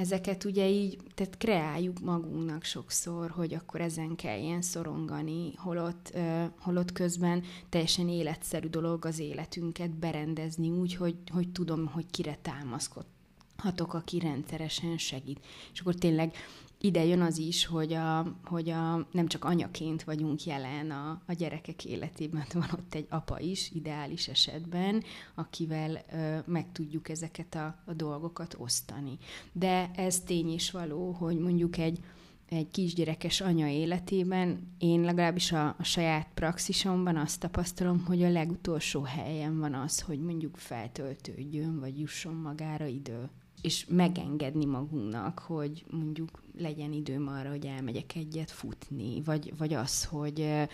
ezeket 0.00 0.44
ugye 0.44 0.68
így, 0.68 0.98
tehát 1.14 1.36
kreáljuk 1.36 2.00
magunknak 2.00 2.64
sokszor, 2.64 3.30
hogy 3.30 3.54
akkor 3.54 3.80
ezen 3.80 4.16
kell 4.16 4.38
ilyen 4.38 4.62
szorongani, 4.62 5.52
holott, 5.56 6.10
uh, 6.14 6.44
holott 6.58 6.92
közben 6.92 7.42
teljesen 7.68 8.08
életszerű 8.08 8.68
dolog 8.68 9.04
az 9.04 9.18
életünket 9.18 9.90
berendezni 9.90 10.70
úgy, 10.70 10.94
hogy, 10.94 11.16
hogy 11.32 11.48
tudom, 11.52 11.86
hogy 11.86 12.06
kire 12.10 12.38
támaszkodhatok, 12.42 13.94
aki 13.94 14.18
rendszeresen 14.18 14.98
segít. 14.98 15.46
És 15.72 15.80
akkor 15.80 15.94
tényleg 15.94 16.34
ide 16.80 17.04
jön 17.04 17.20
az 17.20 17.38
is, 17.38 17.66
hogy, 17.66 17.92
a, 17.92 18.36
hogy 18.44 18.70
a, 18.70 19.06
nem 19.12 19.26
csak 19.26 19.44
anyaként 19.44 20.02
vagyunk 20.02 20.44
jelen 20.44 20.90
a, 20.90 21.22
a 21.26 21.32
gyerekek 21.32 21.84
életében, 21.84 22.44
van 22.52 22.68
ott 22.72 22.94
egy 22.94 23.06
apa 23.08 23.40
is, 23.40 23.70
ideális 23.74 24.28
esetben, 24.28 25.02
akivel 25.34 26.04
ö, 26.12 26.38
meg 26.46 26.72
tudjuk 26.72 27.08
ezeket 27.08 27.54
a, 27.54 27.82
a 27.86 27.92
dolgokat 27.92 28.56
osztani. 28.58 29.18
De 29.52 29.90
ez 29.94 30.20
tény 30.20 30.52
is 30.52 30.70
való, 30.70 31.10
hogy 31.10 31.38
mondjuk 31.38 31.76
egy, 31.76 31.98
egy 32.48 32.70
kisgyerekes 32.70 33.40
anya 33.40 33.66
életében 33.66 34.74
én 34.78 35.00
legalábbis 35.00 35.52
a, 35.52 35.74
a 35.78 35.82
saját 35.82 36.28
praxisomban 36.34 37.16
azt 37.16 37.40
tapasztalom, 37.40 38.04
hogy 38.04 38.22
a 38.22 38.30
legutolsó 38.30 39.02
helyen 39.02 39.58
van 39.58 39.74
az, 39.74 40.00
hogy 40.00 40.20
mondjuk 40.20 40.56
feltöltődjön, 40.56 41.80
vagy 41.80 42.00
jusson 42.00 42.34
magára 42.34 42.86
idő 42.86 43.30
és 43.62 43.86
megengedni 43.88 44.64
magunknak, 44.64 45.38
hogy 45.38 45.84
mondjuk 45.90 46.42
legyen 46.58 46.92
időm 46.92 47.28
arra, 47.28 47.50
hogy 47.50 47.66
elmegyek 47.66 48.16
egyet 48.16 48.50
futni, 48.50 49.22
vagy, 49.24 49.52
vagy 49.58 49.74
az, 49.74 50.04
hogy 50.04 50.68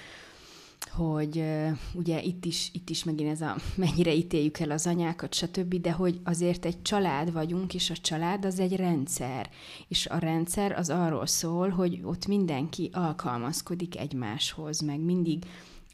hogy 0.91 1.45
ugye 1.95 2.23
itt 2.23 2.45
is, 2.45 2.71
itt 2.73 2.91
is 2.91 3.05
megint 3.05 3.31
ez 3.31 3.41
a 3.41 3.57
mennyire 3.77 4.15
ítéljük 4.15 4.59
el 4.59 4.71
az 4.71 4.87
anyákat, 4.87 5.35
stb., 5.35 5.75
de 5.81 5.93
hogy 5.93 6.21
azért 6.25 6.65
egy 6.65 6.83
család 6.83 7.33
vagyunk, 7.33 7.75
és 7.75 7.91
a 7.91 7.97
család 7.97 8.45
az 8.45 8.59
egy 8.59 8.77
rendszer. 8.77 9.51
És 9.89 10.07
a 10.07 10.19
rendszer 10.19 10.73
az 10.73 10.91
arról 10.91 11.27
szól, 11.27 11.69
hogy 11.69 12.01
ott 12.03 12.27
mindenki 12.27 12.91
alkalmazkodik 12.93 13.99
egymáshoz, 13.99 14.81
meg 14.81 15.01
mindig 15.01 15.45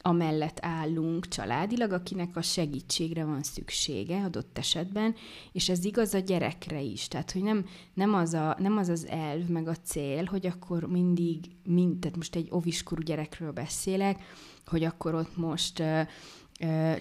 amellett 0.05 0.57
állunk 0.61 1.27
családilag, 1.27 1.91
akinek 1.91 2.35
a 2.35 2.41
segítségre 2.41 3.25
van 3.25 3.43
szüksége 3.43 4.23
adott 4.23 4.57
esetben, 4.57 5.15
és 5.51 5.69
ez 5.69 5.85
igaz 5.85 6.13
a 6.13 6.19
gyerekre 6.19 6.81
is. 6.81 7.07
Tehát, 7.07 7.31
hogy 7.31 7.43
nem, 7.43 7.65
nem, 7.93 8.13
az, 8.13 8.33
a, 8.33 8.55
nem 8.59 8.77
az 8.77 8.89
az 8.89 9.07
elv, 9.07 9.47
meg 9.47 9.67
a 9.67 9.75
cél, 9.75 10.23
hogy 10.23 10.47
akkor 10.47 10.83
mindig, 10.87 11.39
mind, 11.65 11.99
tehát 11.99 12.17
most 12.17 12.35
egy 12.35 12.47
oviskorú 12.49 13.01
gyerekről 13.01 13.51
beszélek, 13.51 14.21
hogy 14.65 14.83
akkor 14.83 15.15
ott 15.15 15.37
most 15.37 15.83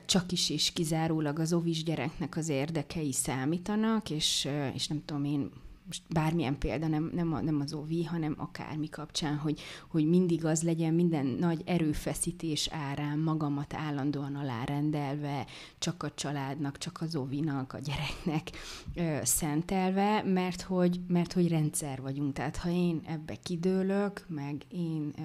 csak 0.07 0.33
is 0.33 0.51
és 0.51 0.73
kizárólag 0.73 1.39
az 1.39 1.53
ovis 1.53 1.83
gyereknek 1.83 2.37
az 2.37 2.49
érdekei 2.49 3.13
számítanak, 3.13 4.11
és, 4.11 4.49
és 4.75 4.89
nem 4.89 5.03
tudom 5.05 5.25
én, 5.25 5.51
most 5.93 6.13
bármilyen 6.13 6.59
példa, 6.59 6.87
nem, 6.87 7.11
nem, 7.15 7.33
a, 7.33 7.41
nem 7.41 7.61
az 7.61 7.73
OVI, 7.73 8.05
hanem 8.05 8.35
akármi 8.39 8.89
kapcsán, 8.89 9.37
hogy, 9.37 9.61
hogy 9.89 10.09
mindig 10.09 10.45
az 10.45 10.63
legyen 10.63 10.95
minden 10.95 11.27
nagy 11.27 11.63
erőfeszítés 11.65 12.69
árán 12.71 13.19
magamat 13.19 13.75
állandóan 13.75 14.35
alárendelve, 14.35 15.47
csak 15.79 16.03
a 16.03 16.11
családnak, 16.15 16.79
csak 16.79 17.01
az 17.01 17.17
ovinak, 17.17 17.73
a 17.73 17.79
gyereknek 17.79 18.51
ö, 18.95 19.19
szentelve, 19.23 20.23
mert 20.23 20.63
hogy, 20.63 21.01
mert 21.09 21.33
hogy 21.33 21.49
rendszer 21.49 22.01
vagyunk. 22.01 22.33
Tehát 22.33 22.57
ha 22.57 22.69
én 22.69 23.01
ebbe 23.07 23.35
kidőlök, 23.43 24.25
meg 24.29 24.63
én 24.69 25.13
ö, 25.19 25.23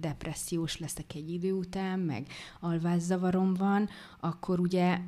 depressziós 0.00 0.78
leszek 0.78 1.14
egy 1.14 1.30
idő 1.30 1.52
után, 1.52 1.98
meg 1.98 2.26
alvászavarom 2.60 3.54
van, 3.54 3.88
akkor 4.20 4.60
ugye 4.60 4.98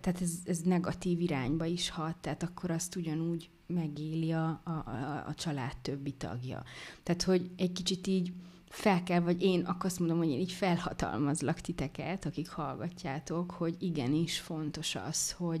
tehát 0.00 0.20
ez, 0.20 0.32
ez 0.44 0.58
negatív 0.58 1.20
irányba 1.20 1.64
is 1.64 1.90
hat, 1.90 2.16
tehát 2.16 2.42
akkor 2.42 2.70
azt 2.70 2.96
ugyanúgy 2.96 3.50
megéli 3.66 4.32
a, 4.32 4.60
a, 4.64 4.70
a, 4.70 5.24
a 5.26 5.34
család 5.34 5.76
többi 5.82 6.12
tagja. 6.12 6.62
Tehát, 7.02 7.22
hogy 7.22 7.50
egy 7.56 7.72
kicsit 7.72 8.06
így 8.06 8.32
fel 8.68 9.02
kell, 9.02 9.20
vagy 9.20 9.42
én 9.42 9.60
akkor 9.60 9.84
azt 9.84 9.98
mondom, 9.98 10.18
hogy 10.18 10.28
én 10.28 10.38
így 10.38 10.52
felhatalmazlak 10.52 11.60
titeket, 11.60 12.26
akik 12.26 12.48
hallgatjátok, 12.48 13.50
hogy 13.50 13.76
igenis 13.78 14.38
fontos 14.38 14.94
az, 14.94 15.32
hogy, 15.32 15.60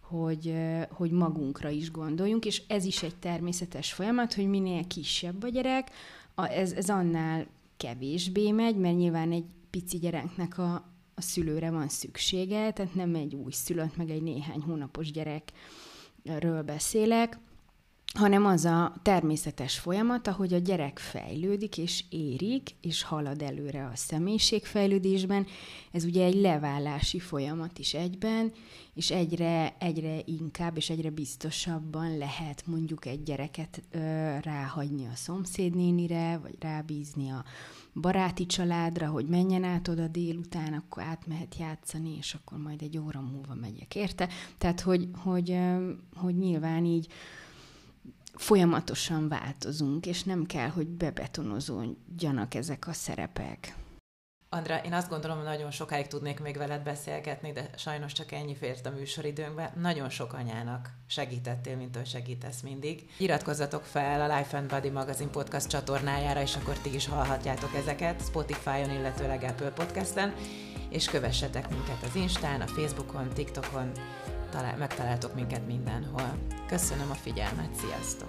hogy, 0.00 0.54
hogy 0.90 1.10
magunkra 1.10 1.68
is 1.68 1.90
gondoljunk, 1.90 2.44
és 2.44 2.62
ez 2.68 2.84
is 2.84 3.02
egy 3.02 3.16
természetes 3.16 3.92
folyamat, 3.92 4.34
hogy 4.34 4.46
minél 4.46 4.86
kisebb 4.86 5.42
a 5.42 5.48
gyerek, 5.48 5.90
ez, 6.34 6.72
ez 6.72 6.88
annál 6.88 7.46
kevésbé 7.76 8.50
megy, 8.50 8.76
mert 8.76 8.96
nyilván 8.96 9.32
egy 9.32 9.44
pici 9.70 9.98
gyereknek 9.98 10.58
a, 10.58 10.91
a 11.14 11.20
szülőre 11.20 11.70
van 11.70 11.88
szüksége, 11.88 12.72
tehát 12.72 12.94
nem 12.94 13.14
egy 13.14 13.34
új 13.34 13.52
szülött, 13.52 13.96
meg 13.96 14.10
egy 14.10 14.22
néhány 14.22 14.60
hónapos 14.60 15.10
gyerek 15.10 15.52
ről 16.24 16.62
beszélek, 16.62 17.38
hanem 18.14 18.46
az 18.46 18.64
a 18.64 18.94
természetes 19.02 19.78
folyamat, 19.78 20.26
ahogy 20.26 20.54
a 20.54 20.58
gyerek 20.58 20.98
fejlődik 20.98 21.78
és 21.78 22.04
érik, 22.10 22.70
és 22.80 23.02
halad 23.02 23.42
előre 23.42 23.84
a 23.84 23.96
személyiségfejlődésben. 23.96 25.46
Ez 25.92 26.04
ugye 26.04 26.24
egy 26.24 26.34
leválási 26.34 27.18
folyamat 27.18 27.78
is 27.78 27.94
egyben, 27.94 28.52
és 28.94 29.10
egyre, 29.10 29.76
egyre 29.78 30.18
inkább 30.24 30.76
és 30.76 30.90
egyre 30.90 31.10
biztosabban 31.10 32.18
lehet 32.18 32.66
mondjuk 32.66 33.06
egy 33.06 33.22
gyereket 33.22 33.82
ö, 33.90 33.98
ráhagyni 34.40 35.06
a 35.06 35.14
szomszédnénire, 35.14 36.38
vagy 36.42 36.56
rábízni 36.60 37.30
a 37.30 37.44
baráti 37.94 38.46
családra, 38.46 39.08
hogy 39.08 39.26
menjen 39.26 39.64
át 39.64 39.88
oda 39.88 40.08
délután, 40.08 40.72
akkor 40.72 41.02
átmehet 41.02 41.56
játszani, 41.58 42.16
és 42.18 42.34
akkor 42.34 42.58
majd 42.58 42.82
egy 42.82 42.98
óra 42.98 43.20
múlva 43.20 43.54
megyek, 43.54 43.94
érte? 43.94 44.28
Tehát, 44.58 44.80
hogy, 44.80 45.08
hogy, 45.24 45.58
hogy 46.14 46.38
nyilván 46.38 46.84
így 46.84 47.06
folyamatosan 48.34 49.28
változunk, 49.28 50.06
és 50.06 50.22
nem 50.22 50.46
kell, 50.46 50.68
hogy 50.68 50.86
bebetonozódjanak 50.86 52.54
ezek 52.54 52.86
a 52.88 52.92
szerepek. 52.92 53.74
Andra, 54.54 54.76
én 54.84 54.92
azt 54.92 55.08
gondolom, 55.08 55.36
hogy 55.36 55.46
nagyon 55.46 55.70
sokáig 55.70 56.06
tudnék 56.06 56.40
még 56.40 56.56
veled 56.56 56.82
beszélgetni, 56.82 57.52
de 57.52 57.70
sajnos 57.76 58.12
csak 58.12 58.32
ennyi 58.32 58.56
fért 58.56 58.86
a 58.86 58.90
műsoridőnkbe. 58.90 59.72
Nagyon 59.80 60.10
sok 60.10 60.32
anyának 60.32 60.90
segítettél, 61.06 61.76
mint 61.76 61.96
hogy 61.96 62.06
segítesz 62.06 62.60
mindig. 62.60 63.10
Iratkozzatok 63.18 63.82
fel 63.82 64.30
a 64.30 64.36
Life 64.36 64.56
and 64.56 64.70
Body 64.70 64.90
magazin 64.90 65.30
podcast 65.30 65.68
csatornájára, 65.68 66.40
és 66.40 66.56
akkor 66.56 66.78
ti 66.78 66.94
is 66.94 67.06
hallhatjátok 67.06 67.74
ezeket 67.74 68.22
Spotify-on, 68.22 68.90
illetőleg 68.90 69.42
Apple 69.42 69.70
Podcast-en, 69.70 70.34
és 70.88 71.08
kövessetek 71.08 71.68
minket 71.68 72.02
az 72.02 72.14
Instán, 72.14 72.60
a 72.60 72.66
Facebookon, 72.66 73.28
TikTokon, 73.28 73.92
talál, 74.52 74.76
megtaláltok 74.76 75.34
minket 75.34 75.66
mindenhol. 75.66 76.38
Köszönöm 76.66 77.10
a 77.10 77.14
figyelmet, 77.14 77.74
sziasztok! 77.74 78.28